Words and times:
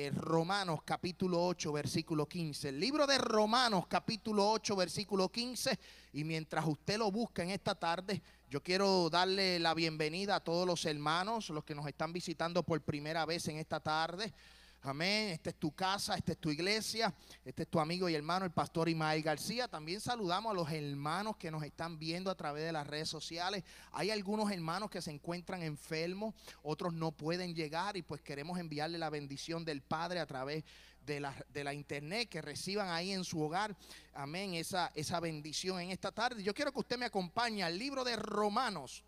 eh, 0.00 0.12
Romanos 0.14 0.82
capítulo 0.84 1.44
8 1.44 1.72
versículo 1.72 2.28
15. 2.28 2.68
El 2.68 2.78
libro 2.78 3.04
de 3.04 3.18
Romanos 3.18 3.88
capítulo 3.88 4.48
8 4.48 4.76
versículo 4.76 5.28
15. 5.28 5.76
Y 6.12 6.22
mientras 6.22 6.64
usted 6.66 6.98
lo 6.98 7.10
busca 7.10 7.42
en 7.42 7.50
esta 7.50 7.74
tarde, 7.74 8.22
yo 8.48 8.62
quiero 8.62 9.10
darle 9.10 9.58
la 9.58 9.74
bienvenida 9.74 10.36
a 10.36 10.40
todos 10.40 10.68
los 10.68 10.84
hermanos, 10.84 11.50
los 11.50 11.64
que 11.64 11.74
nos 11.74 11.88
están 11.88 12.12
visitando 12.12 12.62
por 12.62 12.80
primera 12.80 13.26
vez 13.26 13.48
en 13.48 13.56
esta 13.56 13.80
tarde. 13.80 14.32
Amén. 14.82 15.30
Esta 15.30 15.50
es 15.50 15.56
tu 15.56 15.72
casa, 15.72 16.14
esta 16.14 16.32
es 16.32 16.38
tu 16.38 16.50
iglesia, 16.50 17.12
este 17.44 17.64
es 17.64 17.68
tu 17.68 17.80
amigo 17.80 18.08
y 18.08 18.14
hermano, 18.14 18.44
el 18.44 18.52
pastor 18.52 18.88
Imael 18.88 19.22
García. 19.22 19.66
También 19.66 20.00
saludamos 20.00 20.52
a 20.52 20.54
los 20.54 20.70
hermanos 20.70 21.36
que 21.36 21.50
nos 21.50 21.64
están 21.64 21.98
viendo 21.98 22.30
a 22.30 22.36
través 22.36 22.64
de 22.64 22.72
las 22.72 22.86
redes 22.86 23.08
sociales. 23.08 23.64
Hay 23.92 24.10
algunos 24.10 24.50
hermanos 24.52 24.88
que 24.88 25.02
se 25.02 25.10
encuentran 25.10 25.62
enfermos, 25.62 26.34
otros 26.62 26.94
no 26.94 27.10
pueden 27.10 27.54
llegar 27.54 27.96
y 27.96 28.02
pues 28.02 28.22
queremos 28.22 28.58
enviarle 28.58 28.98
la 28.98 29.10
bendición 29.10 29.64
del 29.64 29.82
Padre 29.82 30.20
a 30.20 30.26
través 30.26 30.64
de 31.04 31.20
la, 31.20 31.34
de 31.48 31.64
la, 31.64 31.74
internet, 31.74 32.28
que 32.28 32.42
reciban 32.42 32.88
ahí 32.90 33.12
en 33.12 33.24
su 33.24 33.40
hogar, 33.40 33.74
amén, 34.12 34.54
esa, 34.54 34.92
esa 34.94 35.18
bendición 35.20 35.80
en 35.80 35.90
esta 35.90 36.12
tarde. 36.12 36.42
Yo 36.42 36.54
quiero 36.54 36.70
que 36.70 36.80
usted 36.80 36.98
me 36.98 37.06
acompañe 37.06 37.62
al 37.62 37.78
libro 37.78 38.04
de 38.04 38.14
Romanos, 38.14 39.02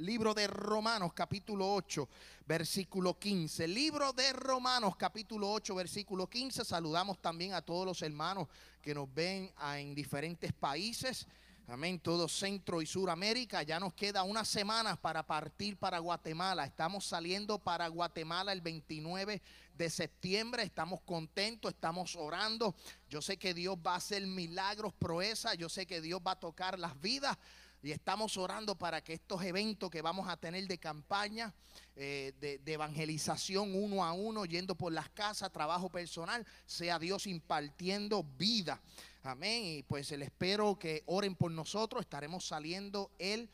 libro 0.00 0.32
de 0.32 0.46
Romanos 0.46 1.12
capítulo 1.12 1.74
8, 1.74 2.08
versículo 2.46 3.18
15. 3.18 3.68
Libro 3.68 4.12
de 4.12 4.32
Romanos 4.32 4.96
capítulo 4.96 5.52
8, 5.52 5.74
versículo 5.74 6.26
15. 6.28 6.64
Saludamos 6.64 7.20
también 7.20 7.52
a 7.52 7.60
todos 7.60 7.86
los 7.86 8.02
hermanos 8.02 8.48
que 8.80 8.94
nos 8.94 9.12
ven 9.12 9.52
en 9.76 9.94
diferentes 9.94 10.52
países. 10.52 11.26
Amén, 11.68 12.00
todo 12.00 12.28
Centro 12.28 12.82
y 12.82 12.86
Suramérica. 12.86 13.62
Ya 13.62 13.78
nos 13.78 13.92
queda 13.94 14.24
unas 14.24 14.48
semanas 14.48 14.98
para 14.98 15.24
partir 15.24 15.76
para 15.76 15.98
Guatemala. 15.98 16.64
Estamos 16.64 17.04
saliendo 17.04 17.58
para 17.58 17.86
Guatemala 17.86 18.52
el 18.52 18.60
29 18.60 19.40
de 19.74 19.90
septiembre. 19.90 20.64
Estamos 20.64 21.00
contentos, 21.02 21.72
estamos 21.72 22.16
orando. 22.16 22.74
Yo 23.08 23.22
sé 23.22 23.36
que 23.36 23.54
Dios 23.54 23.76
va 23.76 23.92
a 23.92 23.98
hacer 23.98 24.26
milagros, 24.26 24.92
proezas. 24.94 25.56
Yo 25.58 25.68
sé 25.68 25.86
que 25.86 26.00
Dios 26.00 26.20
va 26.26 26.32
a 26.32 26.40
tocar 26.40 26.78
las 26.78 27.00
vidas. 27.00 27.36
Y 27.82 27.92
estamos 27.92 28.36
orando 28.36 28.74
para 28.76 29.02
que 29.02 29.14
estos 29.14 29.42
eventos 29.42 29.90
que 29.90 30.02
vamos 30.02 30.28
a 30.28 30.36
tener 30.36 30.66
de 30.66 30.78
campaña, 30.78 31.54
eh, 31.96 32.34
de, 32.38 32.60
evangelización 32.72 33.74
uno 33.74 34.04
a 34.04 34.12
uno, 34.12 34.44
yendo 34.44 34.74
por 34.74 34.92
las 34.92 35.08
casas, 35.10 35.50
trabajo 35.50 35.88
personal, 35.88 36.46
sea 36.66 36.98
Dios 36.98 37.26
impartiendo 37.26 38.22
vida. 38.22 38.80
Amén. 39.22 39.64
Y 39.64 39.82
pues 39.82 40.10
les 40.10 40.28
espero 40.28 40.78
que 40.78 41.02
oren 41.06 41.34
por 41.34 41.50
nosotros. 41.50 42.02
Estaremos 42.02 42.46
saliendo 42.46 43.10
el 43.18 43.48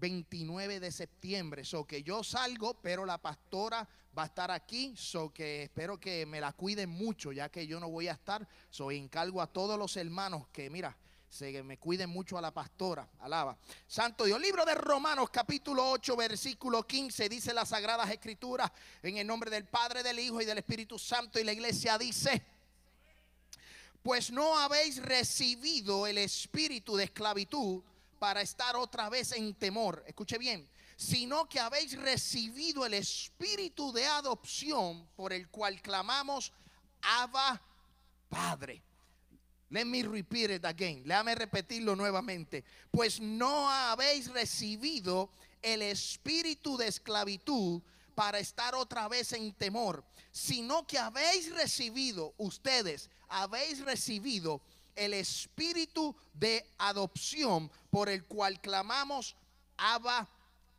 29 0.00 0.80
de 0.80 0.90
septiembre. 0.90 1.64
So 1.64 1.84
que 1.84 2.02
yo 2.02 2.24
salgo, 2.24 2.74
pero 2.82 3.06
la 3.06 3.18
pastora 3.18 3.88
va 4.16 4.24
a 4.24 4.26
estar 4.26 4.50
aquí. 4.50 4.94
So 4.96 5.32
que 5.32 5.64
espero 5.64 6.00
que 6.00 6.26
me 6.26 6.40
la 6.40 6.52
cuiden 6.52 6.90
mucho, 6.90 7.30
ya 7.30 7.48
que 7.48 7.66
yo 7.66 7.78
no 7.78 7.88
voy 7.88 8.08
a 8.08 8.12
estar. 8.12 8.48
So 8.70 8.90
encargo 8.90 9.40
a 9.40 9.46
todos 9.46 9.78
los 9.78 9.96
hermanos 9.96 10.48
que, 10.52 10.68
mira, 10.68 10.96
se 11.28 11.62
me 11.62 11.78
cuiden 11.78 12.10
mucho 12.10 12.38
a 12.38 12.40
la 12.40 12.52
pastora. 12.52 13.08
Alaba. 13.20 13.56
Santo 13.86 14.24
Dios. 14.24 14.40
Libro 14.40 14.64
de 14.64 14.74
Romanos, 14.74 15.30
capítulo 15.30 15.90
8, 15.90 16.16
versículo 16.16 16.86
15. 16.86 17.28
Dice 17.28 17.52
las 17.52 17.68
Sagradas 17.68 18.10
Escrituras 18.10 18.70
en 19.02 19.18
el 19.18 19.26
nombre 19.26 19.50
del 19.50 19.64
Padre, 19.64 20.02
del 20.02 20.18
Hijo 20.18 20.40
y 20.40 20.44
del 20.44 20.58
Espíritu 20.58 20.98
Santo. 20.98 21.38
Y 21.38 21.44
la 21.44 21.52
iglesia 21.52 21.98
dice 21.98 22.42
pues 24.02 24.30
no 24.30 24.58
habéis 24.58 25.02
recibido 25.02 26.06
el 26.06 26.16
espíritu 26.18 26.96
de 26.96 27.04
esclavitud 27.04 27.82
para 28.18 28.40
estar 28.40 28.74
otra 28.76 29.08
vez 29.08 29.32
en 29.32 29.54
temor. 29.54 30.02
Escuche 30.06 30.38
bien, 30.38 30.66
sino 30.96 31.48
que 31.48 31.60
habéis 31.60 31.98
recibido 31.98 32.86
el 32.86 32.94
espíritu 32.94 33.92
de 33.92 34.06
adopción 34.06 35.06
por 35.14 35.32
el 35.32 35.48
cual 35.48 35.82
clamamos 35.82 36.52
Abba 37.02 37.60
Padre. 38.28 38.82
Let 39.70 39.84
me 39.84 40.02
repeat 40.02 40.50
it 40.50 40.64
again. 40.64 41.04
Déjame 41.04 41.34
repetirlo 41.34 41.94
nuevamente. 41.94 42.64
Pues 42.90 43.20
no 43.20 43.68
habéis 43.68 44.28
recibido 44.28 45.30
el 45.62 45.82
espíritu 45.82 46.76
de 46.76 46.88
esclavitud 46.88 47.82
para 48.14 48.38
estar 48.38 48.74
otra 48.74 49.08
vez 49.08 49.32
en 49.32 49.52
temor, 49.52 50.04
sino 50.32 50.86
que 50.86 50.98
habéis 50.98 51.54
recibido 51.54 52.34
ustedes 52.38 53.10
habéis 53.28 53.84
recibido 53.84 54.60
el 54.96 55.14
espíritu 55.14 56.16
de 56.34 56.64
adopción 56.78 57.70
por 57.90 58.08
el 58.08 58.24
cual 58.24 58.60
clamamos 58.60 59.36
Abba 59.76 60.28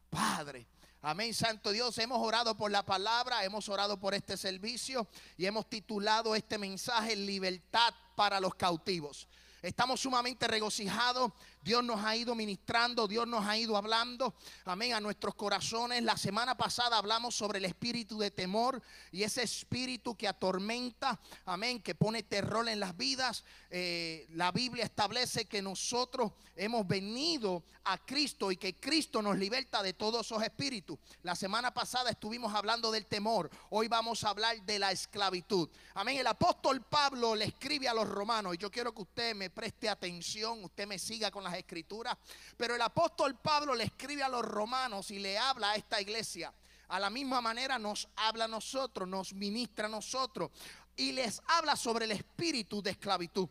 Padre. 0.10 0.68
Amén, 1.02 1.34
Santo 1.34 1.72
Dios. 1.72 1.98
Hemos 1.98 2.20
orado 2.20 2.58
por 2.58 2.72
la 2.72 2.86
palabra, 2.86 3.46
hemos 3.46 3.70
orado 3.70 3.98
por 3.98 4.14
este 4.14 4.36
servicio 4.36 5.08
y 5.38 5.46
hemos 5.46 5.70
titulado 5.70 6.36
este 6.36 6.58
mensaje 6.58 7.16
Libertad 7.16 7.94
para 8.16 8.42
los 8.42 8.54
cautivos. 8.56 9.30
Estamos 9.62 10.02
sumamente 10.02 10.46
regocijados. 10.46 11.32
Dios 11.62 11.84
nos 11.84 12.03
ha 12.03 12.16
ido 12.16 12.36
ministrando, 12.36 13.08
Dios 13.08 13.28
nos 13.28 13.46
ha 13.46 13.58
ido 13.58 13.75
hablando, 13.75 14.34
amén, 14.66 14.94
a 14.94 15.02
nuestros 15.02 15.36
corazones. 15.36 16.02
La 16.03 16.16
semana 16.16 16.56
pasada 16.56 16.97
hablamos 16.97 17.36
sobre 17.36 17.59
el 17.59 17.66
espíritu 17.66 18.18
de 18.18 18.31
temor 18.31 18.81
y 19.12 19.24
ese 19.24 19.44
espíritu 19.44 20.16
que 20.16 20.28
atormenta, 20.28 21.19
amén, 21.46 21.81
que 21.81 21.96
pone 21.96 22.24
terror 22.24 22.68
en 22.69 22.80
las 22.80 22.96
vidas. 22.96 23.44
Eh, 23.69 24.25
la 24.31 24.52
Biblia 24.52 24.86
establece 24.86 25.46
que 25.46 25.62
nosotros 25.62 26.31
hemos 26.56 26.88
venido 26.88 27.64
a 27.84 27.98
Cristo 27.98 28.52
y 28.52 28.58
que 28.58 28.75
Cristo 28.75 29.22
nos 29.22 29.38
liberta 29.38 29.84
de 29.84 29.94
todos 29.94 30.25
esos 30.25 30.42
espíritus. 30.44 30.98
La 31.24 31.36
semana 31.36 31.74
pasada 31.74 32.09
estuvimos 32.09 32.53
hablando 32.53 32.92
del 32.92 33.06
temor, 33.06 33.50
hoy 33.69 33.88
vamos 33.88 34.24
a 34.24 34.30
hablar 34.30 34.62
de 34.62 34.80
la 34.80 34.92
esclavitud. 34.92 35.69
Amén, 35.96 36.18
el 36.18 36.28
apóstol 36.28 36.81
Pablo 36.81 37.36
le 37.36 37.46
escribe 37.46 37.88
a 37.88 37.94
los 37.94 38.08
romanos 38.08 38.56
y 38.56 38.58
yo 38.58 38.72
quiero 38.72 38.94
que 38.94 39.02
usted 39.02 39.36
me 39.36 39.50
preste 39.50 39.90
atención, 39.90 40.64
usted 40.64 40.88
me 40.88 41.00
siga 41.00 41.31
con 41.31 41.44
las 41.50 41.60
escrituras. 41.60 42.18
Pero 42.58 42.76
el 42.76 42.82
apóstol 42.82 43.38
Pablo 43.40 43.74
le 43.76 43.86
escribe 43.86 44.24
a 44.24 44.30
los 44.30 44.44
romanos 44.44 45.12
y 45.12 45.20
le 45.20 45.38
habla 45.38 45.72
a 45.72 45.76
esta 45.76 46.00
iglesia. 46.00 46.54
A 46.90 47.00
la 47.00 47.10
misma 47.10 47.42
manera 47.42 47.78
nos 47.78 48.08
habla 48.16 48.46
a 48.46 48.48
nosotros, 48.48 49.08
nos 49.08 49.34
ministra 49.34 49.86
a 49.86 49.90
nosotros 49.90 50.52
y 50.96 51.12
les 51.12 51.42
habla 51.48 51.76
sobre 51.76 52.06
el 52.06 52.12
espíritu 52.12 52.82
de 52.82 52.92
esclavitud. 52.92 53.48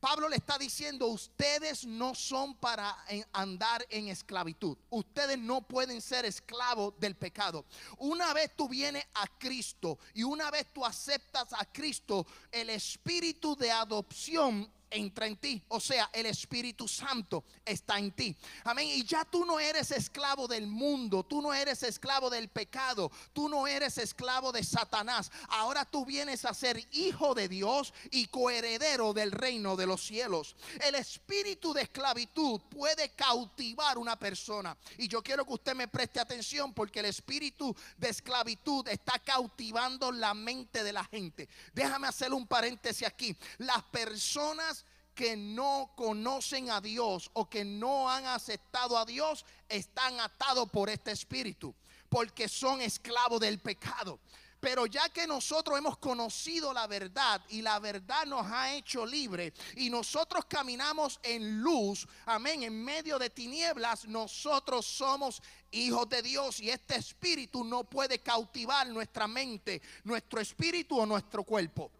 Pablo 0.00 0.28
le 0.28 0.36
está 0.36 0.56
diciendo, 0.58 1.06
ustedes 1.08 1.84
no 1.84 2.14
son 2.14 2.54
para 2.54 2.96
andar 3.32 3.84
en 3.90 4.08
esclavitud. 4.08 4.78
Ustedes 4.90 5.38
no 5.38 5.62
pueden 5.62 6.00
ser 6.00 6.24
esclavos 6.24 6.94
del 7.00 7.16
pecado. 7.16 7.64
Una 7.98 8.32
vez 8.32 8.54
tú 8.54 8.68
vienes 8.68 9.04
a 9.14 9.26
Cristo 9.38 9.98
y 10.14 10.22
una 10.22 10.52
vez 10.52 10.72
tú 10.72 10.84
aceptas 10.84 11.52
a 11.52 11.64
Cristo, 11.64 12.26
el 12.52 12.70
espíritu 12.70 13.56
de 13.56 13.72
adopción 13.72 14.70
entra 14.90 15.26
en 15.26 15.36
ti. 15.36 15.62
O 15.68 15.80
sea, 15.80 16.10
el 16.12 16.26
Espíritu 16.26 16.88
Santo 16.88 17.44
está 17.64 17.98
en 17.98 18.12
ti. 18.12 18.36
Amén. 18.64 18.88
Y 18.88 19.04
ya 19.04 19.24
tú 19.24 19.44
no 19.44 19.60
eres 19.60 19.90
esclavo 19.90 20.48
del 20.48 20.66
mundo, 20.66 21.24
tú 21.24 21.42
no 21.42 21.52
eres 21.52 21.82
esclavo 21.82 22.30
del 22.30 22.48
pecado, 22.48 23.10
tú 23.32 23.48
no 23.48 23.66
eres 23.66 23.98
esclavo 23.98 24.52
de 24.52 24.64
Satanás. 24.64 25.30
Ahora 25.48 25.84
tú 25.84 26.04
vienes 26.04 26.44
a 26.44 26.54
ser 26.54 26.82
hijo 26.92 27.34
de 27.34 27.48
Dios 27.48 27.92
y 28.10 28.26
coheredero 28.26 29.12
del 29.12 29.32
reino 29.32 29.76
de 29.76 29.86
los 29.86 30.02
cielos. 30.02 30.56
El 30.84 30.94
espíritu 30.94 31.72
de 31.72 31.82
esclavitud 31.82 32.60
puede 32.70 33.10
cautivar 33.10 33.98
una 33.98 34.18
persona. 34.18 34.76
Y 34.96 35.08
yo 35.08 35.22
quiero 35.22 35.44
que 35.44 35.54
usted 35.54 35.74
me 35.74 35.88
preste 35.88 36.20
atención 36.20 36.72
porque 36.72 37.00
el 37.00 37.06
espíritu 37.06 37.74
de 37.96 38.08
esclavitud 38.08 38.86
está 38.88 39.18
cautivando 39.18 40.12
la 40.12 40.34
mente 40.34 40.82
de 40.82 40.92
la 40.92 41.04
gente. 41.04 41.48
Déjame 41.72 42.08
hacer 42.08 42.32
un 42.32 42.46
paréntesis 42.46 43.06
aquí. 43.06 43.36
Las 43.58 43.82
personas 43.84 44.77
que 45.18 45.36
no 45.36 45.90
conocen 45.96 46.70
a 46.70 46.80
Dios 46.80 47.28
o 47.32 47.50
que 47.50 47.64
no 47.64 48.08
han 48.08 48.24
aceptado 48.26 48.96
a 48.96 49.04
Dios 49.04 49.44
están 49.68 50.20
atados 50.20 50.70
por 50.70 50.88
este 50.88 51.10
espíritu, 51.10 51.74
porque 52.08 52.48
son 52.48 52.80
esclavos 52.80 53.40
del 53.40 53.58
pecado. 53.58 54.20
Pero 54.60 54.86
ya 54.86 55.08
que 55.08 55.26
nosotros 55.26 55.76
hemos 55.76 55.98
conocido 55.98 56.72
la 56.72 56.86
verdad 56.86 57.40
y 57.48 57.62
la 57.62 57.80
verdad 57.80 58.26
nos 58.26 58.46
ha 58.46 58.72
hecho 58.76 59.04
libre 59.04 59.52
y 59.74 59.90
nosotros 59.90 60.44
caminamos 60.44 61.18
en 61.24 61.62
luz, 61.62 62.06
amén, 62.24 62.62
en 62.62 62.84
medio 62.84 63.18
de 63.18 63.28
tinieblas, 63.28 64.06
nosotros 64.06 64.86
somos 64.86 65.42
hijos 65.72 66.08
de 66.08 66.22
Dios 66.22 66.60
y 66.60 66.70
este 66.70 66.94
espíritu 66.94 67.64
no 67.64 67.82
puede 67.82 68.20
cautivar 68.20 68.86
nuestra 68.86 69.26
mente, 69.26 69.82
nuestro 70.04 70.40
espíritu 70.40 70.96
o 70.96 71.06
nuestro 71.06 71.42
cuerpo. 71.42 71.90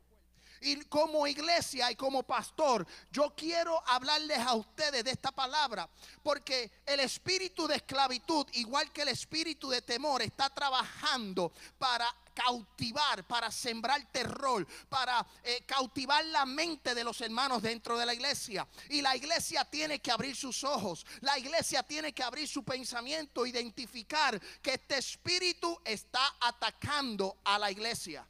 Y 0.60 0.76
como 0.84 1.26
iglesia 1.26 1.90
y 1.90 1.96
como 1.96 2.22
pastor, 2.22 2.86
yo 3.10 3.34
quiero 3.36 3.82
hablarles 3.86 4.38
a 4.38 4.54
ustedes 4.54 5.04
de 5.04 5.10
esta 5.10 5.32
palabra, 5.32 5.88
porque 6.22 6.70
el 6.86 7.00
espíritu 7.00 7.66
de 7.66 7.76
esclavitud, 7.76 8.46
igual 8.52 8.92
que 8.92 9.02
el 9.02 9.08
espíritu 9.08 9.68
de 9.68 9.82
temor, 9.82 10.22
está 10.22 10.50
trabajando 10.50 11.52
para 11.78 12.12
cautivar, 12.38 13.26
para 13.26 13.50
sembrar 13.50 14.00
terror, 14.12 14.66
para 14.88 15.26
eh, 15.42 15.64
cautivar 15.66 16.24
la 16.26 16.46
mente 16.46 16.94
de 16.94 17.02
los 17.02 17.20
hermanos 17.20 17.62
dentro 17.62 17.98
de 17.98 18.06
la 18.06 18.14
iglesia. 18.14 18.66
Y 18.90 19.02
la 19.02 19.16
iglesia 19.16 19.64
tiene 19.64 19.98
que 19.98 20.12
abrir 20.12 20.36
sus 20.36 20.62
ojos, 20.62 21.04
la 21.20 21.36
iglesia 21.38 21.82
tiene 21.82 22.12
que 22.12 22.22
abrir 22.22 22.46
su 22.46 22.62
pensamiento, 22.62 23.44
identificar 23.44 24.40
que 24.62 24.74
este 24.74 24.98
espíritu 24.98 25.80
está 25.84 26.36
atacando 26.40 27.38
a 27.44 27.58
la 27.58 27.72
iglesia. 27.72 28.26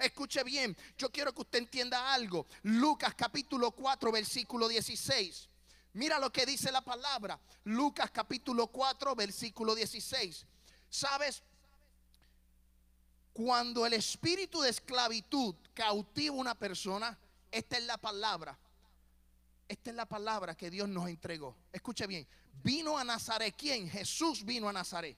Escuche 0.00 0.42
bien, 0.42 0.74
yo 0.96 1.10
quiero 1.10 1.34
que 1.34 1.42
usted 1.42 1.58
entienda 1.58 2.14
algo. 2.14 2.46
Lucas 2.62 3.14
capítulo 3.14 3.70
4, 3.72 4.10
versículo 4.10 4.66
16. 4.66 5.48
Mira 5.92 6.18
lo 6.18 6.32
que 6.32 6.46
dice 6.46 6.72
la 6.72 6.80
palabra. 6.80 7.38
Lucas 7.64 8.10
capítulo 8.10 8.68
4, 8.68 9.14
versículo 9.14 9.74
16. 9.74 10.46
¿Sabes? 10.88 11.42
Cuando 13.34 13.84
el 13.84 13.92
espíritu 13.92 14.62
de 14.62 14.70
esclavitud 14.70 15.54
cautiva 15.74 16.34
a 16.34 16.38
una 16.38 16.54
persona, 16.54 17.18
esta 17.50 17.76
es 17.76 17.84
la 17.84 17.98
palabra. 17.98 18.58
Esta 19.68 19.90
es 19.90 19.96
la 19.96 20.06
palabra 20.06 20.56
que 20.56 20.70
Dios 20.70 20.88
nos 20.88 21.08
entregó. 21.08 21.56
Escuche 21.72 22.06
bien. 22.06 22.26
Vino 22.62 22.96
a 22.96 23.04
Nazaret. 23.04 23.54
¿Quién? 23.56 23.88
Jesús 23.88 24.44
vino 24.44 24.68
a 24.68 24.72
Nazaret 24.72 25.16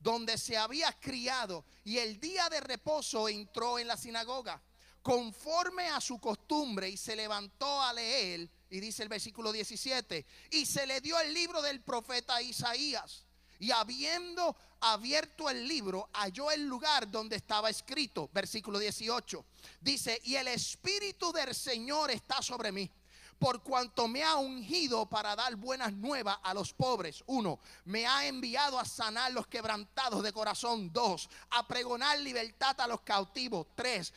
donde 0.00 0.38
se 0.38 0.56
había 0.56 0.92
criado, 0.92 1.64
y 1.84 1.98
el 1.98 2.20
día 2.20 2.48
de 2.48 2.60
reposo 2.60 3.28
entró 3.28 3.78
en 3.78 3.88
la 3.88 3.96
sinagoga, 3.96 4.60
conforme 5.02 5.88
a 5.88 6.00
su 6.00 6.18
costumbre, 6.18 6.88
y 6.88 6.96
se 6.96 7.16
levantó 7.16 7.82
a 7.82 7.92
leer, 7.92 8.48
y 8.70 8.80
dice 8.80 9.02
el 9.02 9.08
versículo 9.08 9.52
17, 9.52 10.26
y 10.50 10.66
se 10.66 10.86
le 10.86 11.00
dio 11.00 11.18
el 11.20 11.32
libro 11.32 11.62
del 11.62 11.80
profeta 11.80 12.40
Isaías. 12.42 13.24
Y 13.58 13.70
habiendo 13.70 14.54
abierto 14.80 15.48
el 15.48 15.66
libro, 15.66 16.10
halló 16.12 16.50
el 16.50 16.66
lugar 16.66 17.10
donde 17.10 17.36
estaba 17.36 17.70
escrito, 17.70 18.28
versículo 18.32 18.78
18. 18.78 19.44
Dice, 19.80 20.20
y 20.24 20.34
el 20.34 20.48
Espíritu 20.48 21.32
del 21.32 21.54
Señor 21.54 22.10
está 22.10 22.42
sobre 22.42 22.70
mí 22.70 22.90
por 23.38 23.62
cuanto 23.62 24.08
me 24.08 24.22
ha 24.24 24.36
ungido 24.36 25.06
para 25.06 25.36
dar 25.36 25.56
buenas 25.56 25.92
nuevas 25.92 26.38
a 26.42 26.54
los 26.54 26.72
pobres. 26.72 27.22
Uno, 27.26 27.58
me 27.84 28.06
ha 28.06 28.26
enviado 28.26 28.78
a 28.78 28.84
sanar 28.84 29.32
los 29.32 29.46
quebrantados 29.46 30.22
de 30.22 30.32
corazón. 30.32 30.92
Dos, 30.92 31.28
a 31.50 31.66
pregonar 31.66 32.18
libertad 32.20 32.80
a 32.80 32.86
los 32.86 33.02
cautivos. 33.02 33.66
Tres, 33.74 34.12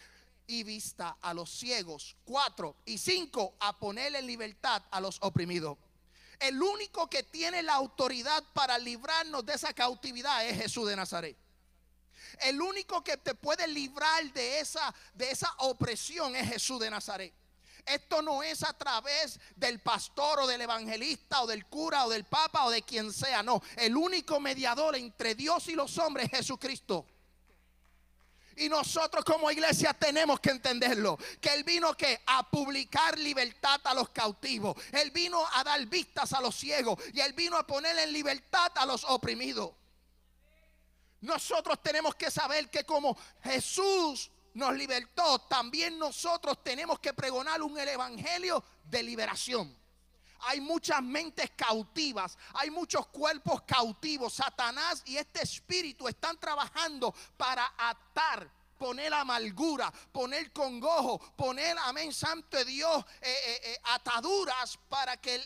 y 0.47 0.63
vista 0.63 1.17
a 1.21 1.33
los 1.33 1.49
ciegos. 1.49 2.15
Cuatro, 2.25 2.75
y 2.85 2.97
cinco, 2.97 3.55
a 3.59 3.77
poner 3.77 4.15
en 4.15 4.25
libertad 4.25 4.81
a 4.89 4.99
los 4.99 5.17
oprimidos. 5.21 5.77
El 6.39 6.61
único 6.61 7.09
que 7.09 7.23
tiene 7.23 7.61
la 7.61 7.73
autoridad 7.73 8.43
para 8.53 8.77
librarnos 8.77 9.45
de 9.45 9.53
esa 9.53 9.73
cautividad 9.73 10.45
es 10.47 10.57
Jesús 10.57 10.87
de 10.87 10.95
Nazaret. 10.95 11.37
El 12.41 12.61
único 12.61 13.03
que 13.03 13.17
te 13.17 13.35
puede 13.35 13.67
librar 13.67 14.31
de 14.31 14.59
esa, 14.59 14.93
de 15.13 15.29
esa 15.29 15.53
opresión 15.59 16.35
es 16.35 16.47
Jesús 16.47 16.79
de 16.79 16.89
Nazaret. 16.89 17.33
Esto 17.89 18.21
no 18.21 18.43
es 18.43 18.63
a 18.63 18.73
través 18.73 19.39
del 19.55 19.79
pastor 19.79 20.41
o 20.41 20.47
del 20.47 20.61
evangelista 20.61 21.41
o 21.41 21.47
del 21.47 21.65
cura 21.65 22.05
o 22.05 22.09
del 22.09 22.23
papa 22.23 22.65
o 22.65 22.69
de 22.69 22.83
quien 22.83 23.11
sea. 23.11 23.41
No, 23.41 23.61
el 23.77 23.97
único 23.97 24.39
mediador 24.39 24.95
entre 24.95 25.33
Dios 25.35 25.67
y 25.69 25.73
los 25.73 25.97
hombres 25.97 26.29
es 26.31 26.39
Jesucristo. 26.39 27.05
Y 28.59 28.67
nosotros 28.67 29.23
como 29.23 29.49
iglesia 29.49 29.93
tenemos 29.93 30.39
que 30.41 30.49
entenderlo. 30.49 31.17
Que 31.39 31.53
Él 31.53 31.63
vino 31.63 31.95
que 31.95 32.21
a 32.25 32.47
publicar 32.49 33.17
libertad 33.17 33.79
a 33.85 33.93
los 33.93 34.09
cautivos. 34.09 34.75
Él 34.91 35.11
vino 35.11 35.41
a 35.53 35.63
dar 35.63 35.83
vistas 35.85 36.33
a 36.33 36.41
los 36.41 36.55
ciegos. 36.55 36.99
Y 37.13 37.21
Él 37.21 37.31
vino 37.33 37.55
a 37.57 37.65
poner 37.65 37.97
en 37.97 38.11
libertad 38.11 38.71
a 38.75 38.85
los 38.85 39.05
oprimidos. 39.05 39.71
Nosotros 41.21 41.81
tenemos 41.81 42.15
que 42.15 42.29
saber 42.29 42.69
que 42.69 42.83
como 42.83 43.17
Jesús 43.43 44.29
nos 44.59 44.75
libertó, 44.75 45.39
también 45.39 45.97
nosotros 45.97 46.61
tenemos 46.63 46.99
que 46.99 47.13
pregonar 47.13 47.61
un 47.63 47.77
evangelio 47.79 48.63
de 48.83 49.01
liberación. 49.01 49.75
Hay 50.41 50.61
muchas 50.61 51.01
mentes 51.01 51.51
cautivas, 51.55 52.37
hay 52.53 52.69
muchos 52.69 53.07
cuerpos 53.07 53.61
cautivos. 53.63 54.33
Satanás 54.33 55.01
y 55.05 55.17
este 55.17 55.41
espíritu 55.41 56.07
están 56.07 56.37
trabajando 56.37 57.13
para 57.35 57.73
atar 57.77 58.49
poner 58.79 59.13
amargura, 59.13 59.93
poner 60.11 60.51
congojo, 60.51 61.19
poner, 61.35 61.77
amén, 61.83 62.13
santo 62.13 62.57
de 62.57 62.65
Dios, 62.65 63.05
eh, 63.21 63.29
eh, 63.29 63.61
eh, 63.65 63.77
ataduras 63.83 64.79
para 64.87 65.17
que 65.17 65.39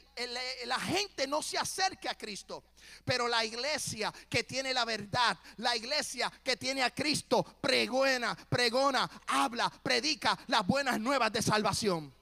la 0.66 0.80
gente 0.80 1.28
no 1.28 1.42
se 1.42 1.58
acerque 1.58 2.08
a 2.08 2.16
Cristo. 2.16 2.64
Pero 3.04 3.28
la 3.28 3.44
iglesia 3.44 4.14
que 4.30 4.44
tiene 4.44 4.74
la 4.74 4.86
verdad, 4.86 5.38
la 5.58 5.76
iglesia 5.76 6.32
que 6.44 6.56
tiene 6.56 6.84
a 6.84 6.92
Cristo, 6.92 7.44
pregona, 7.60 8.36
pregona, 8.36 9.10
habla, 9.28 9.70
predica 9.70 10.38
las 10.48 10.66
buenas 10.66 11.00
nuevas 11.00 11.34
de 11.34 11.42
salvación. 11.42 12.14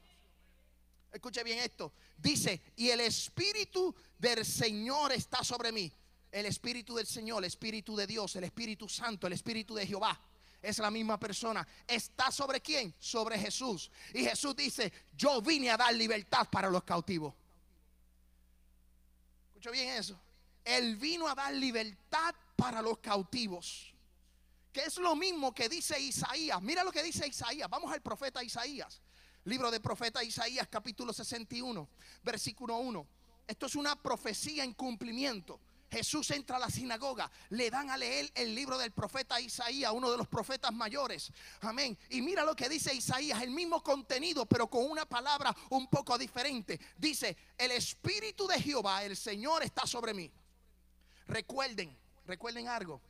Escuche 1.11 1.43
bien 1.43 1.59
esto. 1.59 1.91
Dice, 2.17 2.61
y 2.77 2.89
el 2.89 3.01
Espíritu 3.01 3.93
del 4.17 4.45
Señor 4.45 5.11
está 5.11 5.43
sobre 5.43 5.73
mí. 5.73 5.91
El 6.31 6.45
Espíritu 6.45 6.95
del 6.95 7.05
Señor, 7.05 7.39
el 7.39 7.47
Espíritu 7.47 7.97
de 7.97 8.07
Dios, 8.07 8.33
el 8.37 8.45
Espíritu 8.45 8.87
Santo, 8.87 9.27
el 9.27 9.33
Espíritu 9.33 9.75
de 9.75 9.85
Jehová 9.85 10.17
es 10.61 10.77
la 10.77 10.91
misma 10.91 11.19
persona. 11.19 11.67
¿Está 11.87 12.31
sobre 12.31 12.61
quién? 12.61 12.93
Sobre 12.99 13.37
Jesús. 13.39 13.89
Y 14.13 14.23
Jesús 14.23 14.55
dice, 14.55 14.91
yo 15.15 15.41
vine 15.41 15.71
a 15.71 15.77
dar 15.77 15.93
libertad 15.93 16.47
para 16.51 16.69
los 16.69 16.83
cautivos. 16.83 17.33
Escucha 19.49 19.71
bien 19.71 19.89
eso. 19.89 20.19
Él 20.63 20.95
vino 20.97 21.27
a 21.27 21.35
dar 21.35 21.53
libertad 21.53 22.35
para 22.55 22.81
los 22.81 22.99
cautivos. 22.99 23.93
Que 24.71 24.81
es 24.81 24.97
lo 24.97 25.15
mismo 25.15 25.53
que 25.53 25.67
dice 25.67 25.99
Isaías. 25.99 26.61
Mira 26.61 26.83
lo 26.83 26.91
que 26.91 27.03
dice 27.03 27.27
Isaías. 27.27 27.69
Vamos 27.69 27.91
al 27.91 28.01
profeta 28.01 28.43
Isaías. 28.43 29.01
Libro 29.45 29.71
de 29.71 29.79
profeta 29.79 30.23
Isaías 30.23 30.67
capítulo 30.67 31.11
61, 31.11 31.89
versículo 32.21 32.77
1. 32.77 33.07
Esto 33.47 33.65
es 33.65 33.75
una 33.75 33.95
profecía 34.01 34.63
en 34.63 34.73
cumplimiento. 34.73 35.59
Jesús 35.91 36.31
entra 36.31 36.55
a 36.55 36.59
la 36.59 36.69
sinagoga, 36.69 37.29
le 37.49 37.69
dan 37.69 37.89
a 37.89 37.97
leer 37.97 38.31
el 38.35 38.55
libro 38.55 38.77
del 38.77 38.91
profeta 38.91 39.41
Isaías, 39.41 39.91
uno 39.93 40.09
de 40.09 40.17
los 40.17 40.27
profetas 40.27 40.71
mayores. 40.73 41.31
Amén. 41.59 41.97
Y 42.09 42.21
mira 42.21 42.45
lo 42.45 42.55
que 42.55 42.69
dice 42.69 42.95
Isaías, 42.95 43.41
el 43.41 43.51
mismo 43.51 43.83
contenido, 43.83 44.45
pero 44.45 44.67
con 44.67 44.89
una 44.89 45.05
palabra 45.05 45.55
un 45.69 45.87
poco 45.87 46.17
diferente. 46.17 46.79
Dice, 46.97 47.35
el 47.57 47.71
Espíritu 47.71 48.47
de 48.47 48.61
Jehová, 48.61 49.03
el 49.03 49.17
Señor, 49.17 49.63
está 49.63 49.85
sobre 49.85 50.13
mí. 50.13 50.31
Recuerden, 51.27 51.97
recuerden 52.25 52.69
algo 52.69 53.01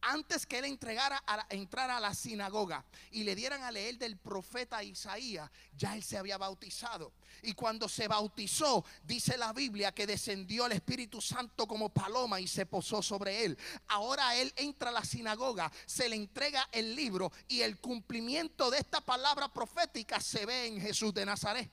antes 0.00 0.46
que 0.46 0.58
él 0.58 0.66
entregara 0.66 1.22
a 1.26 1.46
entrara 1.50 1.96
a 1.96 2.00
la 2.00 2.14
sinagoga 2.14 2.84
y 3.10 3.24
le 3.24 3.34
dieran 3.34 3.62
a 3.62 3.70
leer 3.70 3.98
del 3.98 4.16
profeta 4.16 4.82
Isaías, 4.82 5.50
ya 5.76 5.96
él 5.96 6.02
se 6.02 6.18
había 6.18 6.38
bautizado. 6.38 7.12
Y 7.42 7.52
cuando 7.52 7.88
se 7.88 8.08
bautizó, 8.08 8.84
dice 9.04 9.36
la 9.36 9.52
Biblia 9.52 9.92
que 9.92 10.06
descendió 10.06 10.66
el 10.66 10.72
Espíritu 10.72 11.20
Santo 11.20 11.66
como 11.66 11.88
paloma 11.90 12.40
y 12.40 12.46
se 12.46 12.66
posó 12.66 13.02
sobre 13.02 13.44
él. 13.44 13.58
Ahora 13.88 14.34
él 14.36 14.52
entra 14.56 14.90
a 14.90 14.92
la 14.92 15.04
sinagoga, 15.04 15.70
se 15.86 16.08
le 16.08 16.16
entrega 16.16 16.68
el 16.72 16.94
libro 16.94 17.32
y 17.48 17.60
el 17.62 17.78
cumplimiento 17.78 18.70
de 18.70 18.78
esta 18.78 19.00
palabra 19.00 19.48
profética 19.48 20.20
se 20.20 20.46
ve 20.46 20.66
en 20.66 20.80
Jesús 20.80 21.12
de 21.12 21.26
Nazaret. 21.26 21.70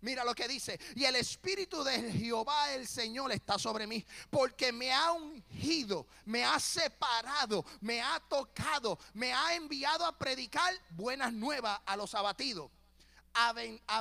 Mira 0.00 0.24
lo 0.24 0.34
que 0.34 0.46
dice. 0.46 0.78
Y 0.94 1.04
el 1.04 1.16
Espíritu 1.16 1.82
de 1.82 2.12
Jehová 2.12 2.72
el 2.72 2.86
Señor 2.86 3.32
está 3.32 3.58
sobre 3.58 3.86
mí. 3.86 4.04
Porque 4.30 4.72
me 4.72 4.92
ha 4.92 5.12
ungido, 5.12 6.06
me 6.24 6.44
ha 6.44 6.60
separado, 6.60 7.64
me 7.80 8.00
ha 8.00 8.20
tocado, 8.20 8.98
me 9.14 9.32
ha 9.32 9.54
enviado 9.54 10.04
a 10.04 10.16
predicar 10.16 10.72
buenas 10.90 11.32
nuevas 11.32 11.80
a 11.84 11.96
los 11.96 12.14
abatidos. 12.14 12.70
A, 13.34 13.52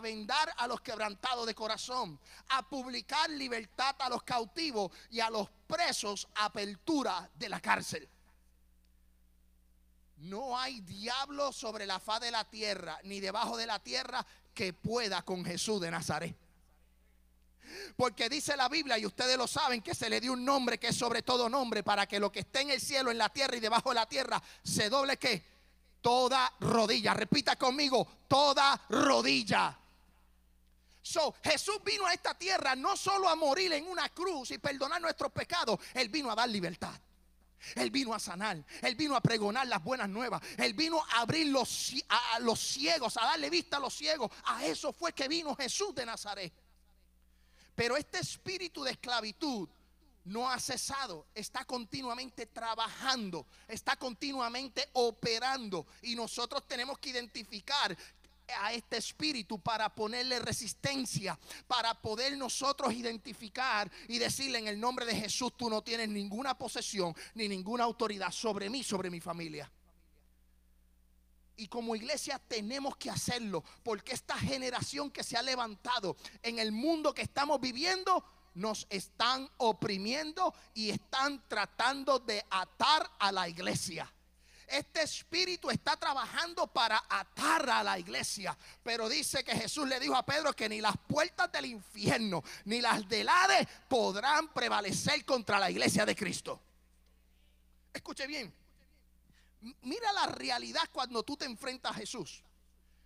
vendar 0.01 0.51
a 0.57 0.67
los 0.67 0.81
quebrantados 0.81 1.45
de 1.45 1.53
corazón, 1.53 2.19
a 2.49 2.67
publicar 2.67 3.29
libertad 3.29 3.95
a 3.99 4.09
los 4.09 4.23
cautivos 4.23 4.91
y 5.11 5.19
a 5.19 5.29
los 5.29 5.47
presos 5.67 6.27
apertura 6.33 7.29
de 7.35 7.47
la 7.47 7.59
cárcel. 7.59 8.09
No 10.17 10.57
hay 10.57 10.81
diablo 10.81 11.51
sobre 11.51 11.85
la 11.85 11.99
faz 11.99 12.21
de 12.21 12.31
la 12.31 12.49
tierra, 12.49 12.99
ni 13.03 13.19
debajo 13.19 13.57
de 13.57 13.67
la 13.67 13.77
tierra, 13.77 14.25
que 14.57 14.73
pueda 14.73 15.21
con 15.21 15.45
Jesús 15.45 15.79
de 15.79 15.91
Nazaret. 15.91 16.35
Porque 17.95 18.27
dice 18.27 18.57
la 18.57 18.67
Biblia, 18.67 18.97
y 18.97 19.05
ustedes 19.05 19.37
lo 19.37 19.45
saben, 19.45 19.83
que 19.83 19.93
se 19.93 20.09
le 20.09 20.19
dio 20.19 20.33
un 20.33 20.43
nombre 20.43 20.79
que 20.79 20.87
es 20.87 20.95
sobre 20.95 21.21
todo 21.21 21.47
nombre, 21.47 21.83
para 21.83 22.07
que 22.07 22.19
lo 22.19 22.31
que 22.31 22.39
esté 22.39 22.61
en 22.61 22.71
el 22.71 22.81
cielo, 22.81 23.11
en 23.11 23.19
la 23.19 23.29
tierra 23.29 23.55
y 23.55 23.59
debajo 23.59 23.89
de 23.89 23.95
la 23.95 24.09
tierra, 24.09 24.41
se 24.63 24.89
doble 24.89 25.17
que 25.17 25.43
toda 26.01 26.51
rodilla. 26.59 27.13
Repita 27.13 27.55
conmigo, 27.55 28.07
toda 28.27 28.81
rodilla. 28.89 29.77
So, 31.03 31.35
Jesús 31.43 31.77
vino 31.85 32.07
a 32.07 32.13
esta 32.13 32.33
tierra 32.33 32.75
no 32.75 32.97
solo 32.97 33.29
a 33.29 33.35
morir 33.35 33.71
en 33.73 33.87
una 33.87 34.09
cruz 34.09 34.49
y 34.51 34.57
perdonar 34.57 34.99
nuestros 34.99 35.31
pecados, 35.31 35.79
Él 35.93 36.09
vino 36.09 36.31
a 36.31 36.35
dar 36.35 36.49
libertad. 36.49 36.99
Él 37.75 37.91
vino 37.91 38.13
a 38.13 38.19
sanar, 38.19 38.63
Él 38.81 38.95
vino 38.95 39.15
a 39.15 39.21
pregonar 39.21 39.67
las 39.67 39.83
buenas 39.83 40.09
nuevas, 40.09 40.41
Él 40.57 40.73
vino 40.73 41.03
a 41.11 41.21
abrir 41.21 41.47
los, 41.47 41.93
a 42.09 42.39
los 42.39 42.59
ciegos, 42.59 43.17
a 43.17 43.25
darle 43.25 43.49
vista 43.49 43.77
a 43.77 43.79
los 43.79 43.93
ciegos. 43.93 44.31
A 44.45 44.65
eso 44.65 44.93
fue 44.93 45.13
que 45.13 45.27
vino 45.27 45.55
Jesús 45.55 45.93
de 45.95 46.05
Nazaret. 46.05 46.53
Pero 47.75 47.95
este 47.95 48.19
espíritu 48.19 48.83
de 48.83 48.91
esclavitud 48.91 49.69
no 50.27 50.49
ha 50.49 50.59
cesado, 50.59 51.27
está 51.33 51.63
continuamente 51.63 52.47
trabajando, 52.47 53.47
está 53.67 53.95
continuamente 53.95 54.89
operando 54.93 55.87
y 56.01 56.15
nosotros 56.15 56.67
tenemos 56.67 56.99
que 56.99 57.11
identificar 57.11 57.97
a 58.61 58.73
este 58.73 58.97
espíritu 58.97 59.59
para 59.59 59.93
ponerle 59.93 60.39
resistencia, 60.39 61.37
para 61.67 61.93
poder 61.93 62.37
nosotros 62.37 62.93
identificar 62.93 63.91
y 64.07 64.17
decirle 64.17 64.59
en 64.59 64.67
el 64.67 64.79
nombre 64.79 65.05
de 65.05 65.15
Jesús, 65.15 65.53
tú 65.57 65.69
no 65.69 65.81
tienes 65.81 66.09
ninguna 66.09 66.57
posesión 66.57 67.15
ni 67.35 67.47
ninguna 67.47 67.83
autoridad 67.83 68.31
sobre 68.31 68.69
mí, 68.69 68.83
sobre 68.83 69.09
mi 69.09 69.19
familia. 69.19 69.71
Y 71.57 71.67
como 71.67 71.95
iglesia 71.95 72.39
tenemos 72.39 72.97
que 72.97 73.09
hacerlo, 73.09 73.63
porque 73.83 74.13
esta 74.13 74.37
generación 74.37 75.09
que 75.09 75.23
se 75.23 75.35
ha 75.35 75.41
levantado 75.41 76.15
en 76.43 76.59
el 76.59 76.71
mundo 76.71 77.13
que 77.13 77.23
estamos 77.23 77.59
viviendo, 77.59 78.23
nos 78.53 78.87
están 78.89 79.49
oprimiendo 79.57 80.53
y 80.73 80.89
están 80.89 81.47
tratando 81.47 82.19
de 82.19 82.43
atar 82.49 83.09
a 83.19 83.31
la 83.31 83.47
iglesia. 83.47 84.11
Este 84.67 85.01
espíritu 85.01 85.69
está 85.69 85.95
trabajando 85.95 86.67
para 86.67 87.01
atar 87.07 87.69
a 87.69 87.83
la 87.83 87.97
iglesia. 87.97 88.55
Pero 88.83 89.07
dice 89.07 89.41
que 89.43 89.55
Jesús 89.55 89.88
le 89.88 89.97
dijo 89.97 90.15
a 90.15 90.25
Pedro 90.25 90.53
que 90.53 90.67
ni 90.67 90.81
las 90.81 90.97
puertas 91.07 91.50
del 91.51 91.67
infierno 91.67 92.43
ni 92.65 92.81
las 92.81 93.07
del 93.07 93.29
Hades 93.29 93.65
podrán 93.88 94.53
prevalecer 94.53 95.24
contra 95.24 95.57
la 95.57 95.71
iglesia 95.71 96.05
de 96.05 96.15
Cristo. 96.15 96.62
Escuche 97.93 98.27
bien. 98.27 98.53
Mira 99.81 100.12
la 100.12 100.27
realidad 100.27 100.83
cuando 100.91 101.24
tú 101.24 101.38
te 101.38 101.45
enfrentas 101.45 101.91
a 101.93 101.95
Jesús. 101.95 102.43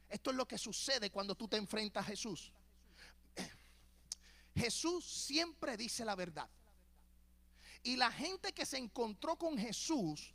Esto 0.10 0.32
es 0.32 0.36
lo 0.36 0.48
que 0.48 0.58
sucede 0.58 1.12
cuando 1.12 1.36
tú 1.36 1.48
te 1.48 1.58
enfrentas 1.58 2.04
a 2.04 2.08
Jesús. 2.08 2.52
Jesús 4.56 5.06
siempre 5.06 5.78
dice 5.78 6.04
la 6.04 6.16
verdad. 6.16 6.50
Y 7.84 7.96
la 7.96 8.12
gente 8.12 8.52
que 8.52 8.66
se 8.66 8.78
encontró 8.78 9.38
con 9.38 9.58
Jesús, 9.58 10.34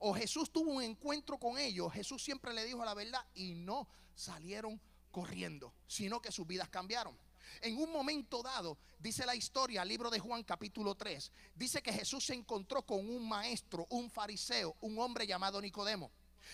o 0.00 0.14
Jesús 0.14 0.50
tuvo 0.50 0.72
un 0.72 0.82
encuentro 0.82 1.38
con 1.38 1.58
ellos, 1.58 1.92
Jesús 1.92 2.22
siempre 2.22 2.54
le 2.54 2.64
dijo 2.64 2.84
la 2.84 2.94
verdad 2.94 3.24
y 3.34 3.54
no 3.54 3.86
salieron 4.14 4.80
corriendo, 5.10 5.74
sino 5.86 6.20
que 6.20 6.32
sus 6.32 6.46
vidas 6.46 6.68
cambiaron. 6.68 7.16
En 7.60 7.76
un 7.76 7.92
momento 7.92 8.42
dado, 8.42 8.78
dice 8.98 9.26
la 9.26 9.34
historia, 9.34 9.84
libro 9.84 10.08
de 10.08 10.18
Juan 10.18 10.42
capítulo 10.42 10.94
3, 10.94 11.30
dice 11.54 11.82
que 11.82 11.92
Jesús 11.92 12.24
se 12.24 12.34
encontró 12.34 12.82
con 12.82 13.10
un 13.10 13.28
maestro, 13.28 13.86
un 13.90 14.10
fariseo, 14.10 14.76
un 14.80 14.98
hombre 14.98 15.26
llamado 15.26 15.60
Nicodemo. 15.60 16.10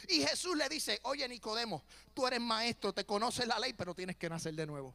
Y 0.09 0.26
Jesús 0.26 0.57
le 0.57 0.69
dice, 0.69 0.99
oye 1.05 1.29
Nicodemo, 1.29 1.85
tú 2.12 2.26
eres 2.26 2.41
maestro, 2.41 2.93
te 2.93 3.07
conoces 3.07 3.47
la 3.47 3.61
ley, 3.61 3.75
pero 3.75 3.95
tienes 3.95 4.17
que 4.17 4.29
nacer 4.29 4.55
de 4.55 4.67
nuevo. 4.67 4.93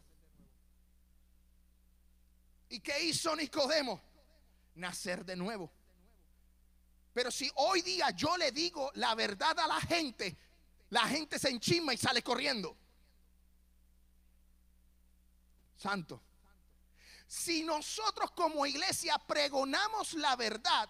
¿Y 2.68 2.82
qué 2.82 3.02
hizo 3.04 3.34
Nicodemo? 3.36 4.02
Nacer 4.76 5.24
de 5.24 5.38
nuevo. 5.38 5.72
Pero 7.14 7.32
si 7.32 7.52
hoy 7.56 7.82
día 7.82 8.10
yo 8.12 8.38
le 8.38 8.52
digo 8.52 8.92
la 8.96 9.16
verdad 9.16 9.60
a 9.60 9.68
la 9.68 9.82
gente, 9.82 10.38
la 10.90 11.08
gente 11.08 11.38
se 11.40 11.50
enchisma 11.50 11.94
y 11.94 11.98
sale 11.98 12.22
corriendo 12.22 12.78
santo. 15.82 16.22
Si 17.28 17.64
nosotros 17.64 18.32
como 18.32 18.66
iglesia 18.66 19.18
pregonamos 19.18 20.14
la 20.14 20.36
verdad, 20.36 20.88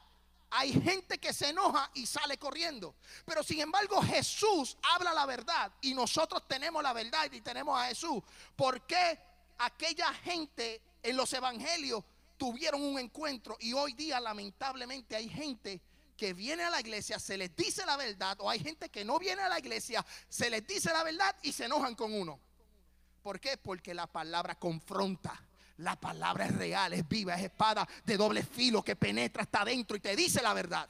hay 0.49 0.73
gente 0.73 1.17
que 1.17 1.33
se 1.33 1.49
enoja 1.49 1.89
y 1.93 2.05
sale 2.05 2.37
corriendo. 2.37 2.95
Pero 3.25 3.41
sin 3.41 3.61
embargo 3.61 4.01
Jesús 4.01 4.77
habla 4.83 5.13
la 5.13 5.25
verdad 5.25 5.71
y 5.81 5.93
nosotros 5.93 6.47
tenemos 6.47 6.83
la 6.83 6.93
verdad 6.93 7.31
y 7.31 7.41
tenemos 7.41 7.79
a 7.79 7.85
Jesús. 7.85 8.21
¿Por 8.55 8.85
qué 8.85 9.17
aquella 9.59 10.13
gente 10.15 10.81
en 11.01 11.15
los 11.15 11.31
evangelios 11.31 12.03
tuvieron 12.37 12.81
un 12.81 12.99
encuentro 12.99 13.55
y 13.59 13.73
hoy 13.73 13.93
día 13.93 14.19
lamentablemente 14.19 15.15
hay 15.15 15.29
gente 15.29 15.79
que 16.21 16.35
viene 16.35 16.61
a 16.61 16.69
la 16.69 16.79
iglesia, 16.79 17.17
se 17.17 17.35
les 17.35 17.55
dice 17.55 17.83
la 17.83 17.97
verdad, 17.97 18.37
o 18.41 18.47
hay 18.47 18.59
gente 18.59 18.89
que 18.89 19.03
no 19.03 19.17
viene 19.17 19.41
a 19.41 19.49
la 19.49 19.57
iglesia, 19.57 20.05
se 20.29 20.51
les 20.51 20.67
dice 20.67 20.93
la 20.93 21.01
verdad 21.01 21.35
y 21.41 21.51
se 21.51 21.65
enojan 21.65 21.95
con 21.95 22.13
uno? 22.13 22.39
¿Por 23.23 23.39
qué? 23.39 23.57
Porque 23.57 23.95
la 23.95 24.05
palabra 24.05 24.53
confronta. 24.53 25.33
La 25.77 25.99
palabra 25.99 26.45
es 26.45 26.55
real, 26.55 26.93
es 26.93 27.09
viva, 27.09 27.33
es 27.33 27.45
espada 27.45 27.89
de 28.05 28.17
doble 28.17 28.43
filo 28.43 28.83
que 28.83 28.95
penetra 28.95 29.41
hasta 29.41 29.61
adentro 29.61 29.97
y 29.97 29.99
te 29.99 30.15
dice 30.15 30.43
la 30.43 30.53
verdad. 30.53 30.87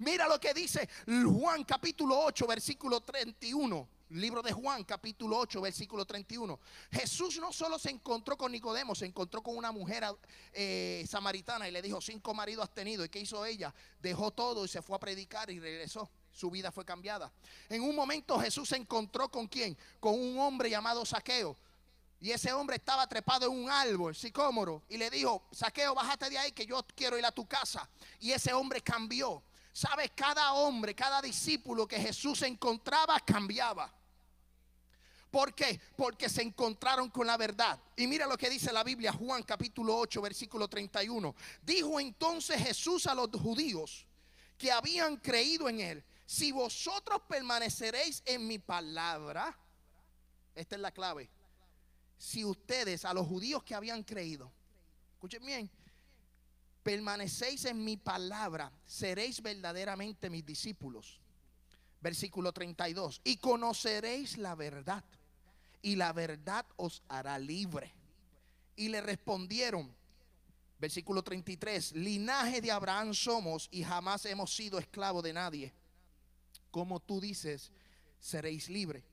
Mira 0.00 0.28
lo 0.28 0.38
que 0.38 0.52
dice 0.52 0.86
Juan 1.06 1.64
capítulo 1.64 2.20
8, 2.20 2.46
versículo 2.46 3.00
31. 3.00 3.88
Libro 4.10 4.42
de 4.42 4.52
Juan, 4.52 4.82
capítulo 4.82 5.38
8, 5.38 5.60
versículo 5.60 6.04
31. 6.04 6.58
Jesús 6.90 7.38
no 7.38 7.52
solo 7.52 7.78
se 7.78 7.90
encontró 7.90 8.36
con 8.36 8.50
Nicodemo, 8.50 8.94
se 8.94 9.06
encontró 9.06 9.40
con 9.40 9.56
una 9.56 9.70
mujer 9.70 10.04
eh, 10.52 11.04
samaritana 11.08 11.68
y 11.68 11.70
le 11.70 11.80
dijo, 11.80 12.00
cinco 12.00 12.34
maridos 12.34 12.64
has 12.64 12.74
tenido. 12.74 13.04
¿Y 13.04 13.08
qué 13.08 13.20
hizo 13.20 13.44
ella? 13.46 13.72
Dejó 14.00 14.32
todo 14.32 14.64
y 14.64 14.68
se 14.68 14.82
fue 14.82 14.96
a 14.96 15.00
predicar 15.00 15.48
y 15.50 15.60
regresó 15.60 16.10
su 16.32 16.50
vida 16.50 16.72
fue 16.72 16.84
cambiada. 16.84 17.32
En 17.68 17.82
un 17.82 17.94
momento 17.94 18.38
Jesús 18.38 18.68
se 18.68 18.76
encontró 18.76 19.30
con 19.30 19.46
quién? 19.46 19.76
Con 19.98 20.14
un 20.14 20.38
hombre 20.38 20.70
llamado 20.70 21.04
Saqueo. 21.04 21.56
Y 22.20 22.32
ese 22.32 22.52
hombre 22.52 22.76
estaba 22.76 23.06
trepado 23.06 23.46
en 23.46 23.52
un 23.52 23.70
árbol, 23.70 24.14
sicómoro, 24.14 24.82
y 24.88 24.98
le 24.98 25.08
dijo, 25.08 25.46
Saqueo, 25.52 25.94
bájate 25.94 26.28
de 26.28 26.38
ahí 26.38 26.52
que 26.52 26.66
yo 26.66 26.84
quiero 26.94 27.16
ir 27.18 27.24
a 27.24 27.32
tu 27.32 27.46
casa. 27.46 27.88
Y 28.18 28.32
ese 28.32 28.52
hombre 28.52 28.82
cambió. 28.82 29.42
¿Sabes? 29.72 30.10
Cada 30.14 30.52
hombre, 30.52 30.94
cada 30.94 31.22
discípulo 31.22 31.86
que 31.86 31.98
Jesús 31.98 32.42
encontraba, 32.42 33.20
cambiaba. 33.20 33.99
¿Por 35.30 35.54
qué? 35.54 35.80
Porque 35.96 36.28
se 36.28 36.42
encontraron 36.42 37.08
con 37.08 37.26
la 37.26 37.36
verdad. 37.36 37.78
Y 37.96 38.06
mira 38.06 38.26
lo 38.26 38.36
que 38.36 38.50
dice 38.50 38.72
la 38.72 38.82
Biblia, 38.82 39.12
Juan 39.12 39.42
capítulo 39.44 39.96
8, 39.96 40.20
versículo 40.20 40.68
31. 40.68 41.34
Dijo 41.62 42.00
entonces 42.00 42.60
Jesús 42.60 43.06
a 43.06 43.14
los 43.14 43.28
judíos 43.30 44.06
que 44.58 44.72
habían 44.72 45.16
creído 45.16 45.68
en 45.68 45.80
él, 45.80 46.04
si 46.26 46.52
vosotros 46.52 47.22
permaneceréis 47.28 48.22
en 48.26 48.46
mi 48.46 48.58
palabra, 48.58 49.56
esta 50.54 50.74
es 50.74 50.80
la 50.80 50.90
clave. 50.90 51.30
Si 52.18 52.44
ustedes, 52.44 53.04
a 53.04 53.14
los 53.14 53.26
judíos 53.26 53.62
que 53.62 53.74
habían 53.74 54.02
creído, 54.02 54.52
escuchen 55.14 55.44
bien, 55.44 55.70
permanecéis 56.82 57.64
en 57.64 57.84
mi 57.84 57.96
palabra, 57.96 58.70
seréis 58.84 59.40
verdaderamente 59.40 60.28
mis 60.28 60.44
discípulos. 60.44 61.20
Versículo 62.00 62.52
32. 62.52 63.20
Y 63.24 63.36
conoceréis 63.36 64.38
la 64.38 64.54
verdad, 64.54 65.04
y 65.82 65.96
la 65.96 66.12
verdad 66.12 66.66
os 66.76 67.02
hará 67.08 67.38
libre. 67.38 67.94
Y 68.76 68.88
le 68.88 69.00
respondieron, 69.00 69.94
versículo 70.78 71.22
33, 71.22 71.92
linaje 71.92 72.60
de 72.60 72.70
Abraham 72.70 73.14
somos 73.14 73.68
y 73.70 73.82
jamás 73.82 74.24
hemos 74.26 74.54
sido 74.54 74.78
esclavos 74.78 75.22
de 75.22 75.32
nadie 75.32 75.74
como 76.70 77.00
tú 77.00 77.20
dices, 77.20 77.72
seréis 78.20 78.68
libres. 78.68 79.04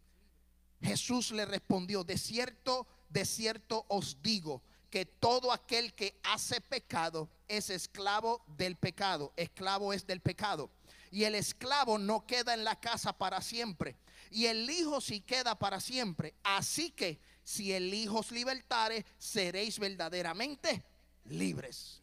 Jesús 0.82 1.32
le 1.32 1.46
respondió, 1.46 2.04
de 2.04 2.18
cierto, 2.18 2.88
de 3.10 3.26
cierto 3.26 3.86
os 3.90 4.22
digo 4.22 4.62
que 4.90 5.06
todo 5.06 5.52
aquel 5.52 5.94
que 5.94 6.20
hace 6.24 6.62
pecado 6.62 7.30
es 7.48 7.70
esclavo 7.70 8.44
del 8.58 8.76
pecado. 8.76 9.34
Esclavo 9.36 9.92
es 9.92 10.06
del 10.06 10.22
pecado. 10.22 10.70
Y 11.12 11.24
el 11.24 11.36
esclavo 11.36 11.98
no 11.98 12.26
queda 12.26 12.54
en 12.54 12.64
la 12.64 12.80
casa 12.80 13.14
para 13.14 13.42
siempre. 13.42 13.96
Y 14.30 14.48
el 14.48 14.70
hijo 14.70 15.02
sí 15.02 15.22
queda 15.22 15.58
para 15.58 15.80
siempre. 15.80 16.36
Así 16.44 16.92
que 16.92 17.20
si 17.44 17.72
el 17.74 17.94
hijo 17.94 18.20
os 18.20 18.32
libertare, 18.32 19.06
seréis 19.18 19.80
verdaderamente 19.80 20.84
libres. 21.26 22.02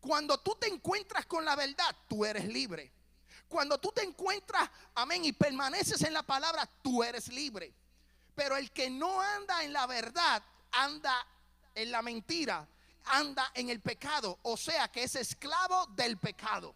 Cuando 0.00 0.38
tú 0.38 0.56
te 0.60 0.68
encuentras 0.68 1.26
con 1.26 1.44
la 1.44 1.56
verdad, 1.56 1.94
tú 2.08 2.24
eres 2.24 2.46
libre. 2.46 2.92
Cuando 3.48 3.78
tú 3.78 3.90
te 3.92 4.02
encuentras, 4.02 4.68
amén, 4.94 5.24
y 5.24 5.32
permaneces 5.32 6.02
en 6.02 6.12
la 6.12 6.22
palabra, 6.22 6.68
tú 6.82 7.02
eres 7.02 7.28
libre. 7.28 7.72
Pero 8.34 8.56
el 8.56 8.70
que 8.70 8.90
no 8.90 9.20
anda 9.20 9.64
en 9.64 9.72
la 9.72 9.86
verdad, 9.86 10.42
anda 10.72 11.26
en 11.74 11.90
la 11.90 12.02
mentira, 12.02 12.68
anda 13.04 13.50
en 13.54 13.70
el 13.70 13.80
pecado. 13.80 14.38
O 14.42 14.56
sea 14.56 14.88
que 14.88 15.02
es 15.02 15.16
esclavo 15.16 15.86
del 15.88 16.18
pecado. 16.18 16.74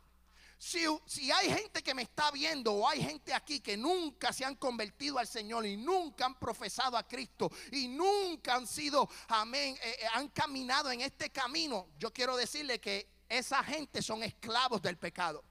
Si, 0.63 1.33
hay 1.33 1.49
gente 1.49 1.83
que 1.83 1.95
me 1.95 2.03
está 2.03 2.31
viendo 2.31 2.75
o 2.75 2.87
hay 2.87 3.03
gente 3.03 3.33
aquí 3.33 3.61
que 3.61 3.79
nunca 3.79 4.31
se 4.31 4.45
han 4.45 4.57
convertido 4.57 5.19
al 5.19 5.27
Señor 5.27 5.65
y 5.65 5.79
nunca 5.79 6.27
han 6.27 6.39
profesado 6.39 6.99
a 6.99 7.09
Cristo 7.09 7.51
y 7.73 7.89
nunca 7.89 8.57
han 8.57 8.67
sido, 8.67 9.09
amén, 9.29 9.75
eh, 9.83 9.97
eh, 10.03 10.07
han 10.13 10.29
caminado 10.29 10.91
en 10.91 11.01
este 11.01 11.31
camino, 11.31 11.89
yo 11.99 12.13
quiero 12.13 12.37
decirle 12.37 12.79
que 12.79 13.09
esa 13.27 13.65
gente 13.65 14.03
son 14.03 14.23
esclavos 14.23 14.83
del 14.83 14.99
pecado. 14.99 15.43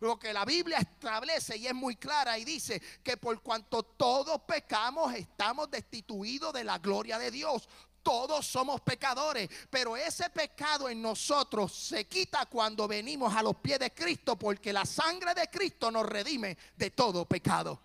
Lo 0.00 0.18
que 0.18 0.32
la 0.32 0.46
Biblia 0.46 0.78
establece 0.78 1.58
y 1.58 1.66
es 1.66 1.74
muy 1.74 1.96
clara 1.96 2.38
y 2.38 2.44
dice 2.46 2.80
que 3.04 3.18
por 3.18 3.42
cuanto 3.42 3.82
todos 3.82 4.40
pecamos 4.48 5.14
estamos 5.14 5.70
destituidos 5.70 6.54
de 6.54 6.64
la 6.64 6.78
gloria 6.78 7.18
de 7.18 7.30
Dios. 7.30 7.68
Todos 8.06 8.46
somos 8.46 8.82
pecadores, 8.82 9.50
pero 9.68 9.96
ese 9.96 10.30
pecado 10.30 10.88
en 10.88 11.02
nosotros 11.02 11.74
se 11.74 12.04
quita 12.04 12.46
cuando 12.46 12.86
venimos 12.86 13.34
a 13.34 13.42
los 13.42 13.56
pies 13.56 13.80
de 13.80 13.92
Cristo, 13.92 14.36
porque 14.36 14.72
la 14.72 14.84
sangre 14.84 15.34
de 15.34 15.50
Cristo 15.50 15.90
nos 15.90 16.06
redime 16.06 16.56
de 16.76 16.92
todo 16.92 17.24
pecado. 17.24 17.80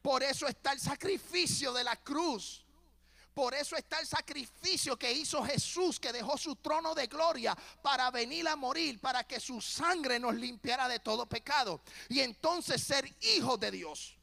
Por 0.00 0.22
eso 0.22 0.46
está 0.46 0.72
el 0.72 0.80
sacrificio 0.80 1.74
de 1.74 1.84
la 1.84 1.96
cruz. 1.96 2.64
Por 3.34 3.52
eso 3.52 3.76
está 3.76 4.00
el 4.00 4.06
sacrificio 4.06 4.96
que 4.96 5.12
hizo 5.12 5.44
Jesús, 5.44 6.00
que 6.00 6.10
dejó 6.10 6.38
su 6.38 6.56
trono 6.56 6.94
de 6.94 7.06
gloria 7.06 7.54
para 7.82 8.10
venir 8.10 8.48
a 8.48 8.56
morir, 8.56 9.02
para 9.02 9.24
que 9.24 9.38
su 9.38 9.60
sangre 9.60 10.18
nos 10.18 10.34
limpiara 10.34 10.88
de 10.88 11.00
todo 11.00 11.26
pecado. 11.26 11.82
Y 12.08 12.20
entonces 12.20 12.82
ser 12.82 13.14
hijos 13.20 13.60
de 13.60 13.70
Dios. 13.70 14.16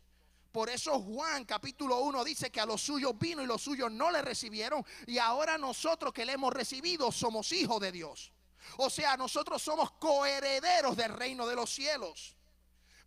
Por 0.51 0.69
eso 0.69 0.99
Juan 0.99 1.45
capítulo 1.45 1.99
1 1.99 2.23
dice 2.25 2.51
que 2.51 2.59
a 2.59 2.65
los 2.65 2.81
suyos 2.81 3.17
vino 3.17 3.41
y 3.41 3.45
los 3.45 3.61
suyos 3.61 3.91
no 3.91 4.11
le 4.11 4.21
recibieron. 4.21 4.85
Y 5.07 5.17
ahora 5.17 5.57
nosotros 5.57 6.13
que 6.13 6.25
le 6.25 6.33
hemos 6.33 6.53
recibido 6.53 7.11
somos 7.11 7.51
hijos 7.53 7.79
de 7.79 7.91
Dios. 7.91 8.31
O 8.77 8.89
sea, 8.89 9.15
nosotros 9.15 9.61
somos 9.61 9.91
coherederos 9.91 10.97
del 10.97 11.13
reino 11.13 11.47
de 11.47 11.55
los 11.55 11.69
cielos. 11.69 12.35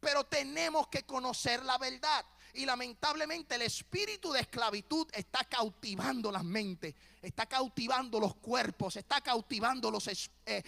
Pero 0.01 0.25
tenemos 0.25 0.89
que 0.89 1.05
conocer 1.05 1.63
la 1.65 1.77
verdad. 1.77 2.25
Y 2.55 2.65
lamentablemente 2.65 3.57
el 3.57 3.63
espíritu 3.63 4.33
de 4.33 4.41
esclavitud 4.41 5.07
está 5.13 5.45
cautivando 5.45 6.31
las 6.31 6.45
mentes, 6.45 6.95
está 7.21 7.47
cautivando 7.47 8.21
los 8.21 8.37
cuerpos, 8.37 8.95
está 8.97 9.21
cautivando 9.21 9.91
los, 9.91 10.09
eh, 10.47 10.63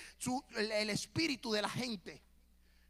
el 0.57 0.91
espíritu 0.91 1.53
de 1.53 1.63
la 1.63 1.69
gente. 1.69 2.26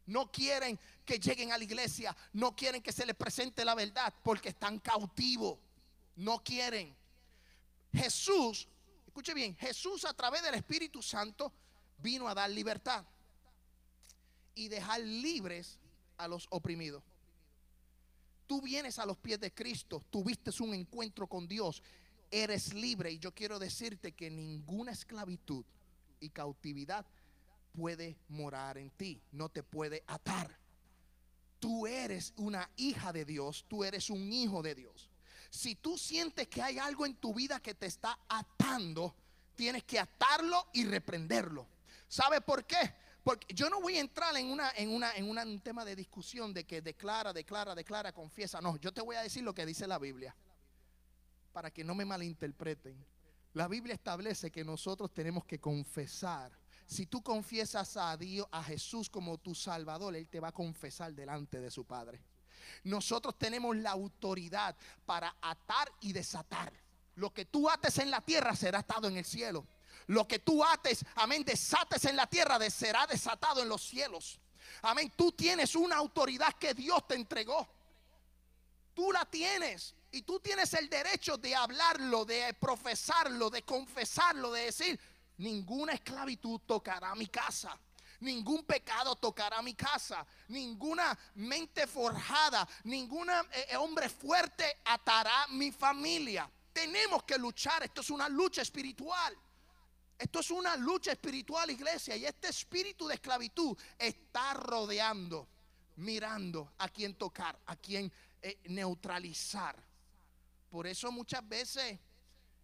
No 0.07 0.31
quieren 0.31 0.79
que 1.05 1.19
lleguen 1.19 1.51
a 1.51 1.57
la 1.57 1.63
iglesia, 1.63 2.15
no 2.33 2.55
quieren 2.55 2.81
que 2.81 2.91
se 2.91 3.05
les 3.05 3.15
presente 3.15 3.63
la 3.63 3.75
verdad 3.75 4.13
porque 4.23 4.49
están 4.49 4.79
cautivos. 4.79 5.59
No 6.15 6.43
quieren. 6.43 6.95
Jesús, 7.93 8.67
escuche 9.05 9.33
bien, 9.33 9.55
Jesús 9.57 10.05
a 10.05 10.13
través 10.13 10.41
del 10.41 10.55
Espíritu 10.55 11.01
Santo 11.01 11.51
vino 11.99 12.27
a 12.27 12.33
dar 12.33 12.49
libertad 12.49 13.05
y 14.55 14.69
dejar 14.69 15.01
libres 15.01 15.77
a 16.17 16.27
los 16.27 16.47
oprimidos. 16.49 17.03
Tú 18.47 18.61
vienes 18.61 18.97
a 18.97 19.05
los 19.05 19.17
pies 19.17 19.39
de 19.39 19.53
Cristo, 19.53 20.03
tuviste 20.09 20.51
un 20.63 20.73
encuentro 20.73 21.27
con 21.27 21.47
Dios, 21.47 21.83
eres 22.31 22.73
libre 22.73 23.11
y 23.11 23.19
yo 23.19 23.33
quiero 23.33 23.59
decirte 23.59 24.13
que 24.13 24.29
ninguna 24.29 24.93
esclavitud 24.93 25.65
y 26.19 26.29
cautividad 26.29 27.05
puede 27.77 28.17
morar 28.29 28.79
en 28.79 28.89
ti, 28.89 29.21
no 29.31 29.49
te 29.49 29.61
puede 29.61 30.03
atar. 30.07 30.57
Tú 31.59 31.85
eres 31.85 32.33
una 32.35 32.67
hija 32.75 33.13
de 33.13 33.23
Dios, 33.23 33.65
tú 33.67 33.83
eres 33.83 34.09
un 34.09 34.33
hijo 34.33 34.63
de 34.63 34.73
Dios. 34.73 35.11
Si 35.51 35.75
tú 35.75 35.95
sientes 35.95 36.47
que 36.47 36.63
hay 36.63 36.79
algo 36.79 37.05
en 37.05 37.15
tu 37.15 37.35
vida 37.35 37.59
que 37.59 37.75
te 37.75 37.85
está 37.85 38.17
atando, 38.27 39.15
tienes 39.55 39.83
que 39.83 39.99
atarlo 39.99 40.65
y 40.73 40.85
reprenderlo. 40.85 41.67
¿Sabe 42.07 42.41
por 42.41 42.65
qué? 42.65 42.95
Porque 43.23 43.53
yo 43.53 43.69
no 43.69 43.79
voy 43.79 43.97
a 43.97 44.01
entrar 44.01 44.35
en 44.37 44.47
una 44.47 44.71
en 44.75 44.89
una 44.89 45.13
en 45.13 45.29
un 45.29 45.59
tema 45.61 45.85
de 45.85 45.95
discusión 45.95 46.53
de 46.53 46.65
que 46.65 46.81
declara, 46.81 47.31
declara, 47.31 47.75
declara, 47.75 48.11
confiesa. 48.11 48.59
No, 48.59 48.77
yo 48.77 48.91
te 48.91 49.01
voy 49.01 49.17
a 49.17 49.21
decir 49.21 49.43
lo 49.43 49.53
que 49.53 49.67
dice 49.67 49.85
la 49.85 49.99
Biblia. 49.99 50.35
Para 51.53 51.69
que 51.69 51.83
no 51.83 51.93
me 51.93 52.05
malinterpreten. 52.05 53.05
La 53.53 53.67
Biblia 53.67 53.93
establece 53.93 54.51
que 54.51 54.63
nosotros 54.63 55.13
tenemos 55.13 55.45
que 55.45 55.59
confesar 55.59 56.51
si 56.87 57.05
tú 57.05 57.21
confiesas 57.21 57.97
a 57.97 58.15
Dios, 58.15 58.47
a 58.49 58.63
Jesús 58.63 59.09
como 59.09 59.37
tu 59.37 59.53
Salvador, 59.53 60.15
Él 60.15 60.27
te 60.29 60.39
va 60.39 60.47
a 60.47 60.53
confesar 60.53 61.13
delante 61.13 61.59
de 61.59 61.69
su 61.69 61.85
Padre. 61.85 62.21
Nosotros 62.85 63.37
tenemos 63.37 63.75
la 63.75 63.91
autoridad 63.91 64.75
para 65.05 65.35
atar 65.41 65.91
y 65.99 66.13
desatar. 66.13 66.71
Lo 67.15 67.33
que 67.33 67.45
tú 67.45 67.69
ates 67.69 67.97
en 67.97 68.09
la 68.09 68.21
tierra 68.21 68.55
será 68.55 68.79
atado 68.79 69.09
en 69.09 69.17
el 69.17 69.25
cielo. 69.25 69.67
Lo 70.07 70.25
que 70.25 70.39
tú 70.39 70.63
ates, 70.63 71.03
amén, 71.15 71.43
desates 71.43 72.05
en 72.05 72.15
la 72.15 72.27
tierra 72.27 72.57
será 72.69 73.05
desatado 73.05 73.61
en 73.61 73.67
los 73.67 73.83
cielos. 73.83 74.39
Amén, 74.81 75.11
tú 75.17 75.33
tienes 75.33 75.75
una 75.75 75.97
autoridad 75.97 76.53
que 76.53 76.73
Dios 76.73 77.05
te 77.05 77.15
entregó. 77.15 77.67
Tú 78.93 79.11
la 79.11 79.25
tienes. 79.25 79.93
Y 80.09 80.21
tú 80.21 80.39
tienes 80.39 80.73
el 80.73 80.89
derecho 80.89 81.37
de 81.37 81.53
hablarlo, 81.53 82.23
de 82.23 82.53
profesarlo, 82.53 83.49
de 83.49 83.63
confesarlo, 83.63 84.53
de 84.53 84.61
decir, 84.61 84.97
ninguna 85.37 85.93
esclavitud 85.93 86.61
tocará 86.65 87.13
mi 87.15 87.27
casa. 87.27 87.77
Ningún 88.19 88.63
pecado 88.63 89.15
tocará 89.15 89.61
mi 89.61 89.73
casa. 89.73 90.25
Ninguna 90.47 91.17
mente 91.35 91.85
forjada, 91.85 92.67
ningún 92.83 93.29
eh, 93.29 93.67
eh, 93.69 93.77
hombre 93.77 94.09
fuerte 94.09 94.79
atará 94.85 95.47
mi 95.49 95.71
familia. 95.71 96.49
Tenemos 96.73 97.23
que 97.23 97.37
luchar. 97.37 97.83
Esto 97.83 98.01
es 98.01 98.09
una 98.09 98.27
lucha 98.27 98.61
espiritual. 98.61 99.37
Esto 100.17 100.39
es 100.39 100.49
una 100.49 100.75
lucha 100.75 101.11
espiritual, 101.11 101.69
iglesia. 101.69 102.15
Y 102.15 102.25
este 102.25 102.47
espíritu 102.47 103.07
de 103.07 103.15
esclavitud 103.15 103.77
está 103.99 104.53
rodeando, 104.55 105.47
mirando 105.97 106.73
a 106.79 106.89
quién 106.89 107.13
tocar, 107.13 107.59
a 107.67 107.75
quién 107.75 108.11
eh, 108.41 108.57
neutralizar. 108.65 109.75
Por 110.71 110.87
eso 110.87 111.11
muchas 111.11 111.47
veces 111.47 111.99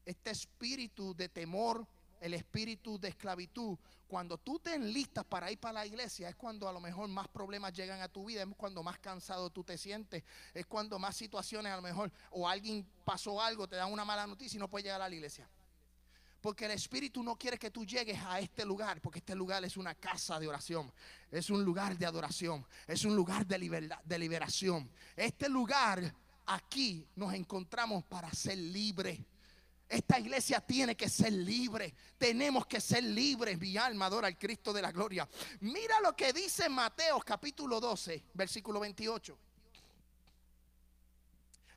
este 0.05 0.31
espíritu 0.31 1.15
de 1.15 1.29
temor, 1.29 1.87
el 2.23 2.33
espíritu 2.33 2.97
de 2.97 3.09
esclavitud. 3.09 3.77
Cuando 4.07 4.37
tú 4.37 4.57
te 4.57 4.75
enlistas 4.75 5.25
para 5.25 5.51
ir 5.51 5.59
para 5.59 5.73
la 5.73 5.85
iglesia, 5.85 6.29
es 6.29 6.35
cuando 6.37 6.69
a 6.69 6.71
lo 6.71 6.79
mejor 6.79 7.09
más 7.09 7.27
problemas 7.27 7.73
llegan 7.73 7.99
a 8.01 8.07
tu 8.07 8.25
vida, 8.25 8.43
es 8.43 8.47
cuando 8.55 8.81
más 8.81 8.97
cansado 8.99 9.49
tú 9.49 9.61
te 9.61 9.77
sientes, 9.77 10.23
es 10.53 10.65
cuando 10.65 10.97
más 10.97 11.17
situaciones 11.17 11.73
a 11.73 11.75
lo 11.75 11.81
mejor, 11.81 12.09
o 12.31 12.47
alguien 12.47 12.87
pasó 13.03 13.41
algo, 13.41 13.67
te 13.67 13.75
dan 13.75 13.91
una 13.91 14.05
mala 14.05 14.25
noticia 14.25 14.55
y 14.55 14.59
no 14.59 14.69
puedes 14.69 14.85
llegar 14.85 15.01
a 15.01 15.09
la 15.09 15.13
iglesia. 15.13 15.49
Porque 16.39 16.63
el 16.63 16.71
Espíritu 16.71 17.21
no 17.23 17.35
quiere 17.35 17.57
que 17.57 17.71
tú 17.71 17.85
llegues 17.85 18.19
a 18.23 18.39
este 18.39 18.63
lugar, 18.63 19.01
porque 19.01 19.19
este 19.19 19.35
lugar 19.35 19.65
es 19.65 19.75
una 19.75 19.93
casa 19.93 20.39
de 20.39 20.47
oración, 20.47 20.93
es 21.29 21.49
un 21.49 21.65
lugar 21.65 21.97
de 21.97 22.05
adoración, 22.05 22.65
es 22.87 23.03
un 23.03 23.17
lugar 23.17 23.45
de, 23.45 23.97
de 24.05 24.19
liberación. 24.19 24.89
Este 25.17 25.49
lugar, 25.49 26.15
aquí 26.45 27.05
nos 27.17 27.33
encontramos 27.33 28.05
para 28.05 28.31
ser 28.31 28.57
libres. 28.57 29.19
Esta 29.87 30.19
iglesia 30.19 30.59
tiene 30.61 30.95
que 30.95 31.09
ser 31.09 31.31
libre. 31.31 31.93
Tenemos 32.17 32.65
que 32.65 32.81
ser 32.81 33.03
libres. 33.03 33.59
Mi 33.59 33.77
alma 33.77 34.07
adora 34.07 34.27
al 34.27 34.37
Cristo 34.37 34.73
de 34.73 34.81
la 34.81 34.91
gloria. 34.91 35.27
Mira 35.61 35.99
lo 36.01 36.15
que 36.15 36.33
dice 36.33 36.69
Mateo 36.69 37.19
capítulo 37.19 37.79
12, 37.79 38.23
versículo 38.33 38.79
28. 38.79 39.37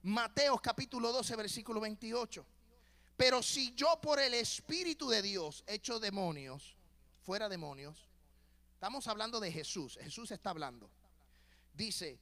Mateo 0.02 0.58
capítulo 0.58 1.12
12, 1.12 1.36
versículo 1.36 1.80
28. 1.80 2.46
Pero 3.16 3.42
si 3.42 3.74
yo 3.74 4.00
por 4.00 4.20
el 4.20 4.34
Espíritu 4.34 5.08
de 5.08 5.22
Dios 5.22 5.64
hecho 5.66 5.98
demonios, 5.98 6.76
fuera 7.22 7.48
demonios, 7.48 8.08
estamos 8.74 9.08
hablando 9.08 9.40
de 9.40 9.50
Jesús. 9.50 9.98
Jesús 10.00 10.30
está 10.30 10.50
hablando. 10.50 10.90
Dice, 11.74 12.18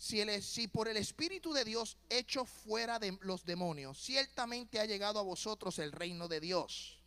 si, 0.00 0.66
por 0.68 0.88
el 0.88 0.96
Espíritu 0.96 1.52
de 1.52 1.62
Dios 1.62 1.98
hecho 2.08 2.46
fuera 2.46 2.98
de 2.98 3.18
los 3.20 3.44
demonios, 3.44 4.02
ciertamente 4.02 4.80
ha 4.80 4.86
llegado 4.86 5.18
a 5.18 5.22
vosotros 5.22 5.78
el 5.78 5.92
reino 5.92 6.26
de 6.26 6.40
Dios. 6.40 6.98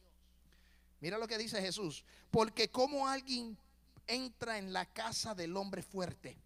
Mira 1.01 1.17
lo 1.17 1.27
que 1.27 1.39
dice 1.39 1.59
Jesús. 1.59 2.03
Porque 2.29 2.69
como 2.69 3.07
alguien 3.07 3.57
entra 4.05 4.59
en 4.59 4.71
la 4.71 4.85
casa 4.85 5.33
del 5.33 5.57
hombre 5.57 5.81
fuerte 5.81 6.37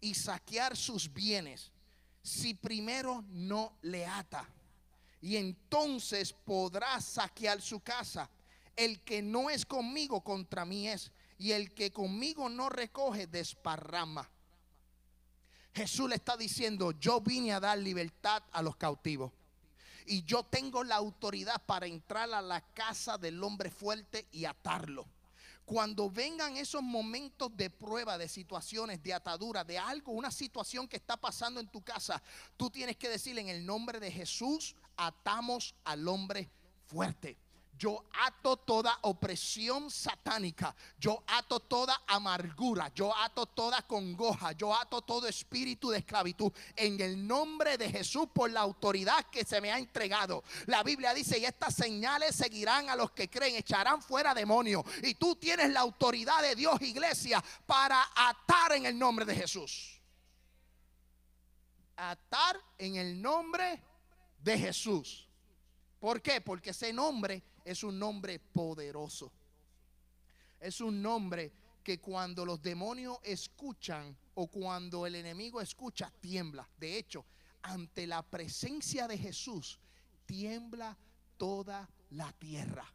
y 0.00 0.14
saquear 0.14 0.76
sus 0.76 1.12
bienes, 1.12 1.72
si 2.22 2.54
primero 2.54 3.24
no 3.30 3.76
le 3.82 4.06
ata, 4.06 4.48
y 5.20 5.36
entonces 5.36 6.32
podrá 6.32 7.00
saquear 7.00 7.60
su 7.60 7.80
casa. 7.80 8.30
El 8.76 9.00
que 9.00 9.20
no 9.20 9.50
es 9.50 9.66
conmigo 9.66 10.20
contra 10.20 10.64
mí 10.64 10.88
es, 10.88 11.10
y 11.38 11.50
el 11.50 11.74
que 11.74 11.90
conmigo 11.90 12.48
no 12.48 12.68
recoge 12.68 13.26
desparrama. 13.26 14.30
Jesús 15.74 16.08
le 16.08 16.16
está 16.16 16.36
diciendo, 16.36 16.92
yo 16.92 17.20
vine 17.20 17.52
a 17.52 17.60
dar 17.60 17.78
libertad 17.78 18.42
a 18.52 18.62
los 18.62 18.76
cautivos. 18.76 19.32
Y 20.06 20.22
yo 20.24 20.42
tengo 20.42 20.82
la 20.84 20.96
autoridad 20.96 21.62
para 21.66 21.86
entrar 21.86 22.32
a 22.32 22.40
la 22.40 22.60
casa 22.72 23.18
del 23.18 23.42
hombre 23.42 23.70
fuerte 23.70 24.26
y 24.32 24.46
atarlo. 24.46 25.06
Cuando 25.66 26.10
vengan 26.10 26.56
esos 26.56 26.82
momentos 26.82 27.54
de 27.54 27.68
prueba, 27.68 28.16
de 28.16 28.26
situaciones, 28.26 29.02
de 29.02 29.12
atadura, 29.12 29.64
de 29.64 29.78
algo, 29.78 30.12
una 30.12 30.30
situación 30.30 30.88
que 30.88 30.96
está 30.96 31.18
pasando 31.18 31.60
en 31.60 31.68
tu 31.68 31.82
casa, 31.82 32.22
tú 32.56 32.70
tienes 32.70 32.96
que 32.96 33.10
decir 33.10 33.38
en 33.38 33.48
el 33.48 33.66
nombre 33.66 34.00
de 34.00 34.10
Jesús, 34.10 34.74
atamos 34.96 35.74
al 35.84 36.08
hombre 36.08 36.48
fuerte. 36.86 37.36
Yo 37.78 38.04
ato 38.12 38.56
toda 38.56 38.98
opresión 39.02 39.88
satánica. 39.88 40.74
Yo 40.98 41.22
ato 41.28 41.60
toda 41.60 42.02
amargura. 42.08 42.92
Yo 42.92 43.14
ato 43.14 43.46
toda 43.46 43.82
congoja. 43.82 44.52
Yo 44.52 44.74
ato 44.74 45.00
todo 45.02 45.28
espíritu 45.28 45.90
de 45.90 45.98
esclavitud. 45.98 46.52
En 46.74 47.00
el 47.00 47.24
nombre 47.24 47.78
de 47.78 47.88
Jesús 47.88 48.26
por 48.34 48.50
la 48.50 48.60
autoridad 48.60 49.26
que 49.30 49.44
se 49.44 49.60
me 49.60 49.70
ha 49.70 49.78
entregado. 49.78 50.42
La 50.66 50.82
Biblia 50.82 51.14
dice, 51.14 51.38
y 51.38 51.44
estas 51.44 51.74
señales 51.74 52.34
seguirán 52.34 52.90
a 52.90 52.96
los 52.96 53.12
que 53.12 53.30
creen. 53.30 53.54
Echarán 53.54 54.02
fuera 54.02 54.34
demonios. 54.34 54.84
Y 55.04 55.14
tú 55.14 55.36
tienes 55.36 55.70
la 55.70 55.80
autoridad 55.80 56.42
de 56.42 56.56
Dios, 56.56 56.82
iglesia, 56.82 57.42
para 57.64 58.10
atar 58.16 58.72
en 58.72 58.86
el 58.86 58.98
nombre 58.98 59.24
de 59.24 59.36
Jesús. 59.36 60.00
Atar 61.96 62.60
en 62.76 62.96
el 62.96 63.22
nombre 63.22 63.80
de 64.40 64.58
Jesús. 64.58 65.27
¿Por 65.98 66.22
qué? 66.22 66.40
Porque 66.40 66.70
ese 66.70 66.92
nombre 66.92 67.42
es 67.64 67.82
un 67.82 67.98
nombre 67.98 68.38
poderoso. 68.38 69.32
Es 70.60 70.80
un 70.80 71.02
nombre 71.02 71.52
que 71.82 72.00
cuando 72.00 72.44
los 72.44 72.60
demonios 72.60 73.18
escuchan 73.22 74.16
o 74.34 74.46
cuando 74.48 75.06
el 75.06 75.14
enemigo 75.14 75.60
escucha, 75.60 76.12
tiembla. 76.20 76.68
De 76.76 76.98
hecho, 76.98 77.24
ante 77.62 78.06
la 78.06 78.22
presencia 78.22 79.08
de 79.08 79.18
Jesús, 79.18 79.78
tiembla 80.26 80.96
toda 81.36 81.88
la 82.10 82.32
tierra. 82.32 82.86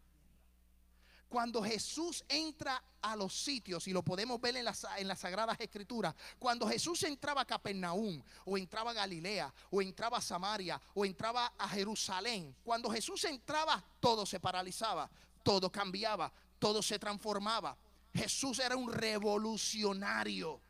Cuando 1.34 1.64
Jesús 1.64 2.24
entra 2.30 2.80
a 3.02 3.16
los 3.16 3.34
sitios, 3.34 3.88
y 3.88 3.92
lo 3.92 4.04
podemos 4.04 4.40
ver 4.40 4.56
en 4.56 4.66
las, 4.66 4.86
en 4.98 5.08
las 5.08 5.18
Sagradas 5.18 5.60
Escrituras, 5.60 6.14
cuando 6.38 6.68
Jesús 6.68 7.02
entraba 7.02 7.42
a 7.42 7.46
Capernaum, 7.46 8.22
o 8.46 8.56
entraba 8.56 8.92
a 8.92 8.94
Galilea, 8.94 9.52
o 9.72 9.82
entraba 9.82 10.20
a 10.20 10.22
Samaria, 10.22 10.80
o 10.94 11.04
entraba 11.04 11.52
a 11.58 11.68
Jerusalén, 11.70 12.56
cuando 12.64 12.88
Jesús 12.92 13.24
entraba, 13.24 13.84
todo 14.00 14.28
se 14.28 14.40
paralizaba, 14.40 15.10
todo 15.42 15.72
cambiaba, 15.72 16.32
todo 16.60 16.84
se 16.84 17.00
transformaba. 17.00 17.76
Jesús 18.14 18.60
era 18.60 18.78
un 18.78 18.94
revolucionario, 18.94 20.62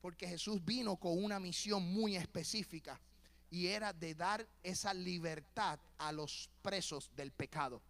porque 0.00 0.26
Jesús 0.26 0.58
vino 0.64 0.96
con 0.96 1.22
una 1.22 1.38
misión 1.38 1.84
muy 1.84 2.16
específica, 2.16 3.00
y 3.48 3.68
era 3.68 3.92
de 3.92 4.12
dar 4.16 4.44
esa 4.64 4.92
libertad 4.92 5.78
a 5.98 6.10
los 6.10 6.50
presos 6.62 7.08
del 7.14 7.30
pecado. 7.30 7.80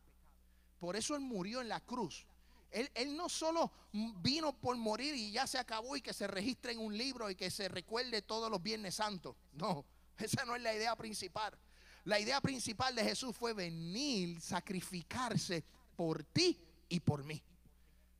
Por 0.78 0.96
eso 0.96 1.14
Él 1.14 1.22
murió 1.22 1.60
en 1.60 1.68
la 1.68 1.80
cruz. 1.80 2.26
Él, 2.70 3.16
no 3.16 3.28
solo 3.28 3.72
vino 3.92 4.52
por 4.52 4.76
morir 4.76 5.14
y 5.14 5.30
ya 5.30 5.46
se 5.46 5.58
acabó 5.58 5.96
y 5.96 6.02
que 6.02 6.12
se 6.12 6.26
registre 6.26 6.72
en 6.72 6.78
un 6.78 6.96
libro 6.96 7.30
y 7.30 7.34
que 7.34 7.50
se 7.50 7.68
recuerde 7.68 8.20
todos 8.22 8.50
los 8.50 8.62
Viernes 8.62 8.96
Santos. 8.96 9.34
No, 9.52 9.84
esa 10.18 10.44
no 10.44 10.54
es 10.54 10.62
la 10.62 10.74
idea 10.74 10.94
principal. 10.96 11.56
La 12.04 12.20
idea 12.20 12.40
principal 12.40 12.94
de 12.94 13.02
Jesús 13.02 13.34
fue 13.34 13.52
venir, 13.52 14.40
sacrificarse 14.40 15.64
por 15.96 16.22
ti 16.24 16.60
y 16.88 17.00
por 17.00 17.24
mí. 17.24 17.42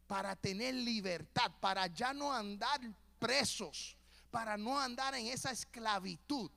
Para 0.07 0.35
tener 0.37 0.75
libertad, 0.75 1.53
para 1.61 1.87
ya 1.89 2.15
no 2.15 2.33
andar 2.33 2.81
presos, 3.19 3.97
para 4.31 4.57
no 4.57 4.81
andar 4.81 5.15
en 5.15 5.27
esa 5.27 5.51
esclavitud. 5.51 6.51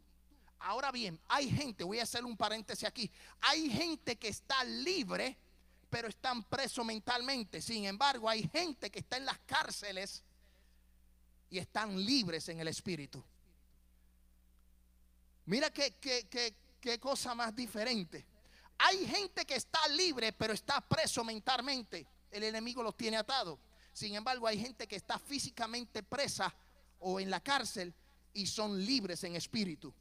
Ahora 0.60 0.92
bien, 0.92 1.20
hay 1.28 1.50
gente, 1.50 1.84
voy 1.84 2.00
a 2.00 2.04
hacer 2.04 2.26
un 2.26 2.36
paréntesis 2.36 2.88
aquí, 2.88 3.12
hay 3.42 3.70
gente 3.70 4.18
que 4.18 4.30
está 4.30 4.64
libre 4.64 5.38
pero 5.90 6.08
están 6.08 6.44
presos 6.44 6.86
mentalmente. 6.86 7.62
Sin 7.62 7.86
embargo, 7.86 8.30
hay 8.30 8.48
gente 8.48 8.90
que 8.90 9.00
está 9.00 9.18
en 9.18 9.26
las 9.26 9.40
cárceles 9.40 10.24
y 11.50 11.58
están 11.58 12.04
libres 12.06 12.48
en 12.50 12.60
el 12.60 12.68
espíritu. 12.68 13.24
Mira 15.46 15.72
qué, 15.72 15.96
qué, 16.80 17.00
cosa 17.00 17.34
más 17.34 17.56
diferente. 17.56 18.24
Hay 18.78 19.08
gente 19.08 19.46
que 19.46 19.56
está 19.56 19.88
libre, 19.88 20.32
pero 20.32 20.54
está 20.54 20.80
preso 20.80 21.24
mentalmente. 21.24 22.06
El 22.30 22.44
enemigo 22.44 22.84
los 22.84 22.96
tiene 22.96 23.18
atados. 23.18 23.58
Sin 23.92 24.14
embargo, 24.16 24.46
hay 24.46 24.60
gente 24.60 24.88
que 24.88 24.96
está 24.96 25.18
físicamente 25.18 26.04
presa 26.04 26.54
o 27.00 27.20
en 27.20 27.32
la 27.32 27.40
cárcel 27.40 27.94
y 28.32 28.46
son 28.46 28.86
libres 28.86 29.24
en 29.24 29.36
espíritu. 29.36 29.94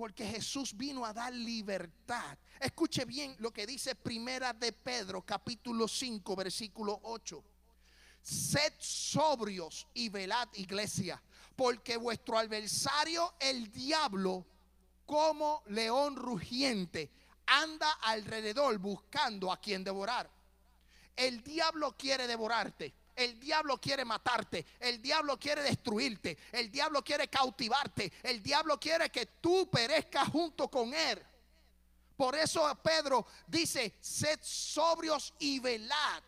Porque 0.00 0.24
Jesús 0.24 0.74
vino 0.74 1.04
a 1.04 1.12
dar 1.12 1.30
libertad. 1.30 2.38
Escuche 2.58 3.04
bien 3.04 3.36
lo 3.38 3.52
que 3.52 3.66
dice 3.66 3.94
Primera 3.94 4.54
de 4.54 4.72
Pedro, 4.72 5.20
capítulo 5.20 5.86
5, 5.86 6.36
versículo 6.36 7.00
8. 7.02 7.44
Sed 8.22 8.72
sobrios 8.78 9.86
y 9.92 10.08
velad, 10.08 10.48
iglesia, 10.54 11.22
porque 11.54 11.98
vuestro 11.98 12.38
adversario, 12.38 13.34
el 13.40 13.70
diablo, 13.70 14.46
como 15.04 15.62
león 15.66 16.16
rugiente, 16.16 17.10
anda 17.44 17.92
alrededor 18.00 18.78
buscando 18.78 19.52
a 19.52 19.60
quien 19.60 19.84
devorar. 19.84 20.30
El 21.14 21.42
diablo 21.42 21.94
quiere 21.98 22.26
devorarte. 22.26 22.94
El 23.20 23.38
diablo 23.38 23.78
quiere 23.78 24.02
matarte, 24.02 24.64
el 24.78 25.02
diablo 25.02 25.38
quiere 25.38 25.62
destruirte, 25.62 26.38
el 26.52 26.70
diablo 26.70 27.04
quiere 27.04 27.28
cautivarte, 27.28 28.10
el 28.22 28.42
diablo 28.42 28.80
quiere 28.80 29.10
que 29.10 29.26
tú 29.42 29.68
perezcas 29.68 30.26
junto 30.30 30.70
con 30.70 30.94
él. 30.94 31.22
Por 32.16 32.34
eso 32.34 32.74
Pedro 32.82 33.26
dice, 33.46 33.92
sed 34.00 34.40
sobrios 34.42 35.34
y 35.38 35.60
velad. 35.60 36.22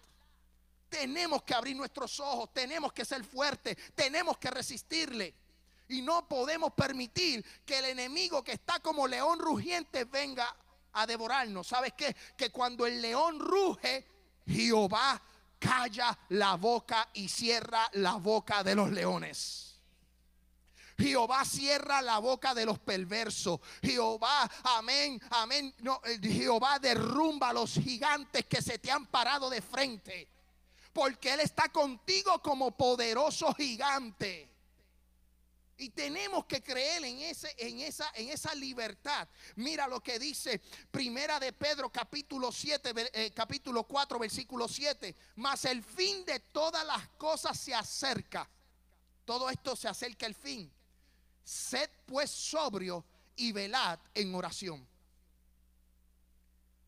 Tenemos 0.90 1.42
que 1.44 1.54
abrir 1.54 1.74
nuestros 1.74 2.20
ojos, 2.20 2.52
tenemos 2.52 2.92
que 2.92 3.06
ser 3.06 3.24
fuertes, 3.24 3.74
tenemos 3.94 4.36
que 4.36 4.50
resistirle. 4.50 5.34
Y 5.88 6.02
no 6.02 6.28
podemos 6.28 6.74
permitir 6.74 7.42
que 7.64 7.78
el 7.78 7.86
enemigo 7.86 8.44
que 8.44 8.52
está 8.52 8.80
como 8.80 9.08
león 9.08 9.38
rugiente 9.38 10.04
venga 10.04 10.54
a 10.92 11.06
devorarnos. 11.06 11.68
¿Sabes 11.68 11.94
qué? 11.96 12.14
Que 12.36 12.50
cuando 12.50 12.84
el 12.84 13.00
león 13.00 13.38
ruge, 13.38 14.06
Jehová 14.46 15.22
calla 15.62 16.18
la 16.30 16.56
boca 16.56 17.08
y 17.14 17.28
cierra 17.28 17.88
la 17.92 18.14
boca 18.14 18.64
de 18.64 18.74
los 18.74 18.90
leones. 18.90 19.68
Jehová 20.98 21.44
cierra 21.44 22.02
la 22.02 22.18
boca 22.18 22.54
de 22.54 22.66
los 22.66 22.78
perversos. 22.78 23.60
Jehová, 23.82 24.50
amén, 24.64 25.20
amén. 25.30 25.74
Eh, 26.04 26.18
Jehová 26.22 26.78
derrumba 26.78 27.50
a 27.50 27.52
los 27.52 27.74
gigantes 27.74 28.44
que 28.46 28.60
se 28.60 28.78
te 28.78 28.90
han 28.90 29.06
parado 29.06 29.48
de 29.48 29.62
frente. 29.62 30.28
Porque 30.92 31.32
Él 31.32 31.40
está 31.40 31.70
contigo 31.70 32.40
como 32.42 32.72
poderoso 32.72 33.54
gigante. 33.54 34.51
Y 35.82 35.90
tenemos 35.90 36.44
que 36.44 36.62
creer 36.62 37.04
en, 37.04 37.18
ese, 37.22 37.52
en, 37.58 37.80
esa, 37.80 38.08
en 38.14 38.28
esa 38.28 38.54
libertad. 38.54 39.28
Mira 39.56 39.88
lo 39.88 40.00
que 40.00 40.16
dice 40.16 40.60
Primera 40.92 41.40
de 41.40 41.52
Pedro 41.52 41.90
capítulo 41.90 42.52
7, 42.52 42.92
eh, 43.12 43.32
capítulo 43.34 43.82
4, 43.82 44.16
versículo 44.16 44.68
7. 44.68 45.12
Mas 45.34 45.64
el 45.64 45.82
fin 45.82 46.24
de 46.24 46.38
todas 46.38 46.86
las 46.86 47.08
cosas 47.18 47.58
se 47.58 47.74
acerca. 47.74 48.48
Todo 49.24 49.50
esto 49.50 49.74
se 49.74 49.88
acerca 49.88 50.24
el 50.24 50.36
fin. 50.36 50.72
Sed 51.42 51.90
pues 52.06 52.30
sobrio 52.30 53.04
y 53.34 53.50
velad 53.50 53.98
en 54.14 54.32
oración. 54.36 54.86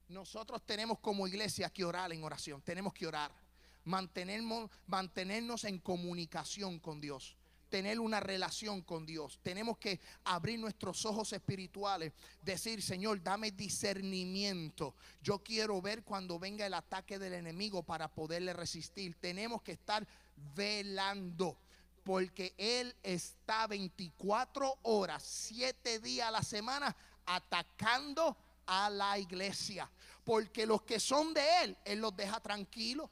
Nosotros 0.06 0.64
tenemos 0.64 1.00
como 1.00 1.26
iglesia 1.26 1.68
que 1.68 1.84
orar 1.84 2.12
en 2.12 2.22
oración. 2.22 2.62
Tenemos 2.62 2.94
que 2.94 3.08
orar. 3.08 3.34
Mantenernos, 3.82 4.70
mantenernos 4.86 5.64
en 5.64 5.80
comunicación 5.80 6.78
con 6.78 7.00
Dios 7.00 7.36
tener 7.74 7.98
una 7.98 8.20
relación 8.20 8.82
con 8.82 9.04
Dios. 9.04 9.40
Tenemos 9.42 9.78
que 9.78 9.98
abrir 10.22 10.60
nuestros 10.60 11.04
ojos 11.06 11.32
espirituales, 11.32 12.12
decir, 12.40 12.80
Señor, 12.80 13.20
dame 13.20 13.50
discernimiento. 13.50 14.94
Yo 15.20 15.40
quiero 15.40 15.82
ver 15.82 16.04
cuando 16.04 16.38
venga 16.38 16.64
el 16.64 16.74
ataque 16.74 17.18
del 17.18 17.34
enemigo 17.34 17.82
para 17.82 18.06
poderle 18.06 18.52
resistir. 18.52 19.16
Tenemos 19.16 19.60
que 19.62 19.72
estar 19.72 20.06
velando. 20.54 21.56
Porque 22.04 22.54
Él 22.58 22.94
está 23.02 23.66
24 23.66 24.78
horas, 24.82 25.24
7 25.24 25.98
días 25.98 26.28
a 26.28 26.30
la 26.30 26.44
semana 26.44 26.94
atacando 27.26 28.36
a 28.66 28.88
la 28.88 29.18
iglesia. 29.18 29.90
Porque 30.22 30.64
los 30.64 30.82
que 30.82 31.00
son 31.00 31.34
de 31.34 31.42
Él, 31.64 31.76
Él 31.84 31.98
los 31.98 32.14
deja 32.14 32.38
tranquilos. 32.38 33.10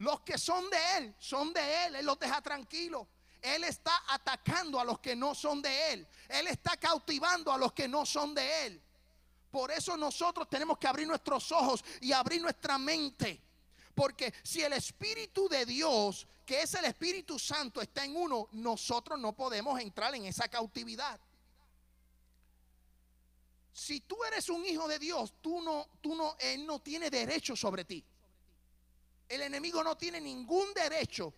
Los 0.00 0.20
que 0.20 0.38
son 0.38 0.68
de 0.70 0.78
Él, 0.96 1.14
son 1.18 1.52
de 1.52 1.84
Él. 1.84 1.96
Él 1.96 2.06
los 2.06 2.18
deja 2.18 2.40
tranquilos. 2.40 3.06
Él 3.42 3.64
está 3.64 4.02
atacando 4.08 4.80
a 4.80 4.84
los 4.84 4.98
que 4.98 5.14
no 5.14 5.34
son 5.34 5.60
de 5.60 5.92
Él. 5.92 6.08
Él 6.26 6.46
está 6.46 6.74
cautivando 6.78 7.52
a 7.52 7.58
los 7.58 7.74
que 7.74 7.86
no 7.86 8.06
son 8.06 8.34
de 8.34 8.66
Él. 8.66 8.82
Por 9.50 9.70
eso 9.70 9.98
nosotros 9.98 10.48
tenemos 10.48 10.78
que 10.78 10.86
abrir 10.86 11.06
nuestros 11.06 11.52
ojos 11.52 11.84
y 12.00 12.12
abrir 12.12 12.40
nuestra 12.40 12.78
mente. 12.78 13.42
Porque 13.94 14.32
si 14.42 14.62
el 14.62 14.72
Espíritu 14.72 15.50
de 15.50 15.66
Dios, 15.66 16.26
que 16.46 16.62
es 16.62 16.72
el 16.74 16.86
Espíritu 16.86 17.38
Santo, 17.38 17.82
está 17.82 18.02
en 18.02 18.16
uno, 18.16 18.48
nosotros 18.52 19.18
no 19.18 19.34
podemos 19.34 19.78
entrar 19.80 20.14
en 20.14 20.24
esa 20.24 20.48
cautividad. 20.48 21.20
Si 23.70 24.00
tú 24.00 24.16
eres 24.24 24.48
un 24.48 24.64
hijo 24.64 24.88
de 24.88 24.98
Dios, 24.98 25.34
tú 25.42 25.60
no, 25.60 25.86
tú 26.00 26.14
no, 26.14 26.36
Él 26.38 26.64
no 26.64 26.80
tiene 26.80 27.10
derecho 27.10 27.54
sobre 27.54 27.84
ti. 27.84 28.02
El 29.30 29.42
enemigo 29.42 29.84
no 29.84 29.96
tiene 29.96 30.20
ningún 30.20 30.74
derecho. 30.74 31.32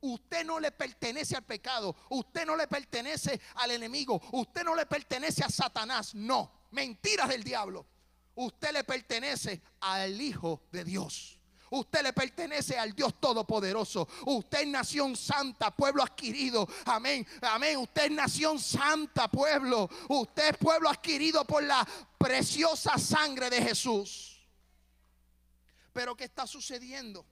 Usted 0.00 0.44
no 0.44 0.58
le 0.58 0.72
pertenece 0.72 1.36
al 1.36 1.44
pecado. 1.44 1.94
Usted 2.10 2.44
no 2.44 2.56
le 2.56 2.66
pertenece 2.66 3.40
al 3.54 3.70
enemigo. 3.70 4.20
Usted 4.32 4.64
no 4.64 4.74
le 4.74 4.84
pertenece 4.84 5.44
a 5.44 5.48
Satanás. 5.48 6.12
No. 6.14 6.66
mentiras 6.72 7.28
del 7.28 7.44
diablo. 7.44 7.86
Usted 8.34 8.72
le 8.72 8.82
pertenece 8.82 9.62
al 9.80 10.20
Hijo 10.20 10.64
de 10.72 10.84
Dios. 10.84 11.38
Usted 11.70 12.02
le 12.02 12.12
pertenece 12.12 12.76
al 12.76 12.92
Dios 12.92 13.14
Todopoderoso. 13.20 14.08
Usted 14.26 14.62
es 14.62 14.66
nación 14.66 15.16
santa, 15.16 15.70
pueblo 15.70 16.02
adquirido. 16.02 16.68
Amén. 16.84 17.24
Amén. 17.42 17.76
Usted 17.78 18.06
es 18.06 18.10
nación 18.10 18.58
santa, 18.58 19.28
pueblo. 19.28 19.88
Usted 20.08 20.50
es 20.50 20.56
pueblo 20.58 20.88
adquirido 20.88 21.44
por 21.44 21.62
la 21.62 21.86
preciosa 22.18 22.98
sangre 22.98 23.48
de 23.50 23.62
Jesús. 23.62 24.44
Pero 25.92 26.16
¿qué 26.16 26.24
está 26.24 26.44
sucediendo? 26.44 27.24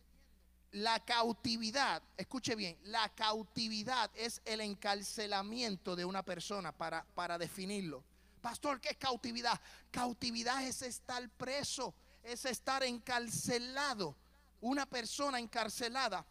La 0.74 1.04
cautividad, 1.04 2.02
escuche 2.16 2.54
bien, 2.54 2.76
la 2.84 3.08
cautividad 3.14 4.10
es 4.14 4.42
el 4.44 4.60
encarcelamiento 4.60 5.96
de 5.96 6.04
una 6.04 6.22
persona 6.22 6.72
para, 6.72 7.04
para 7.14 7.38
definirlo. 7.38 8.02
Pastor, 8.40 8.80
¿qué 8.80 8.90
es 8.90 8.96
cautividad? 8.96 9.60
Cautividad 9.90 10.62
es 10.62 10.82
estar 10.82 11.28
preso, 11.30 11.94
es 12.22 12.44
estar 12.44 12.82
encarcelado 12.82 14.16
una 14.64 14.86
persona 14.86 15.38
encarcelada, 15.38 16.24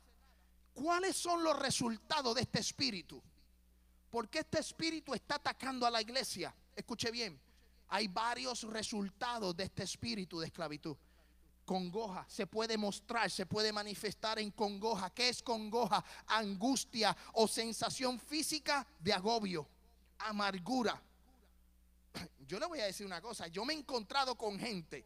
¿cuáles 0.74 1.16
son 1.16 1.44
los 1.44 1.58
resultados 1.60 2.34
de 2.34 2.42
este 2.42 2.60
espíritu? 2.60 3.22
Porque 4.10 4.40
este 4.40 4.60
espíritu 4.60 5.14
está 5.14 5.36
atacando 5.36 5.86
a 5.86 5.92
la 5.92 6.02
iglesia. 6.02 6.54
Escuche 6.76 7.12
bien, 7.12 7.40
hay 7.90 8.08
varios 8.08 8.64
resultados 8.64 9.56
de 9.56 9.66
este 9.66 9.84
espíritu 9.84 10.40
de 10.40 10.48
esclavitud. 10.48 10.98
Congoja 11.66 12.26
se 12.28 12.46
puede 12.46 12.78
mostrar, 12.78 13.32
se 13.32 13.46
puede 13.46 13.72
manifestar 13.72 14.40
en 14.40 14.52
congoja. 14.52 15.10
¿Qué 15.12 15.30
es 15.30 15.42
congoja? 15.42 16.04
Angustia 16.28 17.16
o 17.34 17.48
sensación 17.48 18.20
física 18.20 18.86
de 19.00 19.14
agobio, 19.14 19.68
amargura. 20.20 21.02
Yo 22.48 22.60
le 22.60 22.66
voy 22.66 22.80
a 22.80 22.86
decir 22.86 23.06
una 23.06 23.22
cosa, 23.22 23.48
yo 23.48 23.66
me 23.66 23.74
he 23.74 23.78
encontrado 23.78 24.36
con 24.36 24.60
gente 24.60 25.06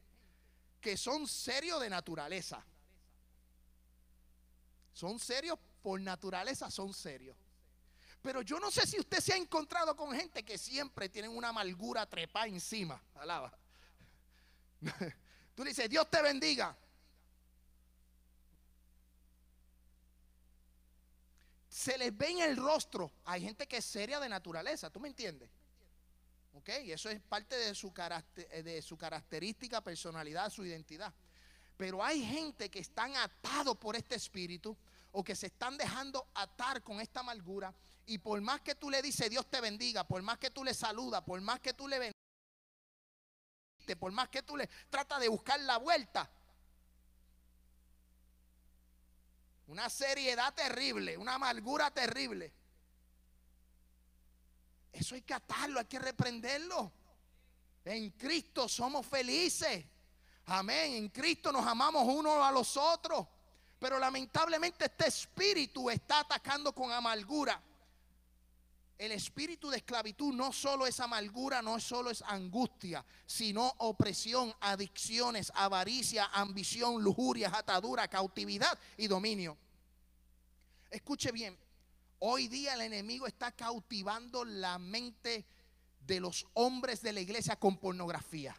que 0.82 0.98
son 0.98 1.28
serios 1.28 1.80
de 1.80 1.90
naturaleza 1.90 2.66
son 4.98 5.20
serios 5.20 5.60
por 5.84 6.02
naturaleza, 6.02 6.72
son 6.72 6.92
serios. 6.92 7.38
Pero 8.20 8.42
yo 8.42 8.60
no 8.60 8.72
sé 8.72 8.88
si 8.88 9.00
usted 9.00 9.20
se 9.20 9.32
ha 9.32 9.38
encontrado 9.38 9.96
con 9.96 10.12
gente 10.12 10.44
que 10.44 10.58
siempre 10.58 11.08
tienen 11.08 11.38
una 11.38 11.50
amargura 11.50 12.10
trepa 12.10 12.48
encima. 12.48 13.00
Alaba. 13.14 13.56
Tú 15.58 15.64
le 15.64 15.72
dices, 15.72 15.90
Dios 15.90 16.08
te 16.08 16.22
bendiga. 16.22 16.78
Se 21.68 21.98
les 21.98 22.16
ve 22.16 22.30
en 22.30 22.42
el 22.42 22.58
rostro. 22.58 23.12
Hay 23.26 23.42
gente 23.42 23.68
que 23.68 23.78
es 23.78 23.86
seria 23.86 24.20
de 24.20 24.30
naturaleza, 24.30 24.92
¿tú 24.92 25.00
me 25.00 25.08
entiendes? 25.08 25.50
¿Ok? 26.54 26.70
Eso 26.70 27.10
es 27.10 27.20
parte 27.22 27.56
de 27.56 27.74
su, 27.74 27.92
de 27.92 28.84
su 28.84 29.00
característica, 29.00 29.82
personalidad, 29.82 30.52
su 30.52 30.64
identidad. 30.64 31.12
Pero 31.76 32.04
hay 32.04 32.24
gente 32.24 32.70
que 32.70 32.78
están 32.78 33.16
atados 33.16 33.76
por 33.78 33.96
este 33.96 34.14
espíritu 34.14 34.78
o 35.12 35.24
que 35.24 35.36
se 35.36 35.48
están 35.48 35.76
dejando 35.76 36.28
atar 36.36 36.84
con 36.84 37.02
esta 37.02 37.22
amargura. 37.22 37.74
Y 38.06 38.20
por 38.20 38.40
más 38.42 38.62
que 38.62 38.76
tú 38.76 38.92
le 38.92 39.02
dices 39.02 39.28
Dios 39.28 39.50
te 39.50 39.60
bendiga, 39.60 40.04
por 40.04 40.22
más 40.22 40.38
que 40.38 40.52
tú 40.52 40.64
le 40.64 40.76
saludas, 40.76 41.24
por 41.24 41.42
más 41.42 41.60
que 41.62 41.74
tú 41.74 41.88
le 41.88 41.98
bendigas, 41.98 42.27
por 43.96 44.12
más 44.12 44.30
que 44.30 44.44
tú 44.44 44.58
le 44.58 44.68
tratas 44.90 45.20
de 45.20 45.30
buscar 45.30 45.60
la 45.62 45.78
vuelta, 45.78 46.30
una 49.68 49.90
seriedad 49.90 50.54
terrible, 50.54 51.18
una 51.18 51.36
amargura 51.36 51.92
terrible. 51.92 52.54
Eso 54.92 55.16
hay 55.16 55.22
que 55.22 55.34
atarlo, 55.34 55.80
hay 55.80 55.86
que 55.86 56.00
reprenderlo. 56.00 56.92
En 57.86 58.12
Cristo 58.12 58.68
somos 58.68 59.06
felices. 59.06 59.86
Amén. 60.46 60.94
En 60.94 61.10
Cristo 61.10 61.52
nos 61.52 61.66
amamos 61.66 62.04
unos 62.08 62.44
a 62.44 62.52
los 62.52 62.76
otros. 62.78 63.28
Pero 63.80 64.00
lamentablemente 64.00 64.86
este 64.86 65.08
espíritu 65.08 65.90
está 65.90 66.22
atacando 66.22 66.74
con 66.74 66.92
amargura. 66.92 67.62
El 68.98 69.12
espíritu 69.12 69.70
de 69.70 69.78
esclavitud 69.78 70.34
no 70.34 70.52
solo 70.52 70.88
es 70.88 71.00
amargura, 71.00 71.62
no 71.62 71.80
solo 71.80 72.10
es 72.10 72.24
angustia, 72.24 73.06
sino 73.28 73.72
opresión, 73.78 74.54
adicciones, 74.60 75.52
avaricia, 75.54 76.26
ambición, 76.34 77.04
lujuria, 77.04 77.52
atadura, 77.54 78.08
cautividad 78.08 78.78
y 78.98 79.08
dominio. 79.08 79.56
Escuche 80.90 81.32
bien, 81.32 81.56
hoy 82.20 82.48
día 82.48 82.74
el 82.74 82.82
enemigo 82.82 83.28
está 83.28 83.52
cautivando 83.52 84.44
la 84.44 84.80
mente 84.80 85.46
de 86.00 86.20
los 86.20 86.48
hombres 86.54 87.02
de 87.02 87.14
la 87.14 87.20
iglesia 87.20 87.56
con 87.58 87.78
pornografía 87.78 88.56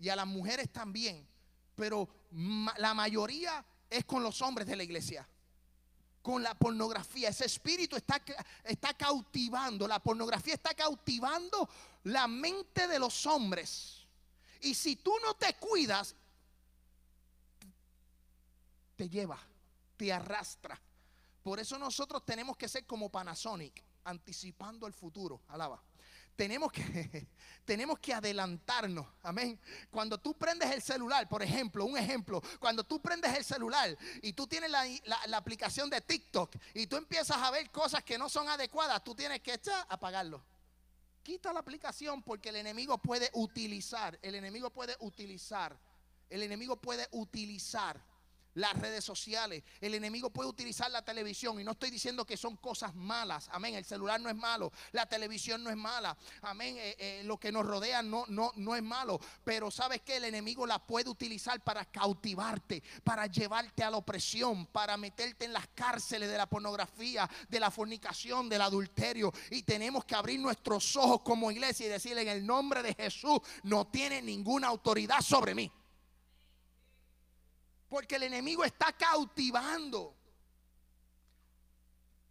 y 0.00 0.08
a 0.08 0.16
las 0.16 0.26
mujeres 0.26 0.70
también, 0.72 1.26
pero 1.76 2.08
la 2.78 2.94
mayoría 2.94 3.64
es 3.88 4.04
con 4.04 4.22
los 4.22 4.40
hombres 4.40 4.66
de 4.66 4.76
la 4.76 4.82
iglesia. 4.82 5.28
Con 6.22 6.42
la 6.42 6.54
pornografía, 6.54 7.30
ese 7.30 7.46
espíritu 7.46 7.96
está, 7.96 8.22
está 8.64 8.94
cautivando, 8.94 9.88
la 9.88 10.00
pornografía 10.00 10.54
está 10.54 10.74
cautivando 10.74 11.68
la 12.04 12.28
mente 12.28 12.86
de 12.86 12.98
los 12.98 13.24
hombres. 13.26 14.06
Y 14.60 14.74
si 14.74 14.96
tú 14.96 15.12
no 15.24 15.34
te 15.34 15.54
cuidas, 15.54 16.14
te 18.96 19.08
lleva, 19.08 19.38
te 19.96 20.12
arrastra. 20.12 20.78
Por 21.42 21.58
eso 21.58 21.78
nosotros 21.78 22.24
tenemos 22.26 22.56
que 22.58 22.68
ser 22.68 22.86
como 22.86 23.08
Panasonic, 23.08 23.82
anticipando 24.04 24.86
el 24.86 24.92
futuro. 24.92 25.40
Alaba 25.48 25.82
tenemos 26.36 26.72
que, 26.72 27.26
tenemos 27.64 27.98
que 27.98 28.12
adelantarnos. 28.12 29.06
Amén. 29.22 29.60
Cuando 29.90 30.18
tú 30.18 30.34
prendes 30.34 30.70
el 30.70 30.82
celular, 30.82 31.28
por 31.28 31.42
ejemplo, 31.42 31.84
un 31.84 31.96
ejemplo, 31.96 32.42
cuando 32.58 32.84
tú 32.84 33.00
prendes 33.00 33.36
el 33.36 33.44
celular 33.44 33.96
y 34.22 34.32
tú 34.32 34.46
tienes 34.46 34.70
la, 34.70 35.36
aplicación 35.36 35.88
de 35.90 36.00
TikTok 36.00 36.56
y 36.74 36.86
tú 36.86 36.96
empiezas 36.96 37.36
a 37.36 37.50
ver 37.50 37.70
cosas 37.70 38.02
que 38.02 38.18
no 38.18 38.28
son 38.28 38.48
adecuadas, 38.48 39.02
tú 39.04 39.14
tienes 39.14 39.40
que 39.40 39.54
echar, 39.54 39.86
apagarlo. 39.88 40.42
Quita 41.22 41.52
la 41.52 41.60
aplicación 41.60 42.22
porque 42.22 42.48
el 42.48 42.56
enemigo 42.56 42.98
puede 42.98 43.30
utilizar, 43.34 44.18
el 44.22 44.34
enemigo 44.34 44.70
puede 44.70 44.96
utilizar, 45.00 45.78
el 46.30 46.42
enemigo 46.42 46.76
puede 46.76 47.06
utilizar 47.12 48.02
las 48.54 48.74
redes 48.74 49.04
sociales. 49.04 49.62
El 49.80 49.94
enemigo 49.94 50.30
puede 50.30 50.48
utilizar 50.48 50.90
la 50.90 51.04
televisión 51.04 51.60
y 51.60 51.64
no 51.64 51.72
estoy 51.72 51.90
diciendo 51.90 52.24
que 52.24 52.36
son 52.36 52.56
cosas 52.56 52.94
malas. 52.94 53.48
Amén. 53.52 53.74
El 53.74 53.84
celular 53.84 54.20
no 54.20 54.28
es 54.28 54.36
malo, 54.36 54.72
la 54.92 55.06
televisión 55.06 55.62
no 55.62 55.70
es 55.70 55.76
mala. 55.76 56.16
Amén. 56.42 56.76
Eh, 56.78 56.96
eh, 56.98 57.22
lo 57.24 57.38
que 57.38 57.52
nos 57.52 57.66
rodea 57.66 58.02
no, 58.02 58.24
no, 58.28 58.52
no 58.56 58.76
es 58.76 58.82
malo. 58.82 59.20
Pero 59.44 59.70
sabes 59.70 60.02
que 60.02 60.16
el 60.16 60.24
enemigo 60.24 60.66
la 60.66 60.78
puede 60.78 61.08
utilizar 61.08 61.62
para 61.62 61.84
cautivarte, 61.84 62.82
para 63.04 63.26
llevarte 63.26 63.82
a 63.82 63.90
la 63.90 63.96
opresión, 63.96 64.66
para 64.66 64.96
meterte 64.96 65.44
en 65.44 65.52
las 65.52 65.68
cárceles 65.68 66.28
de 66.28 66.36
la 66.36 66.48
pornografía, 66.48 67.28
de 67.48 67.60
la 67.60 67.70
fornicación, 67.70 68.48
del 68.48 68.62
adulterio. 68.62 69.32
Y 69.50 69.62
tenemos 69.62 70.04
que 70.04 70.14
abrir 70.14 70.40
nuestros 70.40 70.96
ojos 70.96 71.22
como 71.22 71.50
iglesia 71.50 71.86
y 71.86 71.88
decirle 71.88 72.22
en 72.22 72.28
el 72.28 72.46
nombre 72.46 72.82
de 72.82 72.94
Jesús, 72.94 73.40
no 73.62 73.86
tiene 73.86 74.22
ninguna 74.22 74.68
autoridad 74.68 75.20
sobre 75.20 75.54
mí. 75.54 75.70
Porque 77.90 78.14
el 78.14 78.22
enemigo 78.22 78.64
está 78.64 78.92
cautivando. 78.92 80.16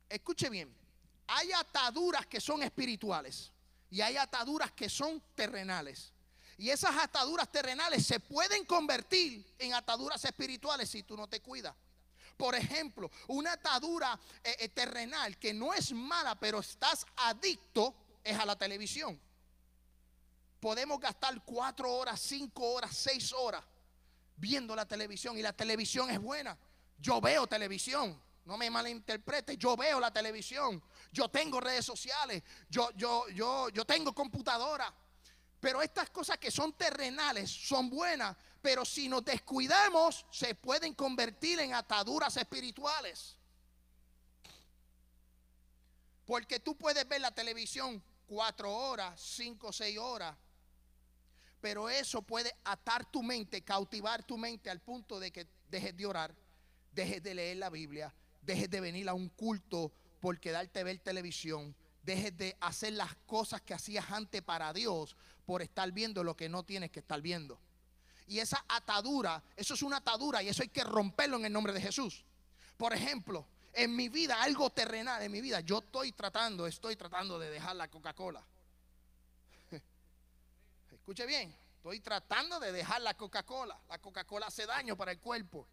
Escuche 0.07 0.49
bien, 0.49 0.73
hay 1.27 1.51
ataduras 1.51 2.25
que 2.25 2.39
son 2.39 2.63
espirituales 2.63 3.51
y 3.91 3.99
hay 3.99 4.15
ataduras 4.15 4.71
que 4.71 4.89
son 4.89 5.21
terrenales. 5.35 6.13
Y 6.57 6.69
esas 6.69 6.95
ataduras 6.97 7.51
terrenales 7.51 8.05
se 8.05 8.21
pueden 8.21 8.65
convertir 8.65 9.45
en 9.59 9.73
ataduras 9.73 10.23
espirituales 10.23 10.89
si 10.89 11.03
tú 11.03 11.17
no 11.17 11.27
te 11.27 11.41
cuidas. 11.41 11.75
Por 12.37 12.55
ejemplo, 12.55 13.11
una 13.27 13.51
atadura 13.53 14.17
eh, 14.41 14.55
eh, 14.59 14.69
terrenal 14.69 15.37
que 15.37 15.53
no 15.53 15.73
es 15.73 15.91
mala, 15.91 16.39
pero 16.39 16.59
estás 16.59 17.05
adicto, 17.17 17.93
es 18.23 18.39
a 18.39 18.45
la 18.45 18.57
televisión. 18.57 19.19
Podemos 20.61 21.01
gastar 21.01 21.43
cuatro 21.43 21.93
horas, 21.93 22.19
cinco 22.21 22.71
horas, 22.71 22.95
seis 22.95 23.33
horas 23.33 23.63
viendo 24.39 24.75
la 24.75 24.87
televisión 24.87 25.37
y 25.37 25.41
la 25.41 25.53
televisión 25.53 26.09
es 26.09 26.19
buena. 26.19 26.57
Yo 26.97 27.21
veo 27.21 27.47
televisión, 27.47 28.21
no 28.45 28.57
me 28.57 28.69
malinterprete, 28.69 29.57
yo 29.57 29.75
veo 29.77 29.99
la 29.99 30.11
televisión, 30.11 30.81
yo 31.11 31.29
tengo 31.29 31.59
redes 31.59 31.85
sociales, 31.85 32.43
yo, 32.69 32.89
yo, 32.95 33.27
yo, 33.29 33.69
yo 33.69 33.85
tengo 33.85 34.13
computadora. 34.13 34.93
Pero 35.59 35.81
estas 35.81 36.09
cosas 36.09 36.37
que 36.37 36.51
son 36.51 36.73
terrenales 36.73 37.51
son 37.51 37.89
buenas, 37.89 38.35
pero 38.61 38.85
si 38.85 39.09
nos 39.09 39.25
descuidamos 39.25 40.25
se 40.31 40.55
pueden 40.55 40.93
convertir 40.93 41.59
en 41.59 41.73
ataduras 41.73 42.37
espirituales. 42.37 43.35
Porque 46.25 46.59
tú 46.59 46.77
puedes 46.77 47.07
ver 47.07 47.21
la 47.21 47.33
televisión 47.33 48.01
cuatro 48.25 48.71
horas, 48.71 49.19
cinco, 49.19 49.73
seis 49.73 49.97
horas, 49.97 50.35
pero 51.61 51.89
eso 51.89 52.21
puede 52.21 52.53
atar 52.63 53.09
tu 53.11 53.23
mente, 53.23 53.61
cautivar 53.61 54.23
tu 54.23 54.37
mente 54.37 54.69
al 54.69 54.79
punto 54.79 55.19
de 55.19 55.31
que 55.31 55.47
dejes 55.69 55.95
de 55.95 56.05
orar, 56.05 56.35
dejes 56.91 57.21
de 57.21 57.35
leer 57.35 57.57
la 57.57 57.69
Biblia, 57.69 58.13
dejes 58.41 58.69
de 58.69 58.81
venir 58.81 59.09
a 59.09 59.13
un 59.13 59.29
culto 59.29 59.91
por 60.19 60.39
quedarte 60.39 60.79
a 60.79 60.83
ver 60.83 60.99
televisión, 60.99 61.75
dejes 62.03 62.35
de 62.37 62.57
hacer 62.61 62.93
las 62.93 63.15
cosas 63.25 63.61
que 63.61 63.73
hacías 63.73 64.09
antes 64.11 64.41
para 64.41 64.73
Dios 64.73 65.15
por 65.45 65.61
estar 65.61 65.91
viendo 65.91 66.23
lo 66.23 66.35
que 66.35 66.49
no 66.49 66.63
tienes 66.63 66.91
que 66.91 66.99
estar 66.99 67.21
viendo. 67.21 67.59
Y 68.27 68.39
esa 68.39 68.63
atadura, 68.67 69.43
eso 69.55 69.73
es 69.73 69.81
una 69.81 69.97
atadura 69.97 70.43
y 70.43 70.49
eso 70.49 70.61
hay 70.61 70.69
que 70.69 70.83
romperlo 70.83 71.37
en 71.37 71.45
el 71.45 71.53
nombre 71.53 71.73
de 71.73 71.81
Jesús. 71.81 72.23
Por 72.77 72.93
ejemplo, 72.93 73.47
en 73.73 73.95
mi 73.95 74.07
vida, 74.09 74.41
algo 74.41 74.69
terrenal 74.69 75.21
en 75.21 75.31
mi 75.31 75.41
vida, 75.41 75.59
yo 75.61 75.79
estoy 75.79 76.11
tratando, 76.11 76.67
estoy 76.67 76.95
tratando 76.95 77.39
de 77.39 77.49
dejar 77.49 77.75
la 77.75 77.89
Coca-Cola. 77.89 78.45
Escuche 81.09 81.25
bien, 81.25 81.51
estoy 81.77 82.01
tratando 82.01 82.59
de 82.59 82.71
dejar 82.71 83.01
la 83.01 83.17
Coca-Cola. 83.17 83.81
La 83.89 83.97
Coca-Cola 83.97 84.45
hace 84.45 84.67
daño 84.67 84.95
para 84.95 85.11
el 85.11 85.19
cuerpo. 85.19 85.67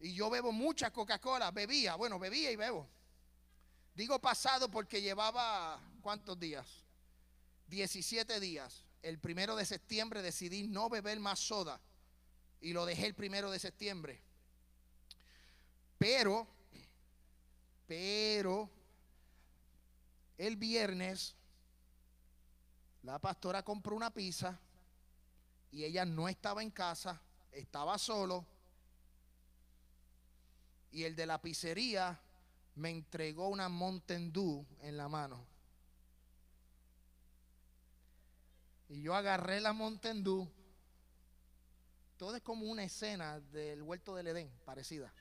Y 0.00 0.12
yo 0.14 0.28
bebo 0.28 0.50
mucha 0.50 0.90
Coca-Cola, 0.90 1.52
bebía, 1.52 1.94
bueno, 1.94 2.18
bebía 2.18 2.50
y 2.50 2.56
bebo. 2.56 2.88
Digo 3.94 4.18
pasado 4.18 4.68
porque 4.68 5.00
llevaba, 5.00 5.80
¿cuántos 6.00 6.36
días? 6.40 6.66
17 7.68 8.40
días. 8.40 8.82
El 9.00 9.20
primero 9.20 9.54
de 9.54 9.64
septiembre 9.64 10.22
decidí 10.22 10.64
no 10.64 10.88
beber 10.88 11.20
más 11.20 11.38
soda 11.38 11.80
y 12.60 12.72
lo 12.72 12.86
dejé 12.86 13.06
el 13.06 13.14
primero 13.14 13.48
de 13.48 13.60
septiembre. 13.60 14.20
Pero, 15.98 16.48
pero, 17.86 18.68
el 20.36 20.56
viernes 20.56 21.36
la 23.04 23.18
pastora 23.18 23.62
compró 23.62 23.94
una 23.94 24.12
pizza 24.12 24.58
y 25.70 25.84
ella 25.84 26.06
no 26.06 26.28
estaba 26.28 26.62
en 26.62 26.70
casa, 26.70 27.20
estaba 27.52 27.98
solo. 27.98 28.46
Y 30.90 31.04
el 31.04 31.14
de 31.14 31.26
la 31.26 31.40
pizzería 31.40 32.18
me 32.76 32.90
entregó 32.90 33.48
una 33.48 33.68
Mountain 33.68 34.32
Dew 34.32 34.66
en 34.80 34.96
la 34.96 35.08
mano. 35.08 35.44
Y 38.88 39.02
yo 39.02 39.14
agarré 39.14 39.60
la 39.60 39.72
Mountain 39.72 40.24
Dew. 40.24 40.48
Todo 42.16 42.36
es 42.36 42.42
como 42.42 42.66
una 42.66 42.84
escena 42.84 43.40
del 43.40 43.82
huerto 43.82 44.14
del 44.14 44.28
Edén, 44.28 44.50
parecida. 44.64 45.12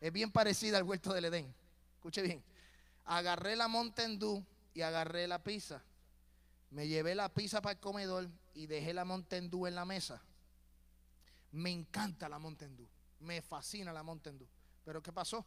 Es 0.00 0.12
bien 0.12 0.32
parecida 0.32 0.78
al 0.78 0.84
huerto 0.84 1.12
del 1.12 1.26
Edén. 1.26 1.54
Escuche 1.94 2.22
bien. 2.22 2.42
Agarré 3.04 3.54
la 3.54 3.68
Mountain 3.68 4.18
Dew 4.18 4.44
y 4.74 4.80
agarré 4.80 5.28
la 5.28 5.42
pizza. 5.44 5.84
Me 6.70 6.88
llevé 6.88 7.14
la 7.14 7.32
pizza 7.32 7.60
para 7.62 7.74
el 7.74 7.80
comedor 7.80 8.28
y 8.54 8.66
dejé 8.66 8.92
la 8.92 9.04
Mountain 9.04 9.50
en 9.52 9.74
la 9.74 9.84
mesa. 9.84 10.22
Me 11.52 11.70
encanta 11.70 12.28
la 12.28 12.38
Mountain. 12.38 12.88
Me 13.20 13.40
fascina 13.42 13.92
la 13.92 14.02
Mountain. 14.02 14.46
Pero 14.84 15.02
¿qué 15.02 15.12
pasó? 15.12 15.44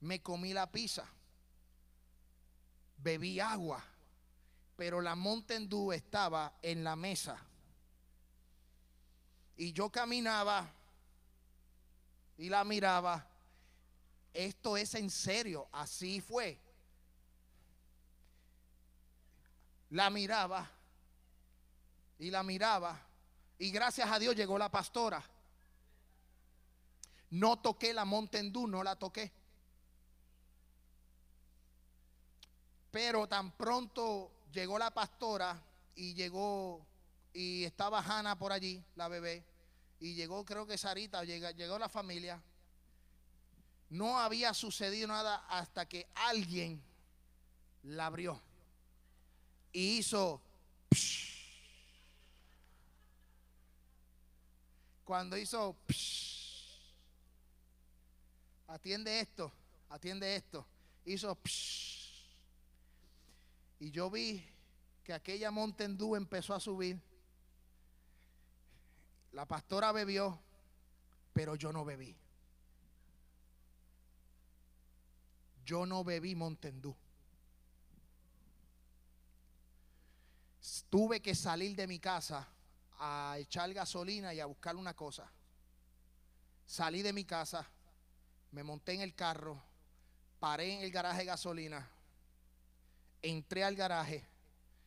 Me 0.00 0.22
comí 0.22 0.52
la 0.52 0.70
pizza. 0.70 1.06
Bebí 2.98 3.38
agua. 3.38 3.84
Pero 4.76 5.00
la 5.00 5.14
Mountain 5.14 5.68
estaba 5.92 6.58
en 6.62 6.82
la 6.82 6.96
mesa. 6.96 7.38
Y 9.56 9.72
yo 9.72 9.90
caminaba 9.90 10.72
y 12.38 12.48
la 12.48 12.64
miraba. 12.64 13.26
Esto 14.32 14.76
es 14.76 14.94
en 14.94 15.10
serio. 15.10 15.68
Así 15.70 16.20
fue. 16.20 16.58
La 19.90 20.08
miraba 20.10 20.70
y 22.18 22.30
la 22.30 22.42
miraba. 22.42 23.00
Y 23.58 23.70
gracias 23.70 24.10
a 24.10 24.18
Dios 24.18 24.36
llegó 24.36 24.56
la 24.56 24.70
pastora. 24.70 25.22
No 27.30 27.58
toqué 27.60 27.92
la 27.92 28.04
Mountain 28.04 28.52
no 28.52 28.82
la 28.82 28.96
toqué. 28.96 29.32
Pero 32.90 33.28
tan 33.28 33.52
pronto 33.52 34.32
llegó 34.52 34.78
la 34.78 34.90
pastora 34.90 35.60
y 35.94 36.14
llegó 36.14 36.86
y 37.32 37.64
estaba 37.64 38.00
Hannah 38.00 38.36
por 38.36 38.52
allí, 38.52 38.82
la 38.96 39.06
bebé, 39.06 39.44
y 40.00 40.14
llegó 40.14 40.44
creo 40.44 40.66
que 40.66 40.76
Sarita, 40.76 41.22
llegó 41.22 41.78
la 41.78 41.88
familia. 41.88 42.42
No 43.90 44.18
había 44.18 44.54
sucedido 44.54 45.08
nada 45.08 45.46
hasta 45.48 45.86
que 45.86 46.08
alguien 46.14 46.82
la 47.84 48.06
abrió 48.06 48.40
y 49.72 49.98
hizo 49.98 50.40
cuando 55.04 55.36
hizo 55.36 55.76
atiende 58.68 59.20
esto, 59.20 59.52
atiende 59.88 60.36
esto, 60.36 60.66
hizo 61.04 61.36
y 63.80 63.90
yo 63.90 64.10
vi 64.10 64.46
que 65.02 65.14
aquella 65.14 65.50
Montendú 65.50 66.14
empezó 66.14 66.54
a 66.54 66.60
subir. 66.60 67.00
La 69.32 69.46
pastora 69.46 69.90
bebió, 69.90 70.38
pero 71.32 71.54
yo 71.54 71.72
no 71.72 71.84
bebí. 71.84 72.14
Yo 75.64 75.86
no 75.86 76.04
bebí 76.04 76.34
Montendú. 76.34 76.94
Tuve 80.88 81.20
que 81.20 81.34
salir 81.34 81.74
de 81.74 81.86
mi 81.86 81.98
casa 81.98 82.46
a 82.98 83.36
echar 83.38 83.72
gasolina 83.72 84.34
y 84.34 84.40
a 84.40 84.46
buscar 84.46 84.76
una 84.76 84.94
cosa. 84.94 85.30
Salí 86.66 87.02
de 87.02 87.12
mi 87.12 87.24
casa, 87.24 87.66
me 88.52 88.62
monté 88.62 88.92
en 88.92 89.00
el 89.00 89.14
carro, 89.14 89.60
paré 90.38 90.74
en 90.74 90.82
el 90.82 90.90
garaje 90.90 91.20
de 91.20 91.24
gasolina, 91.24 91.90
entré 93.22 93.64
al 93.64 93.74
garaje. 93.74 94.24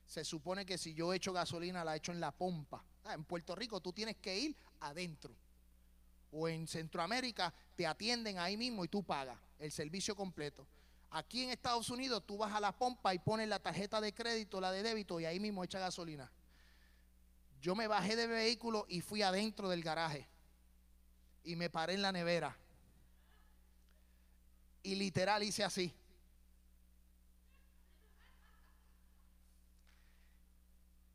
Se 0.06 0.24
supone 0.24 0.66
que 0.66 0.78
si 0.78 0.94
yo 0.94 1.14
echo 1.14 1.34
gasolina, 1.34 1.84
la 1.84 1.96
echo 1.96 2.12
en 2.12 2.20
la 2.20 2.32
pompa. 2.32 2.84
Ah, 3.06 3.14
en 3.14 3.24
Puerto 3.24 3.56
Rico 3.56 3.82
tú 3.82 3.92
tienes 3.92 4.18
que 4.18 4.38
ir 4.38 4.56
adentro. 4.80 5.34
O 6.32 6.48
en 6.48 6.68
Centroamérica 6.68 7.54
te 7.76 7.86
atienden 7.86 8.38
ahí 8.38 8.58
mismo 8.58 8.86
y 8.86 8.88
tú 8.88 9.04
pagas 9.04 9.38
el 9.60 9.72
servicio 9.72 10.16
completo. 10.16 10.68
Aquí 11.16 11.44
en 11.44 11.52
Estados 11.52 11.92
Unidos 11.92 12.24
tú 12.26 12.38
vas 12.38 12.52
a 12.54 12.60
la 12.60 12.72
pompa 12.72 13.14
y 13.14 13.20
pones 13.20 13.48
la 13.48 13.60
tarjeta 13.60 14.02
de 14.02 14.16
crédito, 14.16 14.60
la 14.60 14.72
de 14.72 14.82
débito 14.82 15.20
y 15.20 15.26
ahí 15.26 15.40
mismo 15.40 15.64
echa 15.64 15.78
gasolina. 15.78 16.32
Yo 17.62 17.76
me 17.76 17.86
bajé 17.88 18.16
del 18.16 18.32
vehículo 18.32 18.88
y 18.90 19.02
fui 19.02 19.22
adentro 19.22 19.70
del 19.70 19.84
garaje 19.84 20.28
y 21.44 21.56
me 21.56 21.70
paré 21.70 21.94
en 21.94 22.02
la 22.02 22.12
nevera. 22.12 22.58
Y 24.82 24.96
literal 24.96 25.44
hice 25.44 25.64
así. 25.64 25.94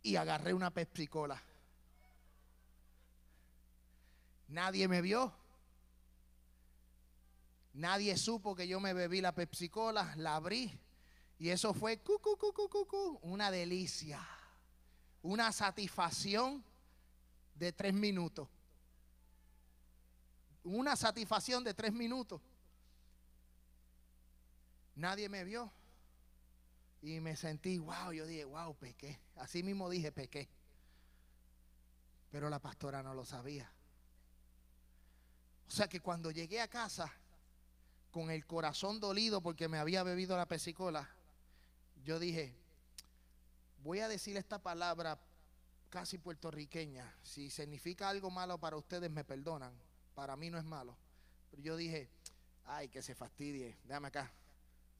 Y 0.04 0.14
agarré 0.14 0.54
una 0.54 0.70
Pepsi 0.70 1.08
Cola. 1.08 1.42
Nadie 4.46 4.86
me 4.86 5.02
vio. 5.02 5.34
Nadie 7.78 8.16
supo 8.16 8.56
que 8.56 8.66
yo 8.66 8.80
me 8.80 8.92
bebí 8.92 9.20
la 9.20 9.32
Pepsi 9.32 9.68
Cola, 9.68 10.12
la 10.16 10.34
abrí 10.34 10.76
y 11.38 11.50
eso 11.50 11.72
fue 11.72 12.00
cu, 12.00 12.18
cu, 12.18 12.36
cu, 12.36 13.20
una 13.22 13.52
delicia, 13.52 14.20
una 15.22 15.52
satisfacción 15.52 16.64
de 17.54 17.72
tres 17.72 17.94
minutos. 17.94 18.48
Una 20.64 20.96
satisfacción 20.96 21.62
de 21.62 21.72
tres 21.72 21.92
minutos. 21.92 22.40
Nadie 24.96 25.28
me 25.28 25.44
vio. 25.44 25.70
Y 27.00 27.20
me 27.20 27.36
sentí, 27.36 27.78
wow, 27.78 28.10
yo 28.10 28.26
dije, 28.26 28.44
wow, 28.44 28.74
pequé. 28.74 29.20
Así 29.36 29.62
mismo 29.62 29.88
dije, 29.88 30.10
pequé. 30.10 30.48
Pero 32.32 32.50
la 32.50 32.58
pastora 32.58 33.04
no 33.04 33.14
lo 33.14 33.24
sabía. 33.24 33.70
O 35.68 35.70
sea 35.70 35.86
que 35.86 36.00
cuando 36.00 36.32
llegué 36.32 36.60
a 36.60 36.66
casa, 36.66 37.08
con 38.10 38.30
el 38.30 38.46
corazón 38.46 39.00
dolido 39.00 39.40
porque 39.40 39.68
me 39.68 39.78
había 39.78 40.02
bebido 40.02 40.36
la 40.36 40.46
pesicola, 40.46 41.08
yo 42.04 42.18
dije, 42.18 42.54
voy 43.82 44.00
a 44.00 44.08
decir 44.08 44.36
esta 44.36 44.58
palabra 44.58 45.18
casi 45.90 46.18
puertorriqueña. 46.18 47.12
Si 47.22 47.50
significa 47.50 48.08
algo 48.08 48.30
malo 48.30 48.58
para 48.58 48.76
ustedes, 48.76 49.10
me 49.10 49.24
perdonan. 49.24 49.72
Para 50.14 50.36
mí 50.36 50.50
no 50.50 50.58
es 50.58 50.64
malo. 50.64 50.96
Pero 51.50 51.62
yo 51.62 51.76
dije, 51.76 52.08
ay, 52.64 52.88
que 52.88 53.02
se 53.02 53.14
fastidie, 53.14 53.76
déjame 53.84 54.08
acá. 54.08 54.32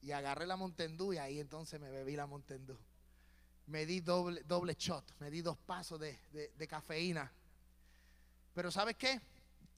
Y 0.01 0.11
agarré 0.11 0.47
la 0.47 0.55
Montendú 0.55 1.13
y 1.13 1.17
ahí 1.17 1.39
entonces 1.39 1.79
me 1.79 1.89
bebí 1.91 2.15
la 2.15 2.25
Montendú. 2.25 2.77
Me 3.67 3.85
di 3.85 3.99
doble, 3.99 4.43
doble 4.43 4.75
shot, 4.77 5.13
me 5.19 5.29
di 5.29 5.41
dos 5.41 5.57
pasos 5.57 5.99
de, 5.99 6.19
de 6.31 6.67
cafeína. 6.67 7.31
Pero 8.53 8.71
¿sabes 8.71 8.95
qué? 8.95 9.21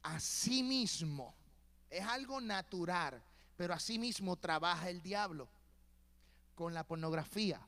Así 0.03 0.63
mismo 0.63 1.35
es 1.91 2.05
algo 2.05 2.39
natural, 2.39 3.21
pero 3.61 3.75
así 3.75 3.99
mismo 3.99 4.37
trabaja 4.37 4.89
el 4.89 5.03
diablo 5.03 5.47
con 6.55 6.73
la 6.73 6.83
pornografía, 6.83 7.61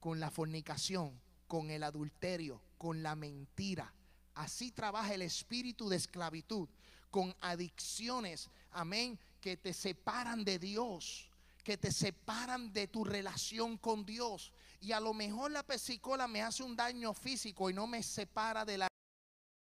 con 0.00 0.18
la 0.18 0.30
fornicación, 0.30 1.20
con 1.46 1.70
el 1.70 1.82
adulterio, 1.82 2.62
con 2.78 3.02
la 3.02 3.14
mentira. 3.14 3.92
Así 4.34 4.70
trabaja 4.70 5.12
el 5.12 5.20
espíritu 5.20 5.90
de 5.90 5.96
esclavitud, 5.96 6.66
con 7.10 7.36
adicciones, 7.42 8.48
amén, 8.70 9.18
que 9.42 9.58
te 9.58 9.74
separan 9.74 10.46
de 10.46 10.58
Dios, 10.58 11.28
que 11.62 11.76
te 11.76 11.92
separan 11.92 12.72
de 12.72 12.88
tu 12.88 13.04
relación 13.04 13.76
con 13.76 14.06
Dios. 14.06 14.50
Y 14.80 14.92
a 14.92 15.00
lo 15.00 15.12
mejor 15.12 15.50
la 15.50 15.62
pesicola 15.62 16.26
me 16.26 16.40
hace 16.40 16.62
un 16.62 16.74
daño 16.74 17.12
físico 17.12 17.68
y 17.68 17.74
no 17.74 17.86
me 17.86 18.02
separa 18.02 18.64
de 18.64 18.78
la 18.78 18.88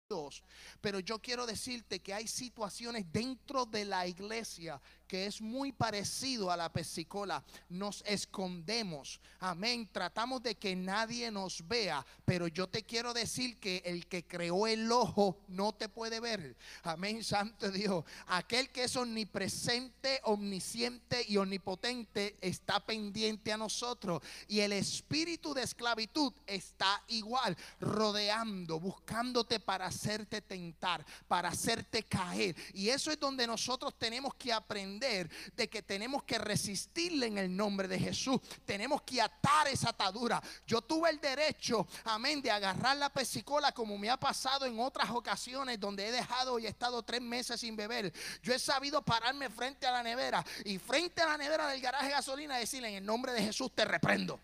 Dios. 0.08 0.44
Pero 0.82 1.00
yo 1.00 1.20
quiero 1.20 1.48
decirte 1.48 2.00
que 2.00 2.14
hay 2.14 2.28
situaciones 2.28 3.12
dentro 3.12 3.66
de 3.66 3.86
la 3.86 4.06
iglesia 4.06 4.80
que 5.08 5.26
es 5.26 5.42
muy 5.42 5.72
parecido 5.72 6.52
a 6.52 6.58
la 6.58 6.72
pesicola. 6.72 7.44
Nos 7.70 8.04
escondemos. 8.06 9.20
Amén. 9.40 9.88
Tratamos 9.92 10.42
de 10.42 10.56
que 10.56 10.76
nadie 10.76 11.32
nos 11.32 11.68
vea. 11.68 12.06
Pero 12.26 12.48
yo 12.48 12.68
te 12.68 12.84
quiero 12.84 13.14
decir 13.14 13.58
que 13.60 13.82
el 13.86 14.08
que 14.08 14.26
creó 14.26 14.68
el 14.68 14.92
ojo 14.92 15.38
no 15.48 15.74
te 15.74 15.90
puede 15.90 16.20
ver. 16.20 16.56
Amén, 16.84 17.24
Santo 17.24 17.72
Dios. 17.72 18.04
Aquel 18.28 18.70
que 18.70 18.86
es 18.86 18.96
omnipresente, 18.96 20.22
omnisciente 20.24 21.26
y 21.28 21.38
omnipotente 21.38 22.38
está 22.42 22.80
pendiente 22.80 23.52
a 23.52 23.58
nosotros. 23.58 24.22
Y 24.48 24.60
el 24.60 24.74
espíritu 24.74 25.54
de 25.54 25.64
esclavitud 25.64 26.34
está 26.46 27.04
igual, 27.08 27.56
rodeando, 27.80 28.80
buscándote 28.80 29.60
para 29.60 29.88
hacerte 29.88 30.42
tentar, 30.42 31.06
para 31.28 31.50
hacerte 31.50 32.04
caer. 32.04 32.56
Y 32.74 32.90
eso 32.90 33.12
es 33.12 33.20
donde 33.20 33.46
nosotros 33.48 33.94
tenemos 33.98 34.34
que 34.36 34.52
aprender 34.52 34.95
de 35.00 35.70
que 35.70 35.82
tenemos 35.82 36.24
que 36.24 36.38
resistirle 36.38 37.28
en 37.28 37.38
el 37.38 37.56
nombre 37.56 37.88
de 37.88 38.00
Jesús. 38.00 38.40
Tenemos 38.66 39.02
que 39.04 39.22
atar 39.22 39.68
esa 39.68 39.90
atadura. 39.90 40.42
Yo 40.66 40.82
tuve 40.82 41.10
el 41.10 41.20
derecho, 41.20 41.88
amén, 42.06 42.42
de 42.42 42.52
agarrar 42.52 42.98
la 42.98 43.12
pesicola 43.12 43.72
como 43.72 43.98
me 43.98 44.10
ha 44.10 44.18
pasado 44.18 44.66
en 44.66 44.80
otras 44.80 45.10
ocasiones 45.10 45.80
donde 45.80 46.08
he 46.08 46.12
dejado 46.12 46.60
y 46.60 46.66
he 46.66 46.70
estado 46.70 47.04
tres 47.04 47.22
meses 47.22 47.60
sin 47.60 47.76
beber. 47.76 48.14
Yo 48.42 48.54
he 48.54 48.60
sabido 48.60 49.02
pararme 49.02 49.50
frente 49.50 49.86
a 49.88 49.92
la 49.92 50.04
nevera 50.04 50.46
y 50.64 50.78
frente 50.78 51.22
a 51.22 51.28
la 51.28 51.38
nevera 51.38 51.68
del 51.68 51.82
garaje 51.82 52.06
de 52.08 52.12
gasolina 52.12 52.58
decirle 52.58 52.90
en 52.90 52.96
el 52.96 53.06
nombre 53.06 53.34
de 53.34 53.42
Jesús 53.42 53.74
te 53.74 53.86
reprendo. 53.86 54.40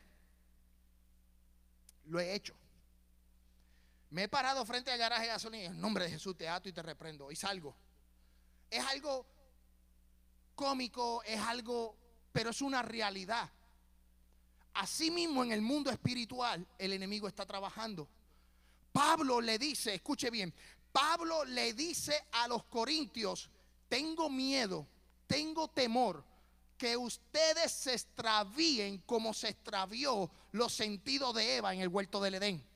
Lo 2.06 2.20
he 2.20 2.34
hecho. 2.34 2.54
Me 4.10 4.24
he 4.24 4.28
parado 4.28 4.66
frente 4.66 4.92
al 4.92 5.00
garaje 5.00 5.24
de 5.24 5.28
gasolina 5.30 5.66
en 5.66 5.72
el 5.74 5.82
nombre 5.82 6.04
de 6.04 6.12
Jesús 6.12 6.38
te 6.38 6.48
ato 6.48 6.68
y 6.68 6.74
te 6.74 6.82
reprendo 6.82 7.32
y 7.32 7.36
salgo. 7.36 7.76
Es 8.70 8.86
algo 8.86 9.26
cómico, 10.52 11.24
es 11.24 11.40
algo, 11.40 11.96
pero 12.32 12.50
es 12.50 12.62
una 12.62 12.82
realidad. 12.82 13.50
Asimismo, 14.74 15.44
en 15.44 15.52
el 15.52 15.62
mundo 15.62 15.90
espiritual, 15.90 16.66
el 16.78 16.94
enemigo 16.94 17.28
está 17.28 17.46
trabajando. 17.46 18.08
Pablo 18.92 19.42
le 19.42 19.58
dice, 19.58 19.94
escuche 19.94 20.30
bien, 20.30 20.54
Pablo 20.92 21.46
le 21.46 21.74
dice 21.74 22.26
a 22.32 22.48
los 22.48 22.64
corintios, 22.66 23.50
tengo 23.88 24.30
miedo, 24.30 24.88
tengo 25.28 25.68
temor 25.70 26.24
que 26.78 26.98
ustedes 26.98 27.72
se 27.72 27.94
extravíen 27.94 28.98
como 29.06 29.34
se 29.34 29.50
extravió 29.50 30.30
los 30.52 30.74
sentidos 30.74 31.36
de 31.36 31.58
Eva 31.58 31.74
en 31.74 31.82
el 31.82 31.88
huerto 31.88 32.20
del 32.22 32.36
Edén. 32.36 32.71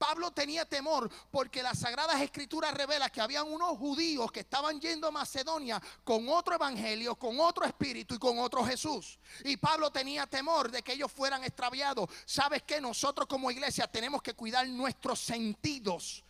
Pablo 0.00 0.30
tenía 0.30 0.64
temor 0.64 1.10
porque 1.30 1.62
las 1.62 1.80
sagradas 1.80 2.22
escrituras 2.22 2.72
revelan 2.72 3.10
que 3.10 3.20
habían 3.20 3.46
unos 3.46 3.76
judíos 3.76 4.32
que 4.32 4.40
estaban 4.40 4.80
yendo 4.80 5.06
a 5.06 5.10
Macedonia 5.10 5.78
con 6.04 6.26
otro 6.30 6.54
evangelio, 6.54 7.16
con 7.16 7.38
otro 7.38 7.66
espíritu 7.66 8.14
y 8.14 8.18
con 8.18 8.38
otro 8.38 8.64
Jesús. 8.64 9.18
Y 9.44 9.58
Pablo 9.58 9.90
tenía 9.90 10.26
temor 10.26 10.70
de 10.70 10.80
que 10.80 10.94
ellos 10.94 11.12
fueran 11.12 11.44
extraviados. 11.44 12.08
¿Sabes 12.24 12.62
que 12.62 12.80
Nosotros 12.80 13.28
como 13.28 13.50
iglesia 13.50 13.86
tenemos 13.88 14.22
que 14.22 14.32
cuidar 14.32 14.66
nuestros 14.68 15.20
sentidos. 15.20 16.24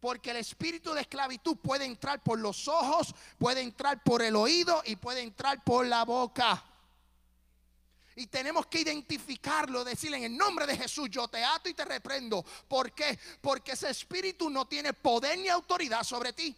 Porque 0.00 0.32
el 0.32 0.38
espíritu 0.38 0.92
de 0.92 1.02
esclavitud 1.02 1.56
puede 1.58 1.84
entrar 1.84 2.20
por 2.24 2.40
los 2.40 2.66
ojos, 2.66 3.14
puede 3.38 3.60
entrar 3.60 4.02
por 4.02 4.20
el 4.20 4.34
oído 4.34 4.82
y 4.84 4.96
puede 4.96 5.20
entrar 5.20 5.62
por 5.62 5.86
la 5.86 6.04
boca. 6.04 6.71
Y 8.16 8.26
tenemos 8.26 8.66
que 8.66 8.80
identificarlo, 8.80 9.84
decirle 9.84 10.18
en 10.18 10.24
el 10.24 10.36
nombre 10.36 10.66
de 10.66 10.76
Jesús, 10.76 11.08
yo 11.10 11.28
te 11.28 11.42
ato 11.42 11.68
y 11.68 11.74
te 11.74 11.84
reprendo. 11.84 12.44
¿Por 12.68 12.92
qué? 12.92 13.18
Porque 13.40 13.72
ese 13.72 13.90
espíritu 13.90 14.50
no 14.50 14.66
tiene 14.66 14.92
poder 14.92 15.38
ni 15.38 15.48
autoridad 15.48 16.02
sobre 16.04 16.32
ti. 16.32 16.56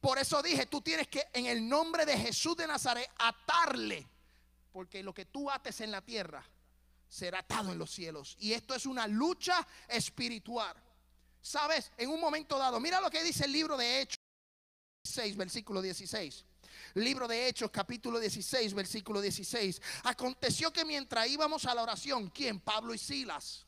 Por 0.00 0.18
eso 0.18 0.42
dije, 0.42 0.66
tú 0.66 0.80
tienes 0.80 1.08
que 1.08 1.28
en 1.32 1.46
el 1.46 1.68
nombre 1.68 2.06
de 2.06 2.16
Jesús 2.16 2.56
de 2.56 2.66
Nazaret 2.66 3.08
atarle. 3.18 4.06
Porque 4.72 5.02
lo 5.02 5.12
que 5.12 5.26
tú 5.26 5.50
ates 5.50 5.80
en 5.80 5.90
la 5.90 6.00
tierra 6.00 6.44
será 7.08 7.40
atado 7.40 7.72
en 7.72 7.78
los 7.78 7.90
cielos. 7.90 8.36
Y 8.38 8.52
esto 8.52 8.74
es 8.74 8.86
una 8.86 9.06
lucha 9.06 9.66
espiritual. 9.88 10.76
¿Sabes? 11.42 11.90
En 11.96 12.10
un 12.10 12.20
momento 12.20 12.58
dado, 12.58 12.80
mira 12.80 13.00
lo 13.00 13.10
que 13.10 13.22
dice 13.22 13.44
el 13.44 13.52
libro 13.52 13.76
de 13.76 14.00
Hechos 14.00 14.18
6, 15.04 15.36
versículo 15.36 15.82
16. 15.82 16.44
Libro 16.94 17.28
de 17.28 17.48
Hechos, 17.48 17.70
capítulo 17.70 18.18
16, 18.18 18.74
versículo 18.74 19.20
16. 19.20 19.80
Aconteció 20.04 20.72
que 20.72 20.84
mientras 20.84 21.28
íbamos 21.28 21.64
a 21.66 21.74
la 21.74 21.82
oración, 21.82 22.30
¿quién? 22.30 22.60
Pablo 22.60 22.94
y 22.94 22.98
Silas. 22.98 23.66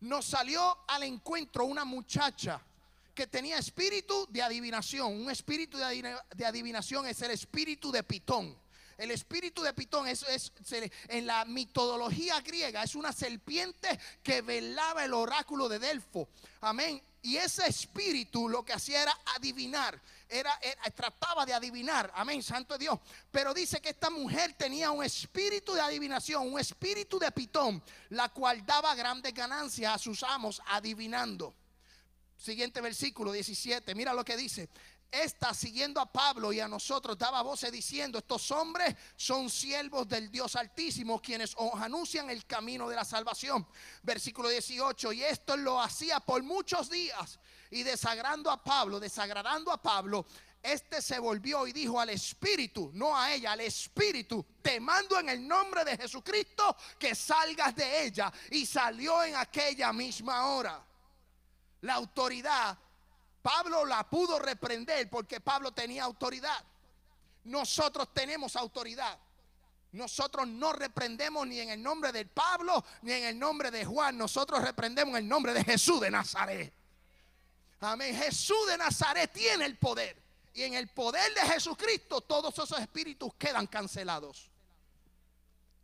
Nos 0.00 0.24
salió 0.24 0.78
al 0.88 1.02
encuentro 1.02 1.64
una 1.64 1.84
muchacha 1.84 2.60
que 3.14 3.26
tenía 3.26 3.58
espíritu 3.58 4.26
de 4.30 4.42
adivinación. 4.42 5.12
Un 5.12 5.30
espíritu 5.30 5.76
de 5.78 6.44
adivinación 6.44 7.06
es 7.06 7.20
el 7.22 7.32
espíritu 7.32 7.92
de 7.92 8.02
Pitón. 8.02 8.56
El 9.00 9.10
espíritu 9.12 9.62
de 9.62 9.72
Pitón 9.72 10.06
es, 10.08 10.22
es, 10.24 10.52
en 11.08 11.26
la 11.26 11.46
mitología 11.46 12.38
griega 12.42 12.82
es 12.82 12.94
una 12.94 13.14
serpiente 13.14 13.98
que 14.22 14.42
velaba 14.42 15.06
el 15.06 15.14
oráculo 15.14 15.70
de 15.70 15.78
Delfo. 15.78 16.28
Amén. 16.60 17.02
Y 17.22 17.36
ese 17.36 17.66
espíritu 17.66 18.46
lo 18.46 18.62
que 18.62 18.74
hacía 18.74 19.00
era 19.00 19.18
adivinar, 19.36 19.98
era, 20.30 20.58
trataba 20.94 21.44
de 21.44 21.52
adivinar, 21.52 22.10
amén, 22.14 22.42
santo 22.42 22.78
Dios. 22.78 22.98
Pero 23.30 23.52
dice 23.52 23.80
que 23.80 23.90
esta 23.90 24.10
mujer 24.10 24.54
tenía 24.54 24.90
un 24.90 25.04
espíritu 25.04 25.74
de 25.74 25.80
adivinación, 25.80 26.52
un 26.52 26.58
espíritu 26.58 27.18
de 27.18 27.30
pitón, 27.32 27.82
la 28.10 28.28
cual 28.28 28.64
daba 28.64 28.94
grandes 28.94 29.34
ganancias 29.34 29.94
a 29.94 29.98
sus 29.98 30.22
amos 30.22 30.62
adivinando. 30.66 31.54
Siguiente 32.36 32.80
versículo 32.80 33.32
17, 33.32 33.94
mira 33.94 34.14
lo 34.14 34.24
que 34.24 34.36
dice. 34.36 34.68
Esta 35.10 35.52
siguiendo 35.52 36.00
a 36.00 36.10
Pablo 36.10 36.52
y 36.52 36.60
a 36.60 36.68
nosotros 36.68 37.18
daba 37.18 37.42
voces 37.42 37.72
diciendo, 37.72 38.18
estos 38.18 38.50
hombres 38.52 38.94
son 39.16 39.50
siervos 39.50 40.08
del 40.08 40.30
Dios 40.30 40.54
Altísimo, 40.54 41.20
quienes 41.20 41.54
os 41.56 41.74
anuncian 41.80 42.30
el 42.30 42.46
camino 42.46 42.88
de 42.88 42.94
la 42.94 43.04
salvación. 43.04 43.66
Versículo 44.02 44.48
18, 44.48 45.12
y 45.12 45.24
esto 45.24 45.56
lo 45.56 45.80
hacía 45.80 46.20
por 46.20 46.42
muchos 46.44 46.88
días 46.88 47.40
y 47.70 47.82
desagradando 47.82 48.50
a 48.50 48.62
Pablo, 48.62 49.00
desagradando 49.00 49.72
a 49.72 49.82
Pablo, 49.82 50.26
este 50.62 51.00
se 51.00 51.18
volvió 51.18 51.66
y 51.66 51.72
dijo 51.72 51.98
al 51.98 52.10
Espíritu, 52.10 52.90
no 52.92 53.16
a 53.16 53.32
ella, 53.32 53.52
al 53.52 53.60
Espíritu, 53.62 54.44
te 54.60 54.78
mando 54.78 55.18
en 55.18 55.30
el 55.30 55.48
nombre 55.48 55.84
de 55.84 55.96
Jesucristo 55.96 56.76
que 56.98 57.14
salgas 57.14 57.74
de 57.74 58.04
ella. 58.04 58.30
Y 58.50 58.66
salió 58.66 59.24
en 59.24 59.36
aquella 59.36 59.92
misma 59.92 60.48
hora. 60.48 60.84
La 61.80 61.94
autoridad 61.94 62.78
Pablo 63.42 63.84
la 63.84 64.08
pudo 64.08 64.38
reprender 64.38 65.08
porque 65.08 65.40
Pablo 65.40 65.72
tenía 65.72 66.04
autoridad. 66.04 66.62
Nosotros 67.44 68.12
tenemos 68.12 68.56
autoridad. 68.56 69.18
Nosotros 69.92 70.46
no 70.46 70.72
reprendemos 70.72 71.46
ni 71.46 71.58
en 71.58 71.70
el 71.70 71.82
nombre 71.82 72.12
de 72.12 72.24
Pablo 72.24 72.84
ni 73.02 73.12
en 73.12 73.24
el 73.24 73.38
nombre 73.38 73.70
de 73.70 73.84
Juan. 73.84 74.16
Nosotros 74.16 74.62
reprendemos 74.62 75.12
en 75.12 75.24
el 75.24 75.28
nombre 75.28 75.52
de 75.52 75.64
Jesús 75.64 76.00
de 76.00 76.10
Nazaret. 76.10 76.72
Amén. 77.80 78.14
Jesús 78.14 78.66
de 78.68 78.76
Nazaret 78.76 79.32
tiene 79.32 79.64
el 79.64 79.76
poder. 79.76 80.16
Y 80.52 80.62
en 80.62 80.74
el 80.74 80.88
poder 80.88 81.32
de 81.34 81.40
Jesucristo 81.42 82.20
todos 82.20 82.52
esos 82.54 82.78
espíritus 82.78 83.32
quedan 83.34 83.66
cancelados. 83.66 84.48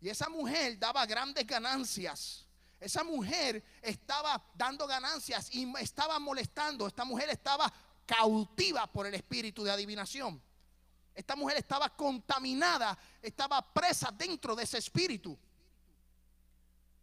Y 0.01 0.09
esa 0.09 0.29
mujer 0.29 0.79
daba 0.79 1.07
grandes 1.07 1.47
ganancias 1.47 2.46
esa 2.81 3.03
mujer 3.05 3.63
estaba 3.83 4.43
dando 4.55 4.87
ganancias 4.87 5.49
y 5.53 5.73
estaba 5.79 6.19
molestando. 6.19 6.87
Esta 6.87 7.05
mujer 7.05 7.31
estaba 7.31 7.73
cautiva 8.05 8.87
por 8.87 9.07
el 9.07 9.15
espíritu 9.15 9.65
de 9.65 9.71
adivinación. 9.71 10.41
Esta 11.15 11.35
mujer 11.35 11.57
estaba 11.57 11.89
contaminada, 11.97 12.97
estaba 13.23 13.63
presa 13.73 14.11
dentro 14.13 14.55
de 14.55 14.65
ese 14.65 14.79
espíritu. 14.79 15.37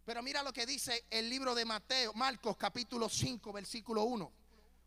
Pero 0.05 0.21
mira 0.21 0.43
lo 0.43 0.53
que 0.53 0.65
dice 0.65 1.05
el 1.09 1.29
libro 1.29 1.55
de 1.55 1.65
Mateo, 1.65 2.13
Marcos 2.13 2.55
capítulo 2.57 3.09
5, 3.09 3.51
versículo 3.51 4.03
1. 4.03 4.31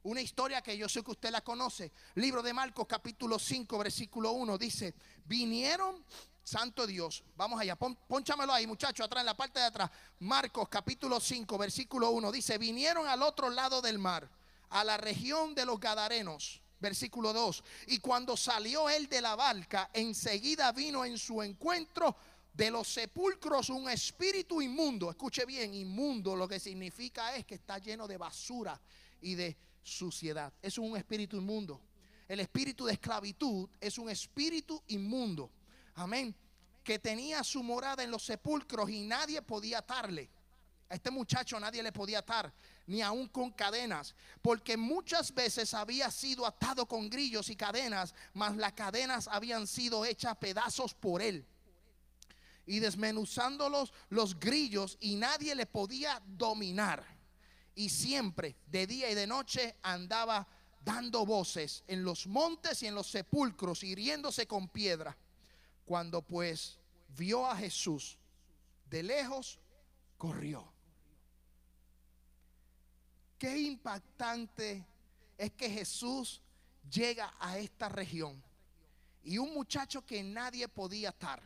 Una 0.04 0.20
historia 0.20 0.62
que 0.62 0.78
yo 0.78 0.88
sé 0.88 1.02
que 1.02 1.10
usted 1.10 1.30
la 1.30 1.40
conoce. 1.40 1.90
Libro 2.14 2.40
de 2.40 2.52
Marcos 2.52 2.86
capítulo 2.86 3.40
5, 3.40 3.78
versículo 3.78 4.30
1 4.32 4.56
dice, 4.58 4.94
vinieron 5.24 6.04
Santo 6.46 6.86
Dios. 6.86 7.24
Vamos 7.34 7.60
allá. 7.60 7.74
Pónchamelo 7.74 8.52
ahí, 8.52 8.68
muchachos, 8.68 9.04
atrás, 9.04 9.22
en 9.22 9.26
la 9.26 9.36
parte 9.36 9.58
de 9.58 9.66
atrás. 9.66 9.90
Marcos 10.20 10.68
capítulo 10.68 11.18
5, 11.18 11.58
versículo 11.58 12.10
1. 12.10 12.30
Dice, 12.30 12.56
vinieron 12.56 13.08
al 13.08 13.22
otro 13.22 13.50
lado 13.50 13.82
del 13.82 13.98
mar, 13.98 14.30
a 14.70 14.84
la 14.84 14.96
región 14.96 15.56
de 15.56 15.66
los 15.66 15.80
Gadarenos. 15.80 16.62
Versículo 16.78 17.32
2. 17.32 17.64
Y 17.88 17.98
cuando 17.98 18.36
salió 18.36 18.88
él 18.88 19.08
de 19.08 19.20
la 19.22 19.34
barca, 19.34 19.90
enseguida 19.92 20.70
vino 20.70 21.04
en 21.04 21.18
su 21.18 21.42
encuentro 21.42 22.14
de 22.52 22.70
los 22.70 22.86
sepulcros 22.86 23.68
un 23.68 23.90
espíritu 23.90 24.62
inmundo. 24.62 25.10
Escuche 25.10 25.44
bien, 25.46 25.74
inmundo 25.74 26.36
lo 26.36 26.46
que 26.46 26.60
significa 26.60 27.34
es 27.34 27.44
que 27.44 27.56
está 27.56 27.78
lleno 27.78 28.06
de 28.06 28.18
basura 28.18 28.80
y 29.20 29.34
de 29.34 29.56
suciedad. 29.82 30.52
Es 30.62 30.78
un 30.78 30.96
espíritu 30.96 31.38
inmundo. 31.38 31.80
El 32.28 32.38
espíritu 32.38 32.84
de 32.84 32.92
esclavitud 32.92 33.68
es 33.80 33.98
un 33.98 34.08
espíritu 34.08 34.80
inmundo. 34.86 35.50
Amén. 35.96 36.34
que 36.84 37.00
tenía 37.00 37.42
su 37.42 37.64
morada 37.64 38.04
en 38.04 38.12
los 38.12 38.24
sepulcros 38.24 38.88
y 38.88 39.00
nadie 39.00 39.42
podía 39.42 39.78
atarle. 39.78 40.30
A 40.88 40.94
este 40.94 41.10
muchacho 41.10 41.58
nadie 41.58 41.82
le 41.82 41.90
podía 41.90 42.20
atar, 42.20 42.52
ni 42.86 43.02
aún 43.02 43.26
con 43.26 43.50
cadenas, 43.50 44.14
porque 44.40 44.76
muchas 44.76 45.34
veces 45.34 45.74
había 45.74 46.12
sido 46.12 46.46
atado 46.46 46.86
con 46.86 47.10
grillos 47.10 47.48
y 47.50 47.56
cadenas, 47.56 48.14
mas 48.34 48.56
las 48.56 48.72
cadenas 48.74 49.26
habían 49.26 49.66
sido 49.66 50.04
hechas 50.04 50.36
pedazos 50.36 50.94
por 50.94 51.20
él. 51.20 51.44
Y 52.66 52.78
desmenuzándolos 52.78 53.92
los 54.08 54.38
grillos 54.38 54.96
y 55.00 55.16
nadie 55.16 55.56
le 55.56 55.66
podía 55.66 56.22
dominar. 56.24 57.04
Y 57.74 57.88
siempre, 57.88 58.54
de 58.68 58.86
día 58.86 59.10
y 59.10 59.16
de 59.16 59.26
noche, 59.26 59.74
andaba 59.82 60.46
dando 60.84 61.26
voces 61.26 61.82
en 61.88 62.04
los 62.04 62.28
montes 62.28 62.84
y 62.84 62.86
en 62.86 62.94
los 62.94 63.08
sepulcros, 63.08 63.82
hiriéndose 63.82 64.46
con 64.46 64.68
piedra. 64.68 65.16
Cuando 65.86 66.20
pues 66.20 66.78
vio 67.16 67.46
a 67.46 67.56
Jesús 67.56 68.18
de 68.90 69.02
lejos, 69.02 69.58
corrió. 70.18 70.70
Qué 73.38 73.56
impactante 73.58 74.84
es 75.38 75.52
que 75.52 75.70
Jesús 75.70 76.42
llega 76.90 77.32
a 77.38 77.58
esta 77.58 77.88
región 77.88 78.42
y 79.22 79.38
un 79.38 79.54
muchacho 79.54 80.04
que 80.04 80.22
nadie 80.22 80.68
podía 80.68 81.10
atar, 81.10 81.42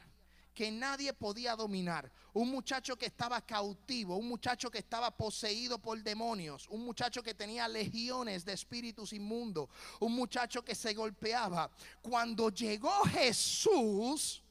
que 0.61 0.71
nadie 0.71 1.15
podía 1.15 1.57
dominar, 1.57 2.13
un 2.35 2.51
muchacho 2.51 2.95
que 2.95 3.07
estaba 3.07 3.41
cautivo, 3.41 4.19
un 4.19 4.29
muchacho 4.29 4.71
que 4.71 4.77
estaba 4.77 5.11
poseído 5.11 5.79
por 5.79 5.99
demonios, 6.03 6.69
un 6.69 6.85
muchacho 6.85 7.23
que 7.23 7.33
tenía 7.33 7.67
legiones 7.67 8.45
de 8.45 8.53
espíritus 8.53 9.15
inmundos, 9.15 9.71
un 10.01 10.13
muchacho 10.13 10.63
que 10.63 10.75
se 10.75 10.93
golpeaba. 10.93 11.71
Cuando 12.03 12.51
llegó 12.51 12.93
Jesús, 13.05 14.43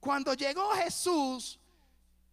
cuando 0.00 0.32
llegó 0.32 0.70
Jesús, 0.70 1.58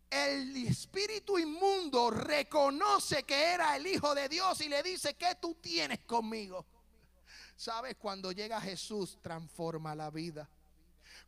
el 0.09 0.55
espíritu 0.65 1.37
inmundo 1.37 2.09
reconoce 2.11 3.23
que 3.23 3.55
era 3.55 3.75
el 3.75 3.87
Hijo 3.87 4.15
de 4.15 4.29
Dios 4.29 4.61
y 4.61 4.69
le 4.69 4.81
dice, 4.81 5.15
¿qué 5.15 5.35
tú 5.35 5.55
tienes 5.55 5.99
conmigo? 6.05 6.65
¿Sabes? 7.57 7.97
Cuando 7.97 8.31
llega 8.31 8.61
Jesús 8.61 9.17
transforma 9.21 9.93
la 9.93 10.09
vida. 10.09 10.49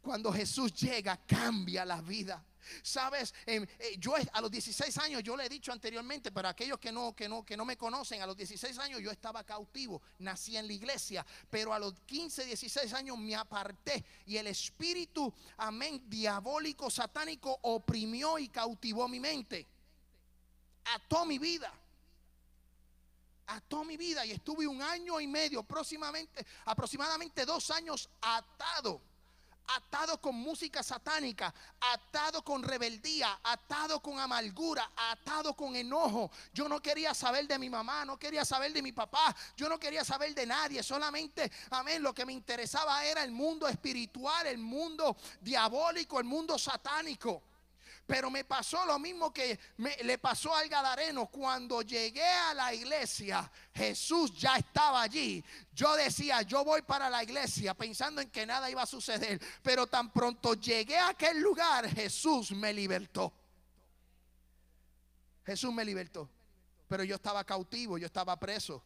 Cuando 0.02 0.32
Jesús 0.32 0.74
llega 0.74 1.18
cambia 1.26 1.84
la 1.86 2.02
vida. 2.02 2.44
Sabes, 2.84 3.34
em, 3.46 3.66
eh, 3.80 3.96
yo 3.98 4.14
a 4.34 4.42
los 4.42 4.52
16 4.52 4.98
años, 4.98 5.24
yo 5.24 5.36
le 5.36 5.46
he 5.46 5.50
dicho 5.50 5.72
anteriormente, 5.72 6.32
pero 6.32 6.48
aquellos 6.48 6.80
que 6.80 6.92
no, 6.92 7.16
que 7.16 7.28
no, 7.28 7.46
que 7.46 7.58
no 7.58 7.66
me 7.66 7.78
conocen, 7.78 8.22
a 8.22 8.26
los 8.26 8.36
16 8.36 8.78
años 8.80 9.02
yo 9.02 9.12
estaba 9.12 9.44
cautivo, 9.44 10.02
nací 10.20 10.58
en 10.58 10.68
la 10.68 10.74
iglesia, 10.74 11.26
pero 11.50 11.74
a 11.74 11.80
los 11.80 11.94
15, 12.02 12.46
16 12.46 12.94
años 12.94 13.18
me 13.18 13.36
aparté 13.36 14.04
y 14.26 14.38
el 14.38 14.48
espíritu, 14.48 15.34
amén, 15.58 16.04
diabólico, 16.08 16.90
satánico, 16.90 17.58
oprimió 17.64 18.38
y 18.38 18.50
cautivó 18.50 19.08
mi 19.08 19.20
mente, 19.20 19.66
ató 20.86 21.26
mi 21.26 21.38
vida. 21.38 21.74
Ató 23.50 23.86
mi 23.86 23.96
vida 23.96 24.26
y 24.26 24.32
estuve 24.32 24.68
un 24.68 24.82
año 24.82 25.22
y 25.22 25.28
medio, 25.28 25.64
próximamente, 25.64 26.46
aproximadamente 26.66 27.46
dos 27.46 27.72
años 27.72 28.10
atado 28.20 29.02
atado 29.68 30.20
con 30.20 30.36
música 30.36 30.82
satánica, 30.82 31.54
atado 31.80 32.44
con 32.44 32.64
rebeldía, 32.64 33.40
atado 33.44 34.00
con 34.02 34.20
amargura, 34.20 34.92
atado 34.96 35.54
con 35.56 35.76
enojo. 35.76 36.32
Yo 36.54 36.70
no 36.70 36.82
quería 36.82 37.14
saber 37.14 37.48
de 37.48 37.60
mi 37.60 37.70
mamá, 37.70 38.06
no 38.06 38.18
quería 38.18 38.46
saber 38.46 38.74
de 38.74 38.82
mi 38.82 38.92
papá, 38.92 39.36
yo 39.56 39.68
no 39.70 39.80
quería 39.80 40.04
saber 40.04 40.34
de 40.34 40.46
nadie, 40.46 40.82
solamente, 40.84 41.52
amén, 41.72 42.02
lo 42.02 42.14
que 42.14 42.26
me 42.26 42.34
interesaba 42.34 43.06
era 43.06 43.24
el 43.24 43.32
mundo 43.32 43.68
espiritual, 43.68 44.48
el 44.48 44.58
mundo 44.58 45.18
diabólico, 45.42 46.20
el 46.20 46.26
mundo 46.26 46.58
satánico. 46.58 47.44
Pero 48.08 48.32
me 48.32 48.46
pasó 48.46 48.86
lo 48.86 48.98
mismo 48.98 49.34
que 49.34 49.60
le 49.78 50.18
pasó 50.18 50.56
al 50.56 50.70
Gadareno. 50.70 51.28
Cuando 51.28 51.82
llegué 51.82 52.24
a 52.26 52.54
la 52.54 52.74
iglesia, 52.74 53.52
Jesús 53.74 54.34
ya 54.34 54.56
estaba 54.56 55.02
allí. 55.02 55.44
Yo 55.74 55.94
decía, 55.98 56.42
yo 56.44 56.64
voy 56.64 56.82
para 56.84 57.10
la 57.10 57.22
iglesia 57.22 57.74
pensando 57.74 58.22
en 58.22 58.30
que 58.30 58.46
nada 58.46 58.72
iba 58.72 58.82
a 58.82 58.86
suceder. 58.86 59.42
Pero 59.62 59.88
tan 59.88 60.14
pronto 60.14 60.54
llegué 60.54 60.98
a 60.98 61.10
aquel 61.10 61.40
lugar, 61.42 61.90
Jesús 61.90 62.52
me 62.52 62.72
libertó. 62.72 63.34
Jesús 65.46 65.74
me 65.74 65.84
libertó. 65.84 66.30
Pero 66.88 67.04
yo 67.04 67.16
estaba 67.16 67.44
cautivo, 67.44 67.98
yo 67.98 68.06
estaba 68.06 68.40
preso. 68.40 68.82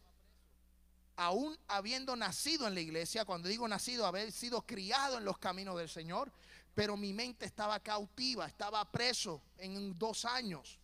Aún 1.14 1.56
habiendo 1.68 2.16
nacido 2.16 2.66
en 2.66 2.74
la 2.74 2.80
iglesia, 2.80 3.24
cuando 3.24 3.48
digo 3.48 3.68
nacido, 3.68 4.04
haber 4.04 4.32
sido 4.32 4.62
criado 4.62 5.18
en 5.18 5.24
los 5.24 5.38
caminos 5.38 5.78
del 5.78 5.88
Señor, 5.88 6.32
pero 6.74 6.96
mi 6.96 7.12
mente 7.12 7.46
estaba 7.46 7.80
cautiva, 7.80 8.46
estaba 8.46 8.90
preso 8.90 9.42
en 9.58 9.98
dos 9.98 10.24
años. 10.24 10.78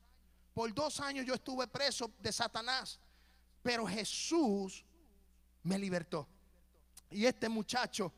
Por 0.53 0.74
dos 0.74 1.01
años 1.01 1.24
yo 1.24 1.34
estuve 1.34 1.66
preso 1.66 2.11
de 2.18 2.32
Satanás, 2.32 2.99
pero 3.62 3.86
Jesús 3.86 4.84
me 5.62 5.78
libertó. 5.78 6.28
Y 7.11 7.24
este 7.24 7.49
muchacho 7.49 8.12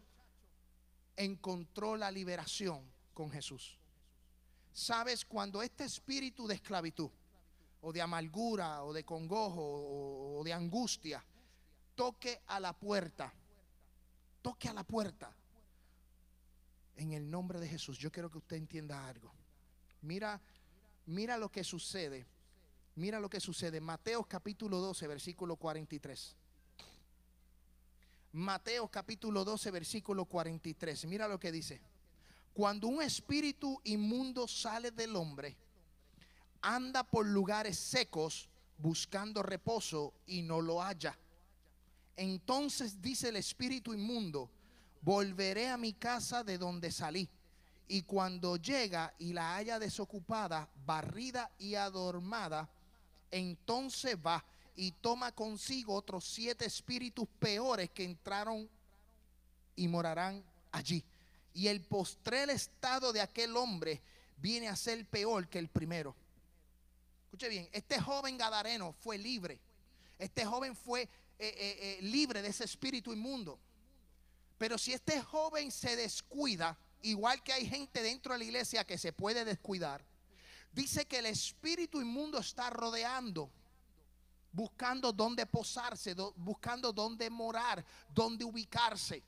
encontró 1.17 1.97
la 1.97 2.11
liberación 2.11 2.91
con 3.15 3.31
Jesús. 3.31 3.79
Sabes, 4.73 5.25
cuando 5.25 5.63
este 5.63 5.85
espíritu 5.85 6.47
de 6.47 6.55
esclavitud, 6.55 7.11
o 7.83 7.93
de 7.93 8.03
amargura, 8.03 8.85
o 8.85 8.93
de 8.93 9.05
congojo, 9.05 10.39
o 10.39 10.45
de 10.45 10.53
angustia, 10.53 11.25
toque 11.95 12.43
a 12.47 12.59
la 12.61 12.73
puerta, 12.73 13.33
toque 14.43 14.69
a 14.69 14.73
la 14.73 14.85
puerta, 14.85 15.35
en 16.97 17.13
el 17.13 17.31
nombre 17.31 17.61
de 17.61 17.69
Jesús, 17.69 17.99
yo 17.99 18.11
quiero 18.11 18.31
que 18.31 18.39
usted 18.39 18.57
entienda 18.57 19.07
algo. 19.09 19.33
Mira, 20.03 20.41
mira 21.07 21.37
lo 21.39 21.51
que 21.51 21.65
sucede. 21.65 22.27
Mira 22.97 23.21
lo 23.21 23.31
que 23.31 23.41
sucede. 23.41 23.81
Mateo 23.81 24.25
capítulo 24.25 24.79
12, 24.79 25.07
versículo 25.07 25.57
43. 25.57 26.37
Mateo 28.33 28.89
capítulo 28.89 29.45
12, 29.45 29.71
versículo 29.71 30.25
43. 30.25 31.07
Mira 31.07 31.27
lo 31.27 31.41
que 31.41 31.51
dice. 31.51 31.81
Cuando 32.53 32.89
un 32.89 33.03
espíritu 33.03 33.81
inmundo 33.85 34.47
sale 34.47 34.91
del 34.91 35.17
hombre, 35.17 35.57
anda 36.61 37.05
por 37.05 37.27
lugares 37.27 37.79
secos 37.79 38.49
buscando 38.77 39.43
reposo 39.43 40.15
y 40.27 40.43
no 40.43 40.61
lo 40.61 40.81
halla. 40.81 41.17
Entonces 42.17 43.01
dice 43.01 43.29
el 43.29 43.37
espíritu 43.37 43.95
inmundo, 43.95 44.51
volveré 45.01 45.69
a 45.69 45.77
mi 45.77 45.93
casa 45.93 46.45
de 46.45 46.59
donde 46.59 46.91
salí. 46.91 47.29
Y 47.89 48.03
cuando 48.03 48.57
llega 48.57 49.15
y 49.19 49.33
la 49.33 49.57
haya 49.57 49.79
desocupada, 49.79 50.69
barrida 50.87 51.51
y 51.59 51.75
adormada, 51.75 52.69
entonces 53.31 54.17
va 54.17 54.45
y 54.77 54.93
toma 54.93 55.33
consigo 55.33 55.95
otros 55.95 56.25
siete 56.25 56.65
espíritus 56.65 57.29
peores 57.39 57.91
que 57.91 58.05
entraron 58.05 58.69
y 59.75 59.89
morarán 59.89 60.45
allí. 60.71 61.05
Y 61.53 61.67
el 61.67 61.81
postrer 61.81 62.51
estado 62.51 63.13
de 63.13 63.21
aquel 63.21 63.57
hombre 63.57 64.01
viene 64.37 64.69
a 64.69 64.77
ser 64.77 65.05
peor 65.07 65.49
que 65.49 65.59
el 65.59 65.69
primero. 65.69 66.15
Escuche 67.25 67.49
bien, 67.49 67.69
este 67.73 68.01
joven 68.01 68.39
gadareno 68.39 68.93
fue 68.93 69.19
libre. 69.19 69.59
Este 70.19 70.45
joven 70.45 70.77
fue 70.77 71.03
eh, 71.03 71.09
eh, 71.39 71.55
eh, 71.59 71.99
libre 72.03 72.43
de 72.43 72.49
ese 72.49 72.65
espíritu 72.65 73.13
inmundo. 73.13 73.59
Pero 74.61 74.77
si 74.77 74.93
este 74.93 75.23
joven 75.23 75.73
se 75.73 75.97
descuida, 75.97 76.77
igual 77.01 77.43
que 77.43 77.55
hay 77.55 77.67
gente 77.67 78.03
dentro 78.03 78.35
de 78.35 78.41
la 78.41 78.45
iglesia 78.45 78.85
que 78.85 78.99
se 78.99 79.11
puede 79.11 79.43
descuidar, 79.43 80.05
dice 80.71 81.07
que 81.07 81.21
el 81.21 81.25
espíritu 81.25 81.99
inmundo 81.99 82.37
está 82.37 82.69
rodeando, 82.69 83.51
buscando 84.53 85.15
dónde 85.15 85.47
posarse, 85.47 86.15
buscando 86.37 86.93
dónde 86.93 87.31
morar, 87.31 87.83
dónde 88.11 88.45
ubicarse. 88.45 89.23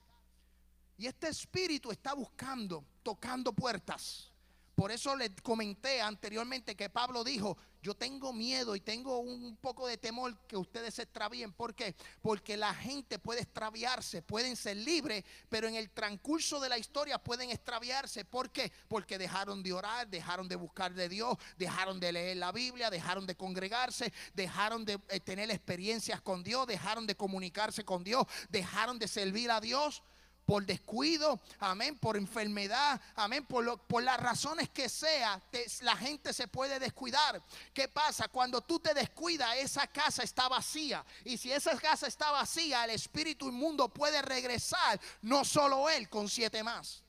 Y 0.98 1.06
este 1.06 1.28
espíritu 1.28 1.90
está 1.90 2.12
buscando, 2.12 2.84
tocando 3.02 3.54
puertas. 3.54 4.30
Por 4.74 4.92
eso 4.92 5.16
le 5.16 5.34
comenté 5.36 6.02
anteriormente 6.02 6.76
que 6.76 6.90
Pablo 6.90 7.24
dijo, 7.24 7.56
yo 7.82 7.94
tengo 7.94 8.32
miedo 8.32 8.76
y 8.76 8.80
tengo 8.80 9.18
un 9.18 9.56
poco 9.56 9.88
de 9.88 9.98
temor 9.98 10.38
que 10.46 10.56
ustedes 10.56 10.94
se 10.94 11.02
extravíen. 11.02 11.52
¿Por 11.52 11.74
qué? 11.74 11.96
Porque 12.22 12.56
la 12.56 12.72
gente 12.72 13.18
puede 13.18 13.40
extraviarse, 13.40 14.22
pueden 14.22 14.54
ser 14.54 14.76
libres, 14.76 15.24
pero 15.48 15.66
en 15.66 15.74
el 15.74 15.90
transcurso 15.90 16.60
de 16.60 16.68
la 16.68 16.78
historia 16.78 17.18
pueden 17.18 17.50
extraviarse. 17.50 18.24
¿Por 18.24 18.50
qué? 18.50 18.72
Porque 18.86 19.18
dejaron 19.18 19.64
de 19.64 19.72
orar, 19.72 20.08
dejaron 20.08 20.48
de 20.48 20.54
buscar 20.54 20.94
de 20.94 21.08
Dios, 21.08 21.36
dejaron 21.58 21.98
de 21.98 22.12
leer 22.12 22.36
la 22.36 22.52
Biblia, 22.52 22.88
dejaron 22.88 23.26
de 23.26 23.34
congregarse, 23.34 24.12
dejaron 24.32 24.84
de 24.84 25.00
eh, 25.08 25.18
tener 25.18 25.50
experiencias 25.50 26.20
con 26.20 26.44
Dios, 26.44 26.68
dejaron 26.68 27.06
de 27.06 27.16
comunicarse 27.16 27.84
con 27.84 28.04
Dios, 28.04 28.26
dejaron 28.48 29.00
de 29.00 29.08
servir 29.08 29.50
a 29.50 29.60
Dios 29.60 30.04
por 30.44 30.66
descuido, 30.66 31.40
amén, 31.60 31.96
por 31.98 32.16
enfermedad, 32.16 33.00
amén, 33.14 33.46
por, 33.46 33.78
por 33.82 34.02
las 34.02 34.18
razones 34.18 34.68
que 34.68 34.88
sea, 34.88 35.40
la 35.82 35.96
gente 35.96 36.32
se 36.32 36.48
puede 36.48 36.78
descuidar. 36.78 37.42
¿Qué 37.72 37.88
pasa? 37.88 38.28
Cuando 38.28 38.60
tú 38.60 38.80
te 38.80 38.92
descuidas, 38.92 39.56
esa 39.56 39.86
casa 39.86 40.22
está 40.22 40.48
vacía. 40.48 41.04
Y 41.24 41.36
si 41.38 41.52
esa 41.52 41.78
casa 41.78 42.06
está 42.06 42.30
vacía, 42.32 42.84
el 42.84 42.90
espíritu 42.90 43.48
inmundo 43.48 43.88
puede 43.88 44.20
regresar, 44.20 45.00
no 45.22 45.44
solo 45.44 45.88
él, 45.88 46.08
con 46.08 46.28
siete 46.28 46.62
más. 46.62 47.02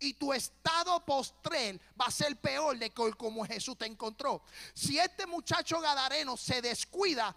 y 0.00 0.14
tu 0.14 0.32
estado 0.32 1.04
postrer 1.04 1.78
va 2.00 2.06
a 2.06 2.10
ser 2.10 2.34
peor 2.40 2.78
de 2.78 2.90
como 2.90 3.44
Jesús 3.44 3.76
te 3.76 3.84
encontró. 3.84 4.42
Si 4.72 4.98
este 4.98 5.26
muchacho 5.26 5.78
gadareno 5.78 6.36
se 6.36 6.62
descuida, 6.62 7.36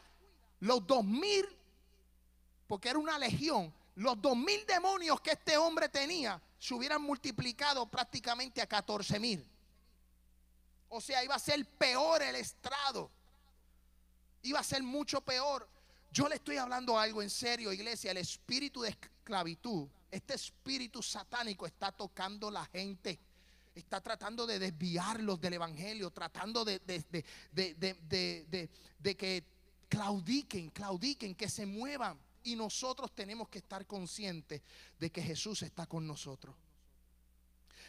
los 0.62 0.88
dos 0.88 1.04
mil, 1.04 1.46
porque 2.66 2.90
era 2.90 2.98
una 2.98 3.20
legión, 3.20 3.74
los 3.96 4.20
dos 4.22 4.36
mil 4.36 4.66
demonios 4.66 5.22
que 5.22 5.32
este 5.32 5.58
hombre 5.58 5.88
tenía 5.90 6.42
se 6.58 6.74
hubieran 6.74 7.02
multiplicado 7.02 7.86
prácticamente 7.86 8.62
a 8.62 8.68
14 8.68 9.20
mil. 9.20 9.46
O 10.90 11.02
sea, 11.02 11.24
iba 11.24 11.36
a 11.36 11.40
ser 11.40 11.66
peor 11.66 12.22
el 12.22 12.36
estrado. 12.36 13.12
Iba 14.44 14.60
a 14.60 14.64
ser 14.64 14.82
mucho 14.84 15.22
peor. 15.22 15.68
Yo 16.12 16.28
le 16.28 16.36
estoy 16.36 16.58
hablando 16.58 16.98
algo 16.98 17.22
en 17.22 17.30
serio, 17.30 17.74
iglesia. 17.74 18.12
El 18.12 18.18
espíritu 18.18 18.82
de 18.82 18.90
esclavitud, 18.90 19.88
este 20.12 20.36
espíritu 20.36 21.02
satánico 21.02 21.66
está 21.66 21.92
tocando 21.92 22.50
la 22.52 22.66
gente. 22.66 23.20
Está 23.76 24.02
tratando 24.02 24.46
de 24.46 24.60
desviarlos 24.60 25.42
del 25.42 25.54
evangelio, 25.54 26.12
tratando 26.12 26.64
de, 26.64 26.80
de, 26.80 28.70
de 29.00 29.18
que 29.18 29.44
claudiquen, 29.90 30.70
claudiquen, 30.70 31.36
que 31.36 31.50
se 31.50 31.66
muevan. 31.66 32.20
Y 32.44 32.56
nosotros 32.56 33.14
tenemos 33.16 33.50
que 33.50 33.60
estar 33.60 33.86
conscientes 33.88 34.62
de 35.00 35.12
que 35.12 35.22
Jesús 35.22 35.62
está 35.62 35.86
con 35.86 36.06
nosotros. 36.06 36.56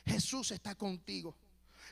Jesús 0.07 0.51
está 0.51 0.75
contigo. 0.75 1.35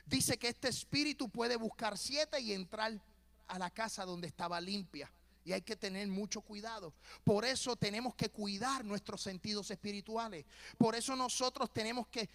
Dice 0.06 0.38
que 0.38 0.48
este 0.48 0.68
espíritu 0.68 1.28
puede 1.28 1.56
buscar 1.56 1.96
siete 1.96 2.40
y 2.40 2.52
entrar 2.52 3.00
a 3.48 3.58
la 3.58 3.70
casa 3.70 4.04
donde 4.04 4.28
estaba 4.28 4.60
limpia. 4.60 5.10
Y 5.44 5.52
hay 5.52 5.62
que 5.62 5.74
tener 5.74 6.06
mucho 6.06 6.40
cuidado. 6.40 6.94
Por 7.24 7.44
eso 7.44 7.74
tenemos 7.74 8.14
que 8.14 8.28
cuidar 8.28 8.84
nuestros 8.84 9.22
sentidos 9.22 9.70
espirituales. 9.70 10.44
Por 10.78 10.94
eso 10.94 11.16
nosotros 11.16 11.72
tenemos 11.72 12.06
que, 12.06 12.28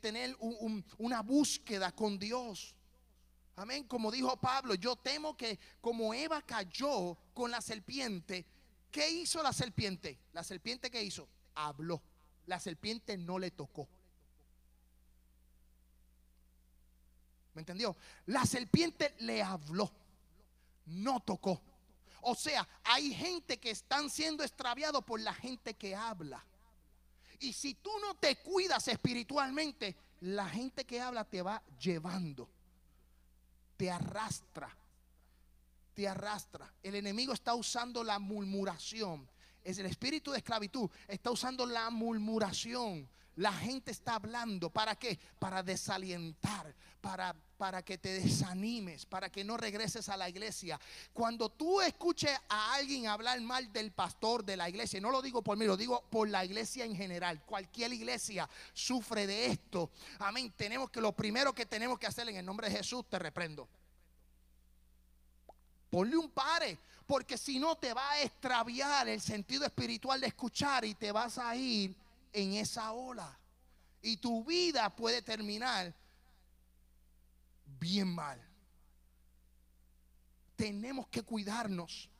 tener 0.00 0.36
una 0.98 1.22
búsqueda 1.22 1.90
con 1.92 2.18
Dios. 2.18 2.74
Amén. 3.56 3.84
Como 3.84 4.12
dijo 4.12 4.36
Pablo, 4.36 4.74
yo 4.74 4.96
temo 4.96 5.36
que 5.36 5.58
como 5.80 6.14
Eva 6.14 6.42
cayó 6.42 7.16
con 7.34 7.50
la 7.50 7.60
serpiente, 7.60 8.44
¿Qué 8.96 9.10
hizo 9.10 9.42
la 9.42 9.52
serpiente? 9.52 10.18
La 10.32 10.42
serpiente 10.42 10.90
que 10.90 11.02
hizo? 11.02 11.28
Habló. 11.54 12.00
La 12.46 12.58
serpiente 12.58 13.18
no 13.18 13.38
le 13.38 13.50
tocó. 13.50 13.86
¿Me 17.52 17.60
entendió? 17.60 17.94
La 18.24 18.46
serpiente 18.46 19.14
le 19.18 19.42
habló, 19.42 19.92
no 20.86 21.20
tocó. 21.20 21.60
O 22.22 22.34
sea, 22.34 22.66
hay 22.84 23.12
gente 23.12 23.58
que 23.58 23.70
están 23.70 24.08
siendo 24.08 24.42
extraviados 24.42 25.04
por 25.04 25.20
la 25.20 25.34
gente 25.34 25.74
que 25.74 25.94
habla. 25.94 26.42
Y 27.38 27.52
si 27.52 27.74
tú 27.74 27.90
no 28.00 28.14
te 28.14 28.36
cuidas 28.36 28.88
espiritualmente, 28.88 29.94
la 30.20 30.48
gente 30.48 30.86
que 30.86 31.02
habla 31.02 31.26
te 31.26 31.42
va 31.42 31.62
llevando, 31.78 32.48
te 33.76 33.90
arrastra 33.90 34.74
te 35.96 36.06
arrastra. 36.06 36.70
El 36.82 36.94
enemigo 36.94 37.32
está 37.32 37.54
usando 37.54 38.04
la 38.04 38.18
murmuración. 38.18 39.26
Es 39.64 39.78
el 39.78 39.86
espíritu 39.86 40.30
de 40.30 40.38
esclavitud. 40.38 40.90
Está 41.08 41.30
usando 41.30 41.64
la 41.64 41.88
murmuración. 41.88 43.08
La 43.36 43.52
gente 43.52 43.92
está 43.92 44.16
hablando. 44.16 44.68
¿Para 44.68 44.94
qué? 44.96 45.18
Para 45.38 45.62
desalientar. 45.62 46.74
Para, 47.00 47.34
para 47.56 47.82
que 47.82 47.96
te 47.96 48.20
desanimes. 48.20 49.06
Para 49.06 49.30
que 49.30 49.42
no 49.42 49.56
regreses 49.56 50.10
a 50.10 50.18
la 50.18 50.28
iglesia. 50.28 50.78
Cuando 51.14 51.48
tú 51.48 51.80
escuches 51.80 52.38
a 52.50 52.74
alguien 52.74 53.06
hablar 53.06 53.40
mal 53.40 53.72
del 53.72 53.90
pastor 53.90 54.44
de 54.44 54.58
la 54.58 54.68
iglesia. 54.68 55.00
No 55.00 55.10
lo 55.10 55.22
digo 55.22 55.40
por 55.40 55.56
mí. 55.56 55.64
Lo 55.64 55.78
digo 55.78 56.04
por 56.10 56.28
la 56.28 56.44
iglesia 56.44 56.84
en 56.84 56.94
general. 56.94 57.42
Cualquier 57.46 57.94
iglesia 57.94 58.46
sufre 58.74 59.26
de 59.26 59.46
esto. 59.46 59.90
Amén. 60.18 60.52
Tenemos 60.58 60.90
que 60.90 61.00
lo 61.00 61.12
primero 61.12 61.54
que 61.54 61.64
tenemos 61.64 61.98
que 61.98 62.06
hacer 62.06 62.28
en 62.28 62.36
el 62.36 62.44
nombre 62.44 62.68
de 62.68 62.76
Jesús. 62.76 63.08
Te 63.08 63.18
reprendo. 63.18 63.66
Ponle 65.96 66.14
un 66.14 66.28
pare, 66.28 66.78
porque 67.06 67.38
si 67.38 67.58
no 67.58 67.74
te 67.76 67.94
va 67.94 68.10
a 68.10 68.20
extraviar 68.20 69.08
el 69.08 69.18
sentido 69.18 69.64
espiritual 69.64 70.20
de 70.20 70.26
escuchar 70.26 70.84
y 70.84 70.94
te 70.94 71.10
vas 71.10 71.38
a 71.38 71.56
ir 71.56 71.96
en 72.34 72.52
esa 72.52 72.92
ola. 72.92 73.34
Y 74.02 74.18
tu 74.18 74.44
vida 74.44 74.94
puede 74.94 75.22
terminar 75.22 75.94
bien 77.80 78.14
mal. 78.14 78.38
Tenemos 80.54 81.08
que 81.08 81.22
cuidarnos. 81.22 82.10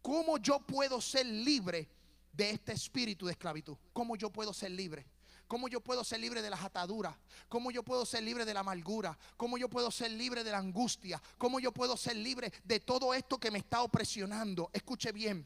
¿Cómo 0.00 0.38
yo 0.38 0.58
puedo 0.58 0.98
ser 0.98 1.26
libre 1.26 1.90
de 2.32 2.52
este 2.52 2.72
espíritu 2.72 3.26
de 3.26 3.32
esclavitud? 3.32 3.76
¿Cómo 3.92 4.16
yo 4.16 4.30
puedo 4.30 4.54
ser 4.54 4.70
libre? 4.70 5.04
¿Cómo 5.50 5.66
yo 5.66 5.80
puedo 5.80 6.04
ser 6.04 6.20
libre 6.20 6.42
de 6.42 6.48
las 6.48 6.62
ataduras? 6.62 7.12
¿Cómo 7.48 7.72
yo 7.72 7.82
puedo 7.82 8.06
ser 8.06 8.22
libre 8.22 8.44
de 8.44 8.54
la 8.54 8.60
amargura? 8.60 9.18
¿Cómo 9.36 9.58
yo 9.58 9.68
puedo 9.68 9.90
ser 9.90 10.12
libre 10.12 10.44
de 10.44 10.52
la 10.52 10.58
angustia? 10.58 11.20
¿Cómo 11.38 11.58
yo 11.58 11.72
puedo 11.72 11.96
ser 11.96 12.14
libre 12.14 12.52
de 12.62 12.78
todo 12.78 13.12
esto 13.14 13.36
que 13.36 13.50
me 13.50 13.58
está 13.58 13.82
opresionando? 13.82 14.70
Escuche 14.72 15.10
bien. 15.10 15.44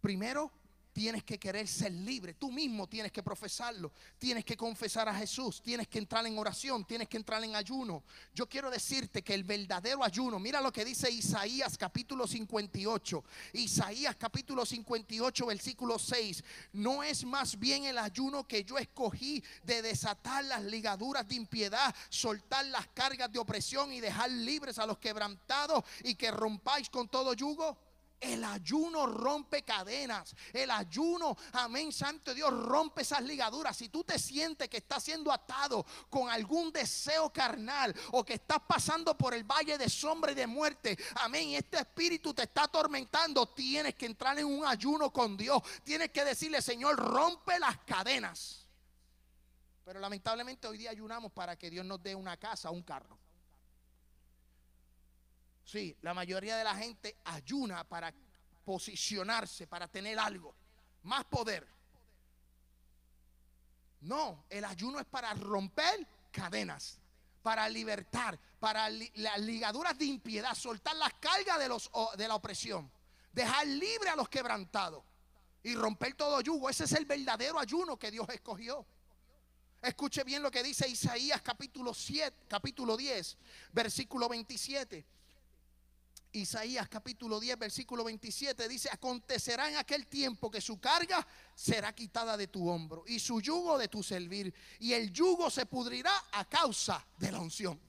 Primero, 0.00 0.50
tienes 0.96 1.24
que 1.24 1.38
querer 1.38 1.68
ser 1.68 1.92
libre. 1.92 2.32
Tú 2.32 2.50
mismo 2.50 2.88
tienes 2.88 3.12
que 3.12 3.22
profesarlo. 3.22 3.92
Tienes 4.18 4.46
que 4.46 4.56
confesar 4.56 5.06
a 5.10 5.14
Jesús. 5.14 5.60
Tienes 5.62 5.88
que 5.88 5.98
entrar 5.98 6.24
en 6.24 6.38
oración. 6.38 6.86
Tienes 6.86 7.06
que 7.06 7.18
entrar 7.18 7.44
en 7.44 7.54
ayuno. 7.54 8.02
Yo 8.34 8.48
quiero 8.48 8.70
decirte 8.70 9.22
que 9.22 9.34
el 9.34 9.44
verdadero 9.44 10.02
ayuno, 10.02 10.38
mira 10.38 10.58
lo 10.62 10.72
que 10.72 10.86
dice 10.86 11.10
Isaías 11.10 11.76
capítulo 11.76 12.26
58. 12.26 13.22
Isaías 13.52 14.16
capítulo 14.16 14.64
58 14.64 15.44
versículo 15.44 15.98
6. 15.98 16.42
No 16.72 17.02
es 17.02 17.26
más 17.26 17.58
bien 17.58 17.84
el 17.84 17.98
ayuno 17.98 18.48
que 18.48 18.64
yo 18.64 18.78
escogí 18.78 19.44
de 19.64 19.82
desatar 19.82 20.46
las 20.46 20.64
ligaduras 20.64 21.28
de 21.28 21.34
impiedad, 21.34 21.94
soltar 22.08 22.64
las 22.64 22.88
cargas 22.88 23.30
de 23.30 23.38
opresión 23.38 23.92
y 23.92 24.00
dejar 24.00 24.30
libres 24.30 24.78
a 24.78 24.86
los 24.86 24.96
quebrantados 24.96 25.84
y 26.04 26.14
que 26.14 26.30
rompáis 26.30 26.88
con 26.88 27.06
todo 27.06 27.34
yugo. 27.34 27.85
El 28.20 28.44
ayuno 28.44 29.06
rompe 29.06 29.62
cadenas. 29.62 30.34
El 30.52 30.70
ayuno, 30.70 31.36
amén, 31.52 31.92
Santo 31.92 32.32
Dios, 32.34 32.50
rompe 32.52 33.02
esas 33.02 33.22
ligaduras. 33.22 33.76
Si 33.76 33.88
tú 33.88 34.04
te 34.04 34.18
sientes 34.18 34.68
que 34.68 34.78
estás 34.78 35.04
siendo 35.04 35.30
atado 35.30 35.84
con 36.08 36.30
algún 36.30 36.72
deseo 36.72 37.32
carnal 37.32 37.94
o 38.12 38.24
que 38.24 38.34
estás 38.34 38.60
pasando 38.66 39.16
por 39.16 39.34
el 39.34 39.44
valle 39.44 39.76
de 39.76 39.88
sombra 39.88 40.32
y 40.32 40.34
de 40.34 40.46
muerte, 40.46 40.98
amén, 41.16 41.48
y 41.48 41.56
este 41.56 41.78
espíritu 41.78 42.32
te 42.32 42.44
está 42.44 42.64
atormentando, 42.64 43.46
tienes 43.48 43.94
que 43.94 44.06
entrar 44.06 44.38
en 44.38 44.46
un 44.46 44.66
ayuno 44.66 45.12
con 45.12 45.36
Dios. 45.36 45.62
Tienes 45.84 46.10
que 46.10 46.24
decirle, 46.24 46.62
Señor, 46.62 46.96
rompe 46.96 47.58
las 47.58 47.78
cadenas. 47.78 48.66
Pero 49.84 50.00
lamentablemente 50.00 50.66
hoy 50.66 50.78
día 50.78 50.90
ayunamos 50.90 51.30
para 51.32 51.56
que 51.56 51.70
Dios 51.70 51.84
nos 51.84 52.02
dé 52.02 52.14
una 52.14 52.36
casa 52.36 52.70
o 52.70 52.72
un 52.72 52.82
carro. 52.82 53.18
Sí, 55.66 55.96
la 56.02 56.14
mayoría 56.14 56.56
de 56.56 56.62
la 56.62 56.76
gente 56.76 57.16
ayuna 57.24 57.82
para 57.82 58.14
posicionarse, 58.64 59.66
para 59.66 59.88
tener 59.88 60.16
algo, 60.16 60.54
más 61.02 61.24
poder. 61.24 61.66
No, 64.02 64.44
el 64.48 64.64
ayuno 64.64 65.00
es 65.00 65.06
para 65.06 65.34
romper 65.34 66.06
cadenas, 66.30 67.00
para 67.42 67.68
libertar, 67.68 68.38
para 68.60 68.88
las 68.88 69.40
ligaduras 69.40 69.98
de 69.98 70.04
impiedad, 70.04 70.54
soltar 70.54 70.94
las 70.94 71.12
cargas 71.14 71.58
de, 71.58 71.68
los, 71.68 71.90
de 72.16 72.28
la 72.28 72.36
opresión, 72.36 72.88
dejar 73.32 73.66
libre 73.66 74.08
a 74.10 74.14
los 74.14 74.28
quebrantados 74.28 75.02
y 75.64 75.74
romper 75.74 76.14
todo 76.14 76.40
yugo. 76.42 76.70
Ese 76.70 76.84
es 76.84 76.92
el 76.92 77.06
verdadero 77.06 77.58
ayuno 77.58 77.98
que 77.98 78.12
Dios 78.12 78.28
escogió. 78.28 78.86
Escuche 79.82 80.22
bien 80.22 80.44
lo 80.44 80.50
que 80.52 80.62
dice 80.62 80.88
Isaías 80.88 81.42
capítulo 81.42 81.92
7, 81.92 82.46
capítulo 82.46 82.96
10, 82.96 83.36
versículo 83.72 84.28
27. 84.28 85.15
Isaías 86.36 86.88
capítulo 86.88 87.40
10, 87.40 87.58
versículo 87.58 88.04
27 88.04 88.68
dice, 88.68 88.90
acontecerá 88.92 89.70
en 89.70 89.76
aquel 89.76 90.06
tiempo 90.06 90.50
que 90.50 90.60
su 90.60 90.78
carga 90.78 91.26
será 91.54 91.94
quitada 91.94 92.36
de 92.36 92.48
tu 92.48 92.68
hombro 92.68 93.04
y 93.06 93.18
su 93.18 93.40
yugo 93.40 93.78
de 93.78 93.88
tu 93.88 94.02
servir 94.02 94.52
y 94.78 94.92
el 94.92 95.10
yugo 95.12 95.50
se 95.50 95.64
pudrirá 95.64 96.12
a 96.32 96.44
causa 96.44 97.04
de 97.16 97.32
la 97.32 97.40
unción. 97.40 97.80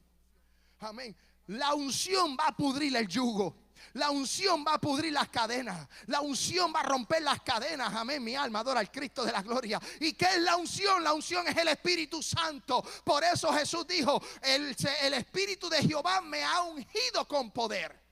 Amén. 0.79 1.15
La 1.47 1.73
unción 1.73 2.37
va 2.39 2.47
a 2.47 2.55
pudrir 2.55 2.95
el 2.95 3.07
yugo. 3.07 3.67
La 3.93 4.09
unción 4.11 4.65
va 4.65 4.75
a 4.75 4.81
pudrir 4.81 5.13
las 5.13 5.29
cadenas. 5.29 5.87
La 6.07 6.21
unción 6.21 6.73
va 6.73 6.79
a 6.79 6.83
romper 6.83 7.21
las 7.21 7.41
cadenas. 7.41 7.93
Amén. 7.93 8.23
Mi 8.23 8.35
alma 8.35 8.59
adora 8.59 8.79
al 8.79 8.91
Cristo 8.91 9.23
de 9.23 9.31
la 9.31 9.41
gloria. 9.41 9.79
¿Y 9.99 10.13
qué 10.13 10.25
es 10.25 10.41
la 10.41 10.55
unción? 10.55 11.03
La 11.03 11.13
unción 11.13 11.47
es 11.47 11.55
el 11.57 11.67
Espíritu 11.67 12.23
Santo. 12.23 12.83
Por 13.03 13.23
eso 13.23 13.51
Jesús 13.53 13.85
dijo, 13.87 14.21
el, 14.41 14.75
el 15.01 15.13
Espíritu 15.13 15.69
de 15.69 15.83
Jehová 15.83 16.21
me 16.21 16.43
ha 16.43 16.63
ungido 16.63 17.27
con 17.27 17.51
poder. 17.51 18.06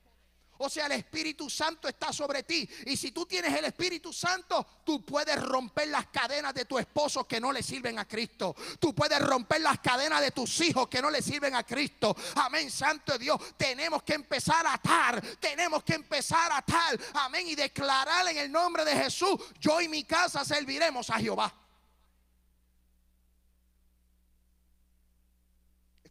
O 0.60 0.70
sea, 0.70 0.86
el 0.86 0.94
Espíritu 0.94 1.50
Santo 1.50 1.88
está 1.88 2.12
sobre 2.14 2.44
ti. 2.44 2.68
Y 2.86 2.98
si 2.98 3.12
tú 3.12 3.26
tienes 3.26 3.54
el 3.54 3.66
Espíritu 3.66 4.14
Santo, 4.14 4.66
tú 4.84 5.06
puedes 5.06 5.42
romper 5.42 5.88
las 5.90 6.08
cadenas 6.08 6.54
de 6.54 6.66
tu 6.66 6.78
esposo 6.78 7.28
que 7.28 7.40
no 7.40 7.52
le 7.52 7.62
sirven 7.64 8.00
a 8.00 8.08
Cristo. 8.08 8.56
Tú 8.80 8.94
puedes 8.94 9.20
romper 9.20 9.62
las 9.62 9.80
cadenas 9.80 10.22
de 10.22 10.32
tus 10.32 10.62
hijos 10.62 10.88
que 10.88 11.02
no 11.02 11.10
le 11.10 11.22
sirven 11.22 11.56
a 11.56 11.64
Cristo. 11.64 12.16
Amén, 12.36 12.70
Santo 12.72 13.18
Dios. 13.18 13.40
Tenemos 13.58 14.04
que 14.04 14.14
empezar 14.14 14.66
a 14.66 14.74
atar. 14.74 15.22
Tenemos 15.40 15.84
que 15.84 15.96
empezar 15.96 16.52
a 16.52 16.58
atar. 16.58 17.00
Amén. 17.14 17.48
Y 17.48 17.56
declarar 17.56 18.28
en 18.28 18.38
el 18.38 18.52
nombre 18.52 18.86
de 18.86 18.96
Jesús, 18.96 19.40
yo 19.60 19.82
y 19.82 19.88
mi 19.88 20.04
casa 20.04 20.44
serviremos 20.46 21.10
a 21.10 21.20
Jehová. 21.20 21.54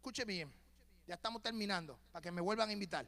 escuche 0.04 0.26
bien, 0.26 0.52
ya 1.06 1.14
estamos 1.14 1.40
terminando, 1.40 1.98
para 2.12 2.22
que 2.22 2.30
me 2.30 2.42
vuelvan 2.42 2.68
a 2.68 2.72
invitar. 2.74 3.06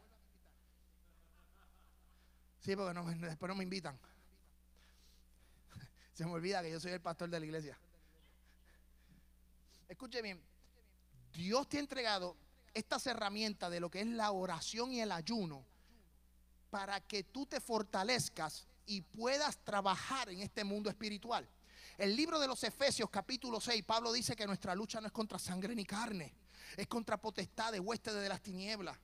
Sí, 2.66 2.74
porque 2.74 2.92
después 3.26 3.48
no 3.48 3.54
me 3.54 3.62
invitan. 3.62 3.96
Se 6.14 6.26
me 6.26 6.32
olvida 6.32 6.62
que 6.62 6.72
yo 6.72 6.80
soy 6.80 6.90
el 6.90 7.00
pastor 7.00 7.30
de 7.30 7.38
la 7.38 7.46
iglesia. 7.46 7.78
Escuche 9.88 10.20
bien, 10.20 10.42
Dios 11.32 11.68
te 11.68 11.76
ha 11.76 11.80
entregado 11.80 12.36
estas 12.74 13.06
herramientas 13.06 13.70
de 13.70 13.78
lo 13.78 13.88
que 13.88 14.00
es 14.00 14.08
la 14.08 14.32
oración 14.32 14.90
y 14.90 15.00
el 15.00 15.12
ayuno 15.12 15.64
para 16.68 17.00
que 17.00 17.22
tú 17.22 17.46
te 17.46 17.60
fortalezcas 17.60 18.66
y 18.84 19.00
puedas 19.00 19.58
trabajar 19.58 20.28
en 20.30 20.40
este 20.40 20.64
mundo 20.64 20.90
espiritual. 20.90 21.48
El 21.96 22.16
libro 22.16 22.40
de 22.40 22.48
los 22.48 22.64
Efesios 22.64 23.08
capítulo 23.10 23.60
6, 23.60 23.84
Pablo 23.84 24.12
dice 24.12 24.34
que 24.34 24.44
nuestra 24.44 24.74
lucha 24.74 25.00
no 25.00 25.06
es 25.06 25.12
contra 25.12 25.38
sangre 25.38 25.72
ni 25.76 25.84
carne, 25.84 26.34
es 26.76 26.88
contra 26.88 27.16
potestades, 27.16 27.80
huestes 27.80 28.12
de 28.14 28.28
las 28.28 28.42
tinieblas. 28.42 28.98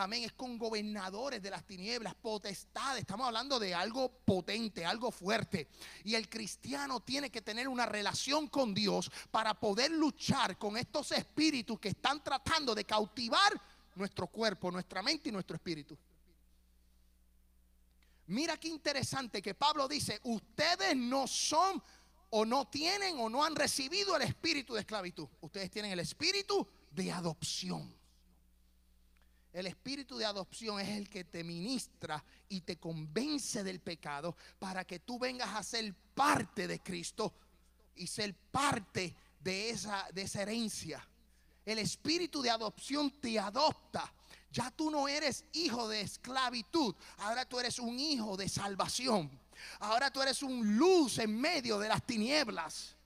Amén, 0.00 0.22
es 0.22 0.32
con 0.32 0.56
gobernadores 0.58 1.42
de 1.42 1.50
las 1.50 1.66
tinieblas, 1.66 2.14
potestades. 2.14 3.00
Estamos 3.00 3.26
hablando 3.26 3.58
de 3.58 3.74
algo 3.74 4.08
potente, 4.24 4.86
algo 4.86 5.10
fuerte. 5.10 5.66
Y 6.04 6.14
el 6.14 6.28
cristiano 6.28 7.00
tiene 7.00 7.30
que 7.30 7.42
tener 7.42 7.66
una 7.66 7.84
relación 7.84 8.46
con 8.46 8.72
Dios 8.72 9.10
para 9.32 9.58
poder 9.58 9.90
luchar 9.90 10.56
con 10.56 10.76
estos 10.76 11.10
espíritus 11.10 11.80
que 11.80 11.88
están 11.88 12.22
tratando 12.22 12.76
de 12.76 12.84
cautivar 12.84 13.60
nuestro 13.96 14.28
cuerpo, 14.28 14.70
nuestra 14.70 15.02
mente 15.02 15.30
y 15.30 15.32
nuestro 15.32 15.56
espíritu. 15.56 15.98
Mira 18.28 18.56
qué 18.56 18.68
interesante 18.68 19.42
que 19.42 19.54
Pablo 19.54 19.88
dice, 19.88 20.20
ustedes 20.22 20.96
no 20.96 21.26
son 21.26 21.82
o 22.30 22.44
no 22.44 22.68
tienen 22.68 23.18
o 23.18 23.28
no 23.28 23.44
han 23.44 23.56
recibido 23.56 24.14
el 24.14 24.22
espíritu 24.22 24.74
de 24.74 24.80
esclavitud. 24.80 25.26
Ustedes 25.40 25.72
tienen 25.72 25.90
el 25.90 25.98
espíritu 25.98 26.64
de 26.92 27.10
adopción. 27.10 27.97
El 29.52 29.66
espíritu 29.66 30.18
de 30.18 30.26
adopción 30.26 30.78
es 30.80 30.88
el 30.88 31.08
que 31.08 31.24
te 31.24 31.42
ministra 31.42 32.22
y 32.48 32.60
te 32.60 32.76
convence 32.76 33.64
del 33.64 33.80
pecado 33.80 34.36
para 34.58 34.84
que 34.84 35.00
tú 35.00 35.18
vengas 35.18 35.54
a 35.54 35.62
ser 35.62 35.94
parte 36.14 36.66
de 36.68 36.80
Cristo 36.80 37.32
y 37.96 38.06
ser 38.06 38.34
parte 38.34 39.14
de 39.40 39.70
esa, 39.70 40.06
de 40.12 40.28
herencia. 40.34 41.06
El 41.64 41.78
espíritu 41.78 42.42
de 42.42 42.50
adopción 42.50 43.10
te 43.20 43.38
adopta. 43.38 44.12
Ya 44.50 44.70
tú 44.70 44.90
no 44.90 45.08
eres 45.08 45.44
hijo 45.52 45.88
de 45.88 46.00
esclavitud, 46.00 46.94
ahora 47.18 47.44
tú 47.46 47.60
eres 47.60 47.78
un 47.78 47.98
hijo 47.98 48.36
de 48.36 48.48
salvación. 48.48 49.30
Ahora 49.80 50.10
tú 50.10 50.22
eres 50.22 50.42
un 50.42 50.76
luz 50.76 51.18
en 51.18 51.38
medio 51.38 51.78
de 51.78 51.88
las 51.88 52.06
tinieblas. 52.06 52.96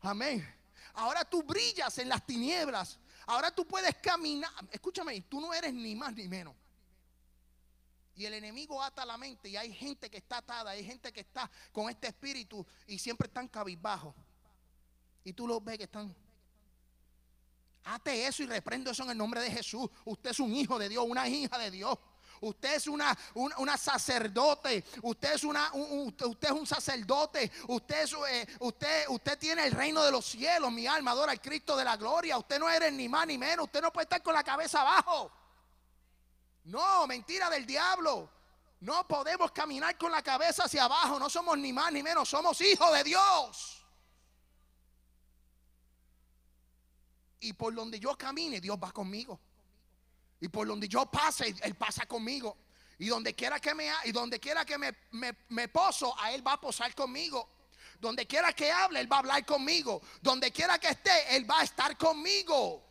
Amén. 0.00 0.46
Ahora 0.94 1.24
tú 1.24 1.42
brillas 1.42 1.98
en 1.98 2.08
las 2.08 2.24
tinieblas. 2.24 2.98
Ahora 3.26 3.50
tú 3.50 3.66
puedes 3.66 3.94
caminar. 3.96 4.52
Escúchame, 4.70 5.20
tú 5.22 5.40
no 5.40 5.52
eres 5.52 5.74
ni 5.74 5.94
más 5.94 6.14
ni 6.14 6.28
menos. 6.28 6.54
Y 8.14 8.24
el 8.24 8.32
enemigo 8.32 8.82
ata 8.82 9.04
la 9.04 9.18
mente 9.18 9.48
y 9.50 9.56
hay 9.56 9.74
gente 9.74 10.08
que 10.08 10.16
está 10.16 10.38
atada, 10.38 10.70
hay 10.70 10.82
gente 10.82 11.12
que 11.12 11.20
está 11.20 11.50
con 11.70 11.90
este 11.90 12.06
espíritu 12.06 12.66
y 12.86 12.98
siempre 12.98 13.26
están 13.26 13.46
cabizbajos. 13.46 14.14
Y 15.22 15.32
tú 15.34 15.46
los 15.46 15.62
ves 15.62 15.76
que 15.76 15.84
están. 15.84 16.14
Ate 17.84 18.26
eso 18.26 18.42
y 18.42 18.46
reprendo 18.46 18.90
eso 18.90 19.02
en 19.02 19.10
el 19.10 19.18
nombre 19.18 19.40
de 19.42 19.50
Jesús. 19.50 19.90
Usted 20.04 20.30
es 20.30 20.40
un 20.40 20.54
hijo 20.54 20.78
de 20.78 20.88
Dios, 20.88 21.04
una 21.06 21.28
hija 21.28 21.58
de 21.58 21.70
Dios. 21.70 21.98
Usted 22.40 22.74
es 22.74 22.86
una, 22.86 23.16
una, 23.34 23.76
sacerdote. 23.76 24.84
Usted 25.02 25.34
es, 25.34 25.44
una, 25.44 25.72
un, 25.72 26.08
usted 26.08 26.48
es 26.48 26.54
un 26.54 26.66
sacerdote. 26.66 27.50
Usted, 27.68 28.06
eh, 28.30 28.46
usted, 28.60 29.04
usted 29.08 29.38
tiene 29.38 29.66
el 29.66 29.72
reino 29.72 30.02
de 30.02 30.10
los 30.10 30.24
cielos. 30.24 30.70
Mi 30.72 30.86
alma 30.86 31.12
adora 31.12 31.32
al 31.32 31.40
Cristo 31.40 31.76
de 31.76 31.84
la 31.84 31.96
gloria. 31.96 32.38
Usted 32.38 32.58
no 32.58 32.68
eres 32.68 32.92
ni 32.92 33.08
más 33.08 33.26
ni 33.26 33.38
menos. 33.38 33.66
Usted 33.66 33.82
no 33.82 33.92
puede 33.92 34.04
estar 34.04 34.22
con 34.22 34.34
la 34.34 34.44
cabeza 34.44 34.80
abajo. 34.80 35.32
No, 36.64 37.06
mentira 37.06 37.48
del 37.48 37.64
diablo. 37.64 38.30
No 38.80 39.06
podemos 39.06 39.52
caminar 39.52 39.96
con 39.96 40.12
la 40.12 40.22
cabeza 40.22 40.64
hacia 40.64 40.84
abajo. 40.84 41.18
No 41.18 41.30
somos 41.30 41.56
ni 41.58 41.72
más 41.72 41.92
ni 41.92 42.02
menos. 42.02 42.28
Somos 42.28 42.60
hijos 42.60 42.92
de 42.92 43.04
Dios. 43.04 43.84
Y 47.40 47.52
por 47.52 47.74
donde 47.74 48.00
yo 48.00 48.16
camine, 48.16 48.60
Dios 48.60 48.78
va 48.82 48.92
conmigo. 48.92 49.40
Y 50.40 50.48
por 50.48 50.66
donde 50.66 50.88
yo 50.88 51.06
pase, 51.06 51.54
Él 51.62 51.74
pasa 51.74 52.06
conmigo. 52.06 52.56
Y 52.98 53.08
donde 53.08 53.34
quiera 53.34 53.60
que 53.60 53.74
me, 53.74 53.90
y 54.04 54.12
donde 54.12 54.40
quiera 54.40 54.64
que 54.64 54.78
me, 54.78 54.94
me, 55.48 55.68
poso, 55.68 56.18
a 56.18 56.32
Él 56.32 56.46
va 56.46 56.54
a 56.54 56.60
posar 56.60 56.94
conmigo. 56.94 57.48
Donde 58.00 58.26
quiera 58.26 58.52
que 58.52 58.70
hable, 58.70 59.00
Él 59.00 59.10
va 59.10 59.16
a 59.16 59.18
hablar 59.20 59.44
conmigo. 59.44 60.02
Donde 60.20 60.50
quiera 60.52 60.78
que 60.78 60.88
esté, 60.88 61.36
Él 61.36 61.50
va 61.50 61.60
a 61.60 61.64
estar 61.64 61.96
conmigo. 61.96 62.82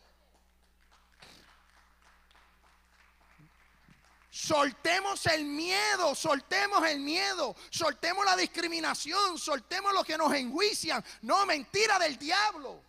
Soltemos 4.30 5.26
el 5.28 5.46
miedo, 5.46 6.14
soltemos 6.14 6.86
el 6.86 7.00
miedo, 7.00 7.56
soltemos 7.70 8.26
la 8.26 8.36
discriminación, 8.36 9.40
soltemos 9.40 9.94
lo 9.94 10.04
que 10.04 10.18
nos 10.18 10.34
enjuician. 10.34 11.04
No, 11.22 11.46
mentira 11.46 11.98
del 11.98 12.18
diablo. 12.18 12.84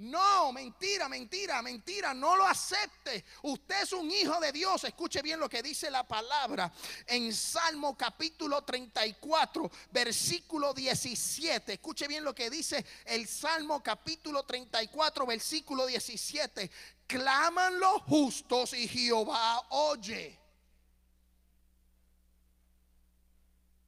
No, 0.00 0.50
mentira, 0.50 1.10
mentira, 1.10 1.60
mentira, 1.60 2.14
no 2.14 2.34
lo 2.34 2.46
acepte. 2.46 3.22
Usted 3.42 3.82
es 3.82 3.92
un 3.92 4.10
hijo 4.10 4.40
de 4.40 4.50
Dios. 4.50 4.82
Escuche 4.84 5.20
bien 5.20 5.38
lo 5.38 5.46
que 5.46 5.62
dice 5.62 5.90
la 5.90 6.08
palabra 6.08 6.72
en 7.06 7.34
Salmo 7.34 7.94
capítulo 7.98 8.62
34, 8.62 9.70
versículo 9.90 10.72
17. 10.72 11.74
Escuche 11.74 12.08
bien 12.08 12.24
lo 12.24 12.34
que 12.34 12.48
dice 12.48 12.82
el 13.04 13.28
Salmo 13.28 13.82
capítulo 13.82 14.42
34, 14.44 15.26
versículo 15.26 15.84
17. 15.84 16.70
Claman 17.06 17.78
los 17.78 18.00
justos 18.04 18.72
y 18.72 18.88
Jehová 18.88 19.66
oye. 19.68 20.38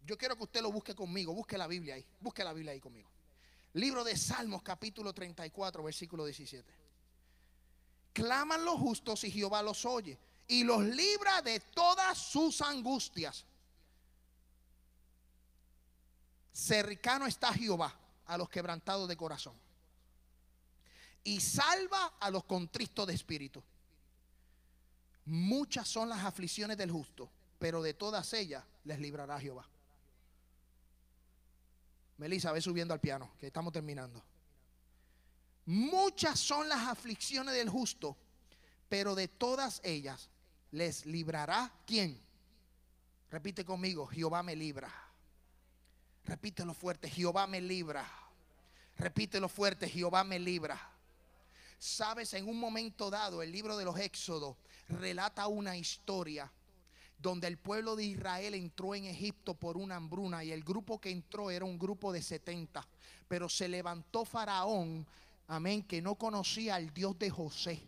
Yo 0.05 0.19
quiero 0.19 0.37
que 0.37 0.43
usted 0.43 0.61
lo 0.61 0.71
busque 0.71 0.95
conmigo, 0.95 1.33
busque 1.33 1.57
la 1.57 1.67
Biblia 1.67 1.95
ahí, 1.95 2.05
busque 2.21 2.45
la 2.45 2.53
Biblia 2.53 2.73
ahí 2.73 2.81
conmigo. 2.81 3.12
Libro 3.75 4.05
de 4.05 4.17
Salmos 4.17 4.63
capítulo 4.63 5.15
34 5.15 5.83
versículo 5.83 6.27
17. 6.27 6.73
Claman 8.13 8.65
los 8.65 8.79
justos 8.79 9.25
y 9.25 9.31
Jehová 9.31 9.63
los 9.63 9.85
oye 9.87 10.19
y 10.47 10.65
los 10.65 10.85
libra 10.85 11.41
de 11.41 11.61
todas 11.61 12.19
sus 12.19 12.61
angustias. 12.61 13.47
Cercano 16.53 17.27
está 17.27 17.55
Jehová 17.55 17.95
a 18.27 18.37
los 18.37 18.51
quebrantados 18.51 19.09
de 19.09 19.17
corazón 19.17 19.55
y 21.25 21.41
salva 21.41 22.15
a 22.21 22.31
los 22.31 22.45
contristos 22.45 23.07
de 23.07 23.15
espíritu. 23.15 23.63
Muchas 25.25 25.89
son 25.89 26.11
las 26.11 26.25
aflicciones 26.25 26.77
del 26.77 26.91
justo, 26.91 27.31
pero 27.59 27.81
de 27.81 27.95
todas 27.95 28.35
ellas 28.35 28.65
les 28.85 28.99
librará 28.99 29.41
Jehová. 29.41 29.67
Melissa, 32.23 32.53
ve 32.53 32.61
subiendo 32.61 32.95
al 32.95 33.01
piano, 33.01 33.33
que 33.41 33.49
estamos 33.49 33.73
terminando. 33.73 34.23
Muchas 35.67 36.39
son 36.39 36.69
las 36.69 36.87
aflicciones 36.87 37.53
del 37.53 37.69
justo, 37.69 38.17
pero 38.89 39.17
de 39.17 39.27
todas 39.27 39.81
ellas 39.83 40.31
les 40.71 41.05
librará 41.05 41.73
quién. 41.85 42.21
Repite 43.29 43.65
conmigo, 43.65 44.07
Jehová 44.07 44.45
me 44.45 44.55
libra. 44.55 44.89
Repítelo 46.25 46.75
fuerte, 46.75 47.11
Jehová 47.11 47.49
me 47.49 47.61
libra. 47.61 48.09
Repítelo 48.99 49.49
fuerte, 49.49 49.89
Jehová 49.89 50.23
me 50.23 50.39
libra. 50.39 50.79
Sabes, 51.77 52.35
en 52.35 52.49
un 52.49 52.61
momento 52.61 53.11
dado, 53.11 53.43
el 53.43 53.51
libro 53.51 53.77
de 53.77 53.85
los 53.85 53.99
Éxodos 53.99 54.57
relata 54.89 55.49
una 55.49 55.77
historia 55.77 56.49
donde 57.23 57.47
el 57.47 57.57
pueblo 57.57 57.95
de 57.95 58.05
Israel 58.05 58.55
entró 58.55 58.95
en 58.95 59.05
Egipto 59.05 59.55
por 59.55 59.77
una 59.77 59.97
hambruna 59.97 60.43
y 60.43 60.51
el 60.51 60.65
grupo 60.65 61.01
que 61.01 61.11
entró 61.11 61.51
era 61.51 61.65
un 61.65 61.79
grupo 61.79 62.13
de 62.13 62.21
70. 62.21 62.87
Pero 63.29 63.49
se 63.49 63.69
levantó 63.69 64.25
Faraón, 64.25 65.07
amén, 65.47 65.85
que 65.85 66.03
no 66.03 66.17
conocía 66.17 66.75
al 66.75 66.93
Dios 66.93 67.17
de 67.19 67.31
José. 67.31 67.81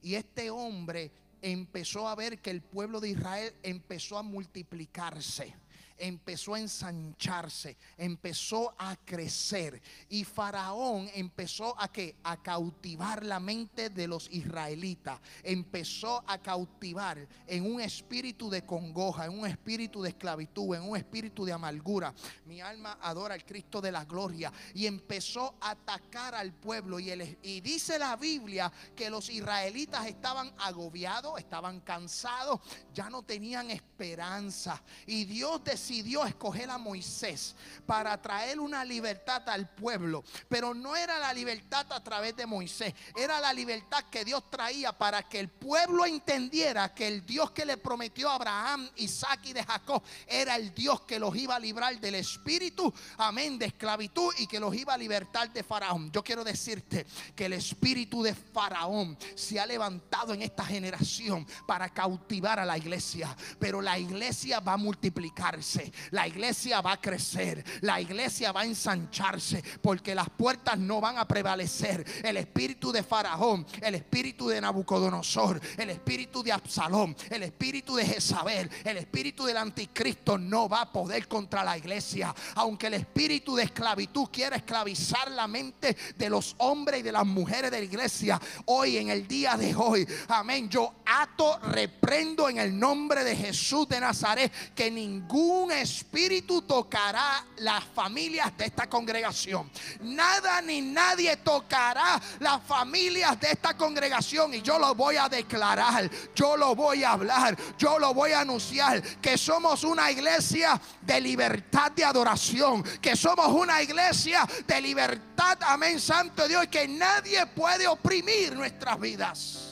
Y 0.00 0.14
este 0.14 0.50
hombre 0.50 1.10
empezó 1.42 2.08
a 2.08 2.14
ver 2.14 2.40
que 2.40 2.50
el 2.50 2.62
pueblo 2.62 3.00
de 3.00 3.10
Israel 3.10 3.52
empezó 3.62 4.16
a 4.16 4.22
multiplicarse 4.22 5.54
empezó 5.98 6.54
a 6.54 6.60
ensancharse, 6.60 7.76
empezó 7.96 8.74
a 8.78 8.96
crecer. 8.96 9.82
Y 10.08 10.24
Faraón 10.24 11.10
empezó 11.14 11.78
a 11.80 11.88
que 11.88 12.16
a 12.22 12.40
cautivar 12.42 13.24
la 13.24 13.40
mente 13.40 13.90
de 13.90 14.06
los 14.06 14.30
israelitas, 14.30 15.20
empezó 15.42 16.22
a 16.26 16.38
cautivar 16.38 17.26
en 17.46 17.70
un 17.70 17.80
espíritu 17.80 18.48
de 18.48 18.64
congoja, 18.64 19.26
en 19.26 19.38
un 19.38 19.46
espíritu 19.46 20.02
de 20.02 20.10
esclavitud, 20.10 20.74
en 20.74 20.82
un 20.82 20.96
espíritu 20.96 21.44
de 21.44 21.52
amargura. 21.52 22.14
Mi 22.46 22.60
alma 22.60 22.98
adora 23.02 23.34
al 23.34 23.44
Cristo 23.44 23.80
de 23.80 23.92
la 23.92 24.04
gloria. 24.04 24.52
Y 24.74 24.86
empezó 24.86 25.56
a 25.60 25.70
atacar 25.70 26.34
al 26.34 26.52
pueblo. 26.52 27.00
Y, 27.00 27.10
y 27.42 27.60
dice 27.60 27.98
la 27.98 28.16
Biblia 28.16 28.72
que 28.94 29.10
los 29.10 29.28
israelitas 29.30 30.06
estaban 30.06 30.52
agobiados, 30.58 31.38
estaban 31.38 31.80
cansados, 31.80 32.60
ya 32.94 33.10
no 33.10 33.22
tenían 33.22 33.70
esperanza. 33.70 34.82
Y 35.06 35.24
Dios 35.24 35.62
decía 35.64 35.87
decidió 35.88 36.26
escoger 36.26 36.68
a 36.68 36.76
Moisés 36.76 37.54
para 37.86 38.20
traer 38.20 38.60
una 38.60 38.84
libertad 38.84 39.48
al 39.48 39.70
pueblo. 39.70 40.22
Pero 40.46 40.74
no 40.74 40.94
era 40.94 41.18
la 41.18 41.32
libertad 41.32 41.86
a 41.90 42.04
través 42.04 42.36
de 42.36 42.44
Moisés, 42.44 42.92
era 43.16 43.40
la 43.40 43.54
libertad 43.54 44.04
que 44.10 44.22
Dios 44.22 44.50
traía 44.50 44.92
para 44.92 45.22
que 45.22 45.40
el 45.40 45.48
pueblo 45.48 46.04
entendiera 46.04 46.92
que 46.92 47.08
el 47.08 47.24
Dios 47.24 47.52
que 47.52 47.64
le 47.64 47.78
prometió 47.78 48.28
a 48.28 48.34
Abraham, 48.34 48.86
Isaac 48.96 49.40
y 49.44 49.52
de 49.54 49.64
Jacob 49.64 50.02
era 50.26 50.56
el 50.56 50.74
Dios 50.74 51.00
que 51.02 51.18
los 51.18 51.34
iba 51.34 51.56
a 51.56 51.58
librar 51.58 51.98
del 51.98 52.16
espíritu, 52.16 52.92
amén, 53.16 53.58
de 53.58 53.66
esclavitud 53.66 54.34
y 54.38 54.46
que 54.46 54.60
los 54.60 54.74
iba 54.74 54.92
a 54.92 54.98
libertar 54.98 55.50
de 55.50 55.62
Faraón. 55.62 56.12
Yo 56.12 56.22
quiero 56.22 56.44
decirte 56.44 57.06
que 57.34 57.46
el 57.46 57.54
espíritu 57.54 58.22
de 58.22 58.34
Faraón 58.34 59.16
se 59.34 59.58
ha 59.58 59.64
levantado 59.64 60.34
en 60.34 60.42
esta 60.42 60.66
generación 60.66 61.46
para 61.66 61.88
cautivar 61.88 62.60
a 62.60 62.66
la 62.66 62.76
iglesia, 62.76 63.34
pero 63.58 63.80
la 63.80 63.98
iglesia 63.98 64.60
va 64.60 64.74
a 64.74 64.76
multiplicarse, 64.76 65.77
la 66.10 66.26
iglesia 66.26 66.80
va 66.80 66.92
a 66.92 67.00
crecer, 67.00 67.64
la 67.80 68.00
iglesia 68.00 68.52
va 68.52 68.62
a 68.62 68.64
ensancharse, 68.64 69.62
porque 69.82 70.14
las 70.14 70.30
puertas 70.30 70.78
no 70.78 71.00
van 71.00 71.18
a 71.18 71.26
prevalecer. 71.26 72.04
El 72.22 72.36
espíritu 72.36 72.92
de 72.92 73.02
Faraón, 73.02 73.66
el 73.80 73.94
espíritu 73.94 74.48
de 74.48 74.60
Nabucodonosor, 74.60 75.60
el 75.76 75.90
espíritu 75.90 76.42
de 76.42 76.52
Absalón, 76.52 77.16
el 77.30 77.42
espíritu 77.42 77.96
de 77.96 78.06
Jezabel, 78.06 78.70
el 78.84 78.96
espíritu 78.98 79.44
del 79.44 79.56
anticristo 79.56 80.38
no 80.38 80.68
va 80.68 80.82
a 80.82 80.92
poder 80.92 81.28
contra 81.28 81.64
la 81.64 81.76
iglesia. 81.76 82.34
Aunque 82.54 82.88
el 82.88 82.94
espíritu 82.94 83.56
de 83.56 83.64
esclavitud 83.64 84.28
quiera 84.32 84.56
esclavizar 84.56 85.30
la 85.30 85.46
mente 85.46 85.96
de 86.16 86.30
los 86.30 86.54
hombres 86.58 87.00
y 87.00 87.02
de 87.02 87.12
las 87.12 87.26
mujeres 87.26 87.70
de 87.70 87.78
la 87.78 87.84
iglesia, 87.84 88.40
hoy 88.66 88.98
en 88.98 89.10
el 89.10 89.26
día 89.26 89.56
de 89.56 89.74
hoy, 89.74 90.06
amén, 90.28 90.68
yo 90.68 90.94
ato, 91.04 91.58
reprendo 91.60 92.48
en 92.48 92.58
el 92.58 92.78
nombre 92.78 93.24
de 93.24 93.36
Jesús 93.36 93.88
de 93.88 94.00
Nazaret 94.00 94.52
que 94.74 94.90
ningún 94.90 95.67
espíritu 95.70 96.62
tocará 96.62 97.44
las 97.58 97.84
familias 97.84 98.56
de 98.56 98.66
esta 98.66 98.88
congregación. 98.88 99.70
Nada 100.00 100.60
ni 100.62 100.80
nadie 100.80 101.36
tocará 101.38 102.20
las 102.40 102.62
familias 102.62 103.38
de 103.40 103.52
esta 103.52 103.76
congregación 103.76 104.54
y 104.54 104.62
yo 104.62 104.78
lo 104.78 104.94
voy 104.94 105.16
a 105.16 105.28
declarar, 105.28 106.10
yo 106.34 106.56
lo 106.56 106.74
voy 106.74 107.04
a 107.04 107.12
hablar, 107.12 107.56
yo 107.76 107.98
lo 107.98 108.14
voy 108.14 108.32
a 108.32 108.40
anunciar 108.40 109.02
que 109.20 109.36
somos 109.36 109.84
una 109.84 110.10
iglesia 110.10 110.80
de 111.02 111.20
libertad 111.20 111.92
de 111.92 112.04
adoración, 112.04 112.82
que 113.00 113.16
somos 113.16 113.48
una 113.48 113.82
iglesia 113.82 114.46
de 114.66 114.80
libertad, 114.80 115.58
amén, 115.62 116.00
santo 116.00 116.46
Dios, 116.48 116.66
que 116.68 116.88
nadie 116.88 117.46
puede 117.46 117.86
oprimir 117.86 118.54
nuestras 118.54 118.98
vidas. 118.98 119.67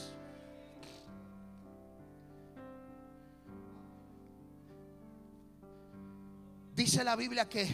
Dice 6.77 7.03
la 7.03 7.15
Biblia 7.15 7.49
que 7.49 7.67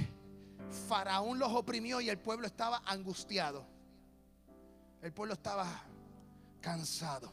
Faraón 0.87 1.37
los 1.37 1.51
oprimió 1.51 1.99
y 1.99 2.07
el 2.07 2.17
pueblo 2.17 2.47
estaba 2.47 2.81
angustiado. 2.85 3.65
El 5.01 5.11
pueblo 5.11 5.33
estaba 5.33 5.67
cansado. 6.61 7.29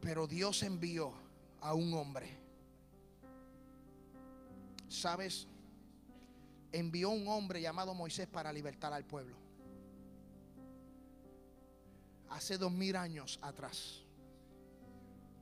Pero 0.00 0.26
Dios 0.26 0.62
envió 0.62 1.12
a 1.60 1.74
un 1.74 1.92
hombre. 1.92 2.34
¿Sabes? 4.88 5.46
Envió 6.72 7.10
un 7.10 7.28
hombre 7.28 7.60
llamado 7.60 7.92
Moisés 7.92 8.26
para 8.26 8.54
libertar 8.54 8.94
al 8.94 9.04
pueblo. 9.04 9.36
Hace 12.30 12.56
dos 12.56 12.72
mil 12.72 12.96
años 12.96 13.38
atrás. 13.42 14.02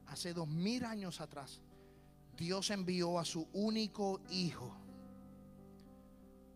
Hace 0.08 0.34
dos 0.34 0.48
mil 0.48 0.84
años 0.84 1.20
atrás 1.20 1.60
Dios 2.36 2.70
envió 2.70 3.18
a 3.18 3.24
su 3.24 3.46
único 3.52 4.20
hijo, 4.30 4.74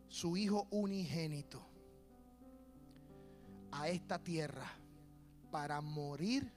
su 0.08 0.36
hijo 0.36 0.66
unigénito, 0.70 1.62
a 3.72 3.88
esta 3.88 4.18
tierra 4.18 4.70
para 5.50 5.80
morir 5.80 6.50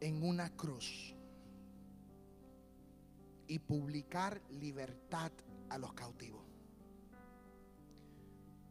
en 0.00 0.22
una 0.22 0.50
cruz 0.56 1.14
y 3.46 3.58
publicar 3.58 4.40
libertad 4.50 5.32
a 5.68 5.78
los 5.78 5.92
cautivos. 5.92 6.44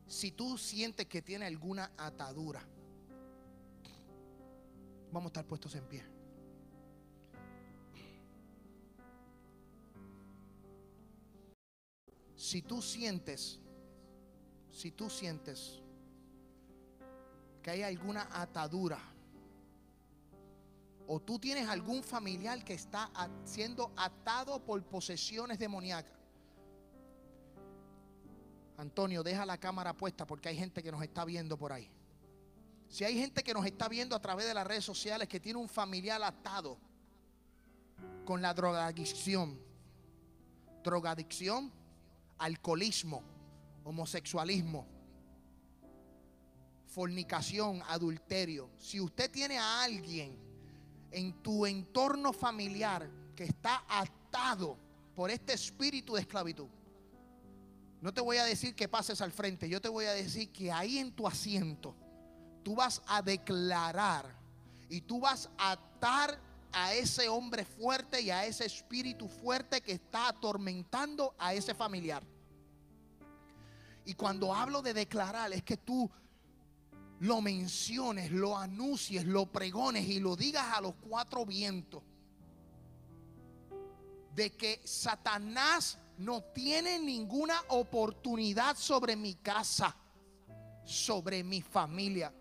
Si 0.08 0.32
tú 0.32 0.58
sientes 0.58 1.08
que 1.08 1.22
tiene 1.22 1.46
alguna 1.46 1.92
atadura, 1.98 2.62
vamos 5.12 5.26
a 5.26 5.28
estar 5.28 5.46
puestos 5.46 5.76
en 5.76 5.88
pie. 5.88 6.15
Si 12.46 12.62
tú 12.62 12.80
sientes, 12.80 13.60
si 14.72 14.92
tú 14.92 15.10
sientes 15.10 15.82
que 17.64 17.72
hay 17.72 17.82
alguna 17.82 18.30
atadura, 18.32 19.00
o 21.08 21.20
tú 21.20 21.40
tienes 21.40 21.68
algún 21.68 22.04
familiar 22.04 22.64
que 22.64 22.76
está 22.76 23.10
siendo 23.46 23.92
atado 23.98 24.64
por 24.64 24.84
posesiones 24.84 25.58
demoníacas. 25.58 26.20
Antonio, 28.78 29.24
deja 29.24 29.44
la 29.48 29.58
cámara 29.58 29.98
puesta 29.98 30.28
porque 30.28 30.50
hay 30.50 30.56
gente 30.56 30.84
que 30.84 30.92
nos 30.92 31.02
está 31.02 31.26
viendo 31.26 31.58
por 31.58 31.74
ahí. 31.74 31.90
Si 32.90 33.04
hay 33.04 33.18
gente 33.18 33.42
que 33.42 33.56
nos 33.56 33.66
está 33.66 33.90
viendo 33.90 34.16
a 34.16 34.22
través 34.22 34.46
de 34.46 34.54
las 34.54 34.68
redes 34.68 34.86
sociales 34.86 35.28
que 35.28 35.40
tiene 35.40 35.58
un 35.58 35.68
familiar 35.68 36.22
atado 36.22 36.78
con 38.24 38.40
la 38.44 38.54
drogadicción, 38.54 39.60
drogadicción, 40.84 41.74
alcoholismo, 42.38 43.24
homosexualismo, 43.84 44.88
fornicación, 46.88 47.82
adulterio. 47.88 48.70
Si 48.78 49.00
usted 49.00 49.30
tiene 49.30 49.58
a 49.58 49.84
alguien 49.84 50.38
en 51.12 51.34
tu 51.44 51.66
entorno 51.66 52.32
familiar 52.34 53.10
que 53.36 53.44
está 53.44 53.84
atado 53.88 54.78
por 55.14 55.30
este 55.30 55.54
espíritu 55.54 56.16
de 56.16 56.22
esclavitud, 56.22 56.68
no 58.02 58.14
te 58.14 58.22
voy 58.22 58.38
a 58.38 58.46
decir 58.46 58.76
que 58.76 58.88
pases 58.88 59.22
al 59.22 59.32
frente, 59.32 59.68
yo 59.68 59.82
te 59.82 59.90
voy 59.90 60.06
a 60.06 60.14
decir 60.14 60.52
que 60.52 60.72
ahí 60.72 61.00
en 61.00 61.12
tu 61.12 61.28
asiento 61.28 61.96
tú 62.64 62.76
vas 62.76 63.02
a 63.08 63.22
declarar 63.22 64.36
y 64.90 65.02
tú 65.02 65.20
vas 65.20 65.50
a 65.58 65.72
atar 65.72 66.40
a 66.76 66.94
ese 66.94 67.30
hombre 67.30 67.64
fuerte 67.64 68.22
y 68.22 68.30
a 68.30 68.46
ese 68.46 68.66
espíritu 68.66 69.30
fuerte 69.30 69.80
que 69.80 69.94
está 69.94 70.28
atormentando 70.28 71.34
a 71.40 71.54
ese 71.54 71.74
familiar. 71.74 72.22
Y 74.04 74.14
cuando 74.14 74.54
hablo 74.54 74.82
de 74.82 74.94
declarar 74.94 75.54
es 75.54 75.64
que 75.64 75.78
tú 75.78 76.12
lo 77.22 77.40
menciones, 77.40 78.30
lo 78.30 78.58
anuncies, 78.58 79.26
lo 79.26 79.46
pregones 79.46 80.06
y 80.06 80.20
lo 80.20 80.36
digas 80.36 80.66
a 80.76 80.82
los 80.82 80.96
cuatro 80.96 81.46
vientos. 81.46 82.04
De 84.36 84.52
que 84.52 84.82
Satanás 84.84 85.98
no 86.18 86.44
tiene 86.44 87.00
ninguna 87.00 87.58
oportunidad 87.70 88.76
sobre 88.76 89.16
mi 89.16 89.36
casa, 89.36 89.96
sobre 90.84 91.42
mi 91.42 91.62
familia. 91.62 92.34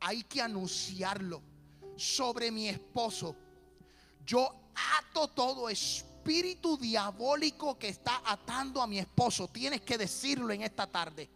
Hay 0.00 0.24
que 0.24 0.42
anunciarlo 0.42 1.55
sobre 1.96 2.50
mi 2.50 2.68
esposo. 2.68 3.34
Yo 4.24 4.54
ato 4.98 5.28
todo 5.28 5.68
espíritu 5.68 6.76
diabólico 6.76 7.78
que 7.78 7.88
está 7.88 8.22
atando 8.24 8.82
a 8.82 8.86
mi 8.86 8.98
esposo. 8.98 9.48
Tienes 9.48 9.80
que 9.82 9.96
decirlo 9.96 10.52
en 10.52 10.62
esta 10.62 10.86
tarde. 10.86 11.30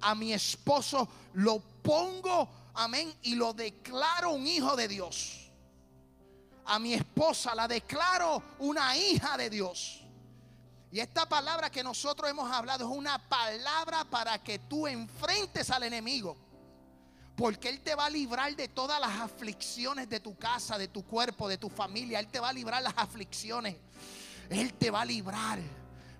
A 0.00 0.14
mi 0.14 0.32
esposo 0.32 1.08
lo 1.34 1.60
pongo, 1.60 2.48
amén, 2.74 3.12
y 3.22 3.34
lo 3.34 3.52
declaro 3.52 4.32
un 4.32 4.46
hijo 4.46 4.74
de 4.76 4.88
Dios. 4.88 5.50
A 6.64 6.78
mi 6.78 6.94
esposa 6.94 7.54
la 7.54 7.66
declaro 7.68 8.42
una 8.60 8.96
hija 8.96 9.36
de 9.36 9.50
Dios. 9.50 10.02
Y 10.92 11.00
esta 11.00 11.26
palabra 11.26 11.70
que 11.70 11.82
nosotros 11.82 12.30
hemos 12.30 12.52
hablado 12.52 12.84
es 12.84 12.96
una 12.96 13.18
palabra 13.28 14.04
para 14.04 14.42
que 14.42 14.58
tú 14.58 14.86
enfrentes 14.86 15.70
al 15.70 15.84
enemigo. 15.84 16.36
Porque 17.36 17.68
Él 17.68 17.80
te 17.80 17.94
va 17.94 18.06
a 18.06 18.10
librar 18.10 18.54
de 18.54 18.68
todas 18.68 19.00
las 19.00 19.20
aflicciones 19.20 20.08
de 20.08 20.20
tu 20.20 20.36
casa, 20.36 20.76
de 20.76 20.88
tu 20.88 21.04
cuerpo, 21.04 21.48
de 21.48 21.58
tu 21.58 21.68
familia. 21.68 22.20
Él 22.20 22.28
te 22.28 22.40
va 22.40 22.50
a 22.50 22.52
librar 22.52 22.82
las 22.82 22.94
aflicciones. 22.96 23.76
Él 24.50 24.74
te 24.74 24.90
va 24.90 25.00
a 25.00 25.04
librar. 25.04 25.58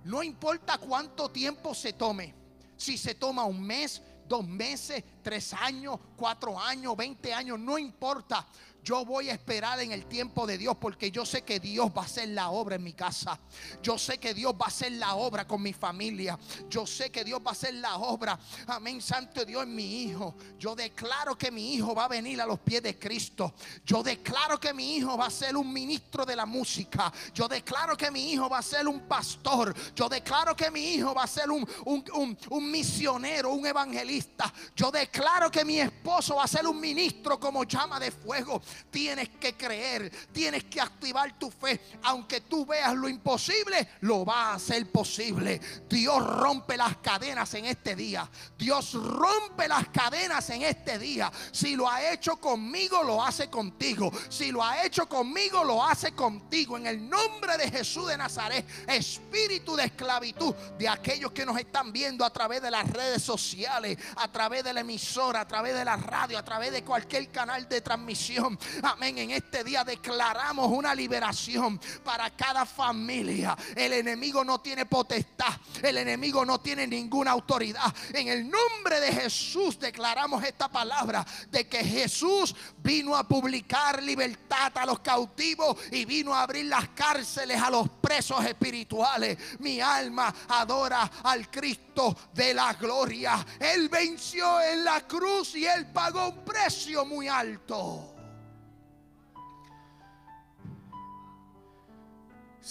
No 0.05 0.23
importa 0.23 0.79
cuánto 0.79 1.31
tiempo 1.31 1.75
se 1.75 1.93
tome. 1.93 2.35
Si 2.77 2.97
se 2.97 3.15
toma 3.15 3.45
un 3.45 3.63
mes, 3.63 4.03
dos 4.27 4.47
meses, 4.47 5.05
tres 5.23 5.53
años, 5.53 5.99
cuatro 6.17 6.59
años, 6.59 6.97
veinte 6.97 7.33
años, 7.33 7.59
no 7.59 7.79
importa. 7.79 8.47
Yo 8.85 9.05
voy 9.05 9.30
a 9.30 9.33
esperar 9.33 9.78
en 9.80 9.93
el 9.93 10.07
tiempo 10.07 10.47
de 10.47 10.59
Dios 10.59 10.76
porque 10.80 11.11
yo 11.11 11.24
sé 11.24 11.43
que 11.43 11.61
Dios 11.61 11.91
va 11.97 12.03
a 12.03 12.05
hacer 12.05 12.28
la 12.30 12.51
obra 12.51 12.76
en 12.76 12.83
mi 12.83 12.93
casa. 12.93 13.39
Yo 13.83 13.97
sé 13.97 14.18
que 14.18 14.35
Dios 14.35 14.55
va 14.55 14.66
a 14.66 14.68
hacer 14.68 14.93
la 14.93 15.14
obra 15.14 15.47
con 15.47 15.62
mi 15.62 15.72
familia. 15.72 16.39
Yo 16.68 16.87
sé 16.87 17.11
que 17.11 17.24
Dios 17.24 17.41
va 17.45 17.51
a 17.51 17.53
hacer 17.53 17.74
la 17.74 17.97
obra, 17.97 18.39
amén, 18.66 19.01
santo 19.01 19.45
Dios, 19.45 19.62
en 19.62 19.74
mi 19.74 20.03
hijo. 20.03 20.35
Yo 20.59 20.74
declaro 20.74 21.39
que 21.39 21.51
mi 21.51 21.74
hijo 21.74 21.95
va 21.95 22.07
a 22.07 22.09
venir 22.09 22.41
a 22.41 22.47
los 22.47 22.59
pies 22.59 22.83
de 22.83 22.99
Cristo. 22.99 23.55
Yo 23.85 24.03
declaro 24.03 24.59
que 24.59 24.74
mi 24.74 24.97
hijo 24.97 25.16
va 25.16 25.26
a 25.26 25.30
ser 25.30 25.57
un 25.57 25.72
ministro 25.72 26.24
de 26.24 26.35
la 26.35 26.47
música. 26.47 27.12
Yo 27.33 27.47
declaro 27.47 27.97
que 27.97 28.11
mi 28.11 28.33
hijo 28.33 28.49
va 28.49 28.59
a 28.59 28.62
ser 28.62 28.89
un 28.89 29.01
pastor. 29.07 29.74
Yo 29.95 30.09
declaro 30.09 30.57
que 30.57 30.70
mi 30.70 30.95
hijo 30.95 31.14
va 31.14 31.22
a 31.22 31.28
ser 31.28 31.51
un, 31.51 31.66
un, 31.87 32.39
un 32.51 32.70
misionero, 32.70 33.51
un 33.53 33.64
evangelista. 33.64 34.53
Yo 34.74 34.91
declaro 34.91 35.51
que 35.51 35.64
mi 35.64 35.78
esposo 35.78 36.37
va 36.37 36.45
a 36.45 36.49
ser 36.49 36.66
un 36.66 36.80
ministro 36.80 37.39
como 37.39 37.62
llama 37.64 38.01
de 38.01 38.11
fuego. 38.11 38.61
Tienes 38.91 39.29
que 39.31 39.55
creer, 39.57 40.11
tienes 40.33 40.64
que 40.64 40.81
activar 40.81 41.39
tu 41.39 41.51
fe. 41.51 41.81
Aunque 42.03 42.43
tú 42.43 42.66
veas 42.66 42.95
lo 42.95 43.09
imposible, 43.09 43.89
lo 44.01 44.25
va 44.25 44.51
a 44.51 44.55
hacer 44.55 44.91
posible. 44.91 45.61
Dios 45.89 46.25
rompe 46.25 46.77
las 46.77 46.97
cadenas 46.99 47.53
en 47.55 47.66
este 47.66 47.95
día. 47.97 48.29
Dios 48.59 48.95
rompe 48.95 49.68
las 49.68 49.89
cadenas 49.89 50.49
en 50.51 50.62
este 50.62 50.99
día. 50.99 51.31
Si 51.53 51.77
lo 51.77 51.89
ha 51.89 52.12
hecho 52.12 52.37
conmigo, 52.37 53.03
lo 53.03 53.23
hace 53.23 53.49
contigo. 53.49 54.11
Si 54.29 54.53
lo 54.53 54.62
ha 54.62 54.85
hecho 54.85 55.09
conmigo, 55.09 55.64
lo 55.64 55.85
hace 55.85 56.12
contigo. 56.12 56.77
En 56.77 56.87
el 56.87 57.09
nombre 57.09 57.57
de 57.57 57.70
Jesús 57.70 58.09
de 58.09 58.16
Nazaret, 58.16 58.66
espíritu 58.89 59.77
de 59.77 59.85
esclavitud 59.85 60.55
de 60.79 60.89
aquellos 60.89 61.33
que 61.33 61.47
nos 61.47 61.59
están 61.59 61.93
viendo 61.93 62.25
a 62.25 62.31
través 62.31 62.62
de 62.62 62.70
las 62.70 62.89
redes 62.91 63.23
sociales, 63.23 63.99
a 64.16 64.31
través 64.31 64.64
de 64.64 64.73
la 64.73 64.81
emisora, 64.81 65.41
a 65.41 65.49
través 65.49 65.75
de 65.75 65.85
la 65.85 65.97
radio, 65.97 66.39
a 66.39 66.45
través 66.45 66.73
de 66.73 66.85
cualquier 66.85 67.31
canal 67.31 67.68
de 67.68 67.81
transmisión. 67.81 68.59
Amén. 68.83 69.19
En 69.19 69.31
este 69.31 69.65
día 69.65 69.85
declaramos 69.85 70.71
una 70.71 70.95
liberación 70.95 71.81
para 72.05 72.31
cada 72.31 72.65
familia. 72.67 73.57
El 73.75 73.93
enemigo 73.93 74.45
no 74.45 74.61
tiene 74.61 74.87
potestad. 74.87 75.53
El 75.83 75.99
enemigo 75.99 76.45
no 76.45 76.61
tiene 76.61 76.87
ninguna 76.87 77.33
autoridad. 77.33 77.95
En 78.13 78.29
el 78.29 78.49
nombre 78.49 79.01
de 79.01 79.13
Jesús 79.13 79.79
declaramos 79.79 80.45
esta 80.45 80.69
palabra 80.69 81.25
de 81.51 81.67
que 81.69 81.85
Jesús 81.85 82.55
vino 82.79 83.17
a 83.17 83.27
publicar 83.27 84.03
libertad 84.03 84.73
a 84.77 84.87
los 84.87 85.01
cautivos 85.01 85.77
y 85.91 86.05
vino 86.05 86.35
a 86.35 86.43
abrir 86.43 86.67
las 86.67 86.89
cárceles 86.91 87.61
a 87.61 87.71
los 87.71 87.89
presos 87.89 88.45
espirituales. 88.45 89.39
Mi 89.59 89.81
alma 89.81 90.35
adora 90.49 91.11
al 91.25 91.51
Cristo 91.51 92.17
de 92.33 92.55
la 92.55 92.75
gloria. 92.75 93.45
Él 93.59 93.89
venció 93.89 94.61
en 94.61 94.85
la 94.85 95.07
cruz 95.07 95.55
y 95.55 95.67
él 95.67 95.87
pagó 95.93 96.29
un 96.29 96.45
precio 96.45 97.05
muy 97.05 97.29
alto. 97.29 98.12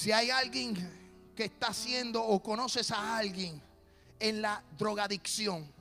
Si 0.02 0.12
hay 0.12 0.32
alguien 0.32 0.76
que 1.36 1.43
está 1.43 1.68
haciendo 1.68 2.24
o 2.24 2.41
conoces 2.41 2.89
a 2.89 3.18
alguien 3.18 3.62
en 4.20 4.41
la 4.41 4.64
drogadicción, 4.76 5.72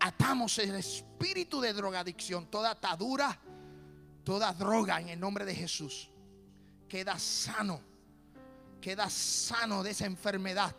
atamos 0.00 0.56
el 0.60 0.74
espíritu 0.76 1.60
de 1.60 1.74
drogadicción, 1.74 2.46
toda 2.46 2.70
atadura, 2.70 3.38
toda 4.24 4.54
droga 4.54 4.98
en 5.02 5.10
el 5.10 5.20
nombre 5.20 5.44
de 5.44 5.54
Jesús. 5.54 6.08
Queda 6.88 7.18
sano, 7.18 7.78
queda 8.80 9.10
sano 9.10 9.82
de 9.82 9.90
esa 9.90 10.06
enfermedad. 10.06 10.74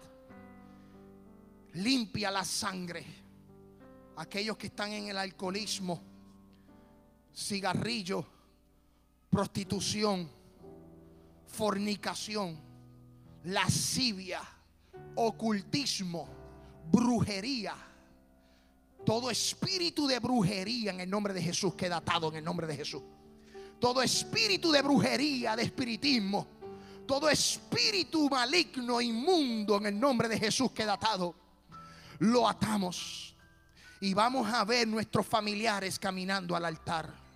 Limpia 1.73 2.31
la 2.31 2.43
sangre. 2.43 3.05
Aquellos 4.15 4.57
que 4.57 4.65
están 4.65 4.93
en 4.93 5.09
el 5.09 5.17
alcoholismo, 5.19 6.01
cigarrillo, 7.35 8.25
prostitución 9.29 10.36
fornicación, 11.47 12.59
lascivia, 13.45 14.41
ocultismo, 15.15 16.27
brujería. 16.91 17.75
Todo 19.05 19.31
espíritu 19.31 20.05
de 20.07 20.19
brujería 20.19 20.91
en 20.91 20.99
el 20.99 21.09
nombre 21.09 21.33
de 21.33 21.41
Jesús 21.41 21.75
queda 21.75 21.97
atado 21.97 22.29
en 22.29 22.35
el 22.35 22.43
nombre 22.43 22.67
de 22.67 22.75
Jesús. 22.75 23.01
Todo 23.79 24.01
espíritu 24.01 24.71
de 24.71 24.81
brujería, 24.81 25.55
de 25.55 25.63
espiritismo, 25.63 26.47
todo 27.05 27.29
espíritu 27.29 28.29
maligno, 28.29 28.99
inmundo 28.99 29.77
en 29.77 29.85
el 29.87 29.99
nombre 29.99 30.27
de 30.27 30.37
Jesús 30.37 30.71
queda 30.71 30.93
atado. 30.93 31.35
Lo 32.19 32.47
atamos 32.47 33.35
y 34.01 34.13
vamos 34.13 34.51
a 34.51 34.65
ver 34.65 34.87
nuestros 34.87 35.25
familiares 35.25 35.97
caminando 35.97 36.55
al 36.55 36.65
altar. 36.65 37.26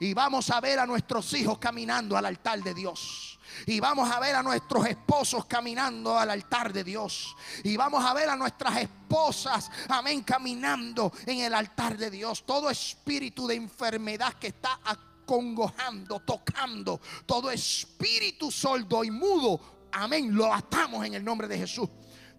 Y 0.00 0.14
vamos 0.14 0.50
a 0.50 0.60
ver 0.60 0.78
a 0.78 0.86
nuestros 0.86 1.32
hijos 1.34 1.58
caminando 1.58 2.16
al 2.16 2.26
altar 2.26 2.62
de 2.62 2.74
Dios. 2.74 3.38
Y 3.66 3.80
vamos 3.80 4.10
a 4.10 4.20
ver 4.20 4.34
a 4.34 4.42
nuestros 4.42 4.86
esposos 4.86 5.46
caminando 5.46 6.16
al 6.16 6.30
altar 6.30 6.72
de 6.72 6.84
Dios. 6.84 7.36
Y 7.64 7.76
vamos 7.76 8.04
a 8.04 8.14
ver 8.14 8.28
a 8.28 8.36
nuestras 8.36 8.76
esposas, 8.78 9.70
amén, 9.88 10.22
caminando 10.22 11.12
en 11.26 11.40
el 11.40 11.54
altar 11.54 11.96
de 11.96 12.10
Dios. 12.10 12.44
Todo 12.46 12.70
espíritu 12.70 13.46
de 13.46 13.56
enfermedad 13.56 14.34
que 14.34 14.48
está 14.48 14.80
acongojando, 14.84 16.20
tocando, 16.20 17.00
todo 17.26 17.50
espíritu 17.50 18.50
sordo 18.50 19.04
y 19.04 19.10
mudo, 19.10 19.88
amén, 19.92 20.34
lo 20.34 20.52
atamos 20.52 21.04
en 21.04 21.14
el 21.14 21.24
nombre 21.24 21.48
de 21.48 21.58
Jesús 21.58 21.88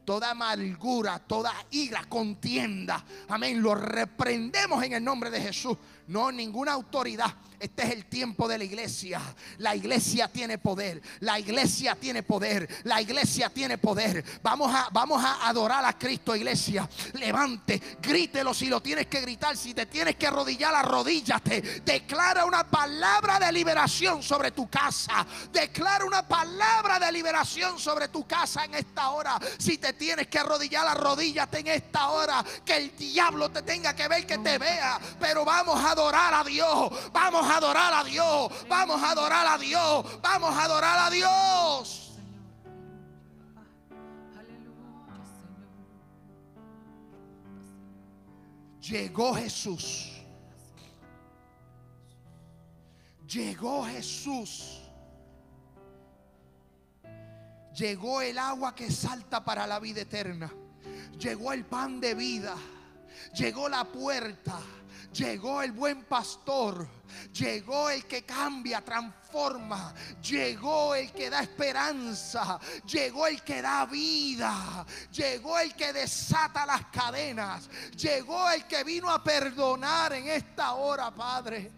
toda 0.09 0.31
amargura, 0.31 1.19
toda 1.19 1.53
ira, 1.69 2.03
contienda. 2.05 3.05
Amén. 3.27 3.61
Lo 3.61 3.75
reprendemos 3.75 4.83
en 4.83 4.93
el 4.93 5.03
nombre 5.03 5.29
de 5.29 5.39
Jesús. 5.39 5.77
No, 6.09 6.31
ninguna 6.31 6.73
autoridad 6.73 7.33
este 7.59 7.83
es 7.83 7.91
el 7.91 8.05
tiempo 8.05 8.47
de 8.47 8.57
la 8.57 8.63
iglesia. 8.63 9.21
La 9.57 9.75
iglesia 9.75 10.29
tiene 10.29 10.57
poder. 10.57 11.01
La 11.19 11.39
iglesia 11.39 11.95
tiene 11.95 12.23
poder. 12.23 12.69
La 12.83 13.01
iglesia 13.01 13.49
tiene 13.49 13.77
poder. 13.77 14.23
Vamos 14.41 14.73
a, 14.73 14.87
vamos 14.91 15.23
a 15.23 15.47
adorar 15.47 15.83
a 15.83 15.97
Cristo, 15.97 16.35
iglesia. 16.35 16.89
Levante, 17.13 17.97
grítelo 18.01 18.53
si 18.53 18.67
lo 18.67 18.81
tienes 18.81 19.07
que 19.07 19.19
gritar. 19.19 19.57
Si 19.57 19.73
te 19.73 19.85
tienes 19.87 20.15
que 20.15 20.27
arrodillar, 20.27 20.73
arrodíllate. 20.73 21.81
Declara 21.83 22.45
una 22.45 22.63
palabra 22.63 23.39
de 23.39 23.51
liberación 23.51 24.23
sobre 24.23 24.51
tu 24.51 24.69
casa. 24.69 25.25
Declara 25.51 26.05
una 26.05 26.25
palabra 26.25 26.97
de 26.97 27.11
liberación 27.11 27.77
sobre 27.77 28.07
tu 28.07 28.25
casa 28.25 28.63
en 28.63 28.75
esta 28.75 29.09
hora. 29.09 29.37
Si 29.57 29.77
te 29.77 29.91
tienes 29.93 30.27
que 30.27 30.39
arrodillar, 30.39 30.87
arrodíllate 30.87 31.59
en 31.59 31.67
esta 31.67 32.09
hora. 32.09 32.45
Que 32.63 32.77
el 32.77 32.95
diablo 32.95 33.51
te 33.51 33.63
tenga 33.63 33.93
que 33.93 34.07
ver, 34.07 34.25
que 34.25 34.37
te 34.37 34.57
vea. 34.57 34.97
Pero 35.19 35.43
vamos 35.43 35.83
a 35.83 35.93
adorar 35.99 36.33
a 36.33 36.43
Dios. 36.43 37.11
Vamos 37.11 37.45
a 37.45 37.57
adorar 37.57 37.93
a 37.93 38.03
Dios. 38.03 38.51
Vamos 38.67 39.01
a 39.01 39.11
adorar 39.11 39.47
a 39.47 39.57
Dios. 39.57 40.21
Vamos 40.21 40.55
a 40.55 40.63
adorar 40.63 40.99
a 40.99 41.09
Dios. 41.09 42.05
Llegó 48.81 49.35
Jesús. 49.35 50.13
Llegó 53.27 53.85
Jesús. 53.85 54.81
Llegó 57.75 58.21
el 58.21 58.37
agua 58.37 58.73
que 58.73 58.89
salta 58.89 59.43
para 59.43 59.67
la 59.67 59.79
vida 59.79 60.01
eterna. 60.01 60.51
Llegó 61.19 61.53
el 61.53 61.65
pan 61.65 61.99
de 61.99 62.15
vida. 62.15 62.55
Llegó 63.35 63.69
la 63.69 63.83
puerta. 63.83 64.59
Llegó 65.13 65.61
el 65.61 65.71
buen 65.71 66.03
pastor. 66.03 66.87
Llegó 67.33 67.89
el 67.89 68.05
que 68.05 68.23
cambia, 68.23 68.83
transforma. 68.83 69.93
Llegó 70.21 70.93
el 70.93 71.11
que 71.11 71.29
da 71.29 71.41
esperanza. 71.41 72.59
Llegó 72.85 73.25
el 73.25 73.41
que 73.41 73.61
da 73.61 73.85
vida. 73.85 74.85
Llegó 75.11 75.57
el 75.59 75.73
que 75.73 75.93
desata 75.93 76.65
las 76.65 76.85
cadenas. 76.87 77.69
Llegó 77.97 78.49
el 78.51 78.65
que 78.65 78.83
vino 78.83 79.09
a 79.09 79.23
perdonar 79.23 80.13
en 80.13 80.27
esta 80.27 80.75
hora, 80.75 81.13
Padre. 81.13 81.71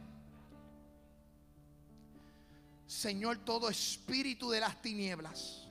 Señor, 2.86 3.38
todo 3.45 3.69
espíritu 3.69 4.49
de 4.49 4.59
las 4.59 4.82
tinieblas. 4.82 5.69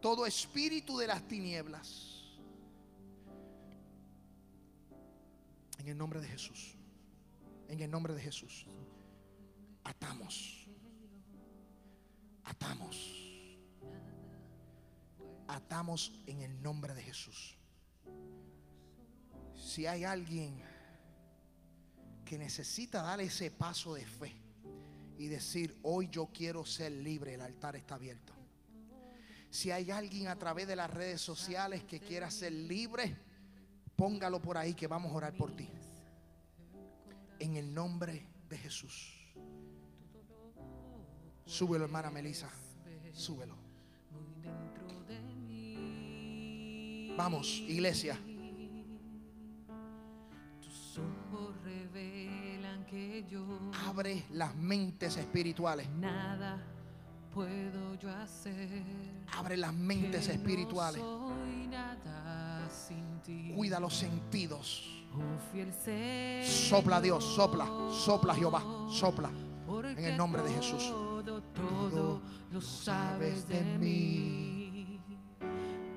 Todo 0.00 0.24
espíritu 0.24 0.98
de 0.98 1.08
las 1.08 1.26
tinieblas 1.26 2.11
En 5.82 5.88
el 5.88 5.98
nombre 5.98 6.20
de 6.20 6.28
Jesús. 6.28 6.76
En 7.68 7.80
el 7.80 7.90
nombre 7.90 8.14
de 8.14 8.22
Jesús. 8.22 8.68
Atamos. 9.82 10.68
Atamos. 12.44 13.58
Atamos 15.48 16.12
en 16.28 16.42
el 16.42 16.62
nombre 16.62 16.94
de 16.94 17.02
Jesús. 17.02 17.56
Si 19.56 19.86
hay 19.86 20.04
alguien 20.04 20.62
que 22.24 22.38
necesita 22.38 23.02
dar 23.02 23.20
ese 23.20 23.50
paso 23.50 23.94
de 23.94 24.06
fe 24.06 24.36
y 25.18 25.26
decir, 25.26 25.76
hoy 25.82 26.08
yo 26.12 26.28
quiero 26.32 26.64
ser 26.64 26.92
libre, 26.92 27.34
el 27.34 27.40
altar 27.40 27.74
está 27.74 27.96
abierto. 27.96 28.32
Si 29.50 29.72
hay 29.72 29.90
alguien 29.90 30.28
a 30.28 30.38
través 30.38 30.68
de 30.68 30.76
las 30.76 30.90
redes 30.90 31.20
sociales 31.20 31.82
que 31.82 31.98
quiera 31.98 32.30
ser 32.30 32.52
libre, 32.52 33.31
Póngalo 33.96 34.40
por 34.40 34.56
ahí 34.56 34.74
que 34.74 34.86
vamos 34.86 35.12
a 35.12 35.14
orar 35.16 35.34
por 35.34 35.54
ti. 35.54 35.68
En 37.38 37.56
el 37.56 37.72
nombre 37.72 38.26
de 38.48 38.58
Jesús. 38.58 39.34
Súbelo, 41.44 41.84
hermana 41.84 42.10
Melissa. 42.10 42.48
Súbelo. 43.12 43.56
Vamos, 47.16 47.46
iglesia. 47.68 48.18
Tus 50.60 50.98
ojos 50.98 51.54
revelan 51.62 52.86
que 52.86 53.24
yo 53.28 53.44
Abre 53.86 54.24
las 54.30 54.54
mentes 54.56 55.16
espirituales. 55.16 55.88
nada 55.90 56.62
puedo 57.32 57.94
yo 57.94 58.10
hacer. 58.10 58.82
Abre 59.36 59.56
las 59.56 59.72
mentes 59.72 60.28
no 60.28 60.34
espirituales. 60.34 61.00
soy 61.00 61.66
nada. 61.66 62.51
Cuida 63.54 63.78
los 63.80 63.94
sentidos. 63.94 64.88
Oh, 65.14 66.44
Sopla 66.44 67.00
Dios, 67.00 67.22
sopla, 67.22 67.66
sopla 67.90 68.34
Jehová, 68.34 68.62
sopla. 68.90 69.30
en 69.96 70.04
el 70.04 70.16
nombre 70.16 70.42
de 70.42 70.50
Jesús. 70.54 70.88
Todo, 70.88 71.42
todo 71.42 72.22
lo 72.50 72.60
sabes 72.60 73.46
de 73.46 73.62
mí. 73.78 75.00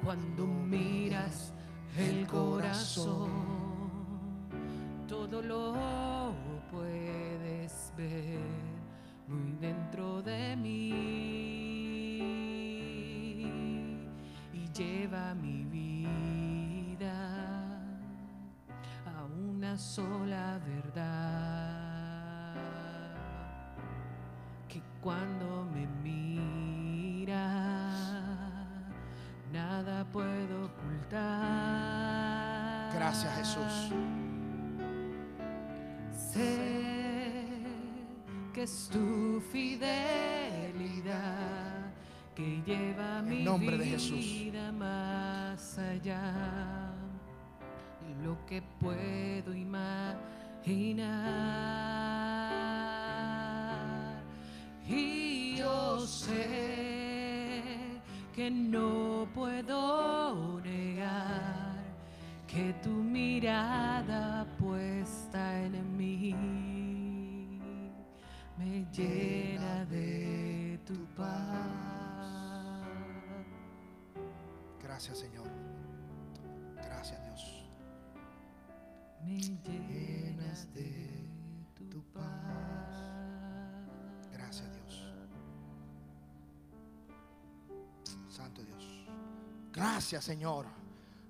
Cuando 0.03 0.45
miras 0.45 1.53
el 1.97 2.28
corazón, 2.28 3.30
todo 5.07 5.41
lo 5.41 5.73
puedes 6.71 7.91
ver 7.97 8.39
muy 9.28 9.53
dentro 9.59 10.21
de 10.21 10.55
mí 10.55 10.89
y 14.53 14.67
lleva 14.73 15.34
mi 15.34 15.64
una 19.76 19.84
sola 19.84 20.57
verdad 20.65 21.76
que 24.69 24.82
cuando 25.01 25.65
me 25.65 25.86
mira 26.01 27.49
nada 29.51 30.05
puedo 30.13 30.67
ocultar. 30.67 31.19
Gracias 32.93 33.36
Jesús. 33.38 33.91
Sé 36.32 37.45
que 38.53 38.63
es 38.63 38.89
tu 38.89 39.41
fidelidad 39.51 39.91
que 42.34 42.61
lleva 42.65 43.19
En 43.19 43.28
mi 43.28 43.43
nombre 43.43 43.78
de 43.78 43.86
Jesús. 43.88 44.19
vida 44.19 44.71
más 44.71 45.78
allá 45.78 46.84
que 48.45 48.61
puedo 48.79 49.53
imaginar. 49.53 50.17
Y 54.87 55.57
yo 55.57 55.99
sé 56.01 57.61
que 58.33 58.51
no 58.51 59.27
puedo 59.33 60.59
negar 60.61 61.75
que 62.47 62.73
tu 62.83 62.89
mirada 62.89 64.45
puesta 64.59 65.61
en 65.63 65.97
mí 65.97 66.35
me 68.57 68.85
llena 68.91 69.85
de 69.85 70.79
tu 70.85 71.05
paz. 71.15 71.75
Gracias 74.81 75.17
Señor. 75.19 75.47
Gracias 76.75 77.21
Dios. 77.23 77.55
Llenas 79.41 80.73
de 80.73 81.86
tu 81.89 82.01
paz. 82.13 82.23
Gracias 84.31 84.67
Dios. 84.73 85.13
Santo 88.29 88.63
Dios. 88.63 88.83
Gracias 89.73 90.23
Señor. 90.23 90.65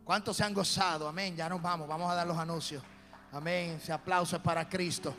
¿Cuántos 0.04 0.38
se 0.38 0.44
han 0.44 0.54
gozado? 0.54 1.08
Amén. 1.08 1.36
Ya 1.36 1.50
nos 1.50 1.62
vamos. 1.62 1.88
Vamos 1.88 2.12
a 2.12 2.16
dar 2.16 2.28
los 2.28 2.38
anuncios. 2.38 2.84
Amén. 3.32 3.72
Ese 3.82 3.92
aplauso 3.92 4.42
para 4.42 4.70
Cristo. 4.70 5.16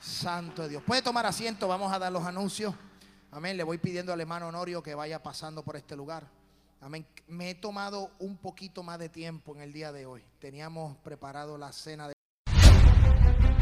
Santo 0.00 0.66
Dios. 0.66 0.82
Puede 0.82 1.02
tomar 1.02 1.26
asiento. 1.26 1.68
Vamos 1.68 1.92
a 1.92 1.98
dar 1.98 2.10
los 2.10 2.24
anuncios. 2.24 2.74
Amén. 3.30 3.56
Le 3.56 3.62
voy 3.62 3.76
pidiendo 3.76 4.12
al 4.12 4.20
hermano 4.20 4.48
Honorio 4.48 4.82
que 4.82 4.94
vaya 4.94 5.22
pasando 5.22 5.62
por 5.62 5.76
este 5.76 5.94
lugar. 5.96 6.26
Amén. 6.84 7.06
Me 7.28 7.48
he 7.48 7.54
tomado 7.54 8.10
un 8.18 8.36
poquito 8.36 8.82
más 8.82 8.98
de 8.98 9.08
tiempo 9.08 9.54
en 9.54 9.62
el 9.62 9.72
día 9.72 9.90
de 9.90 10.04
hoy. 10.04 10.22
Teníamos 10.38 10.98
preparado 10.98 11.56
la 11.56 11.72
cena 11.72 12.08
de... 12.08 12.13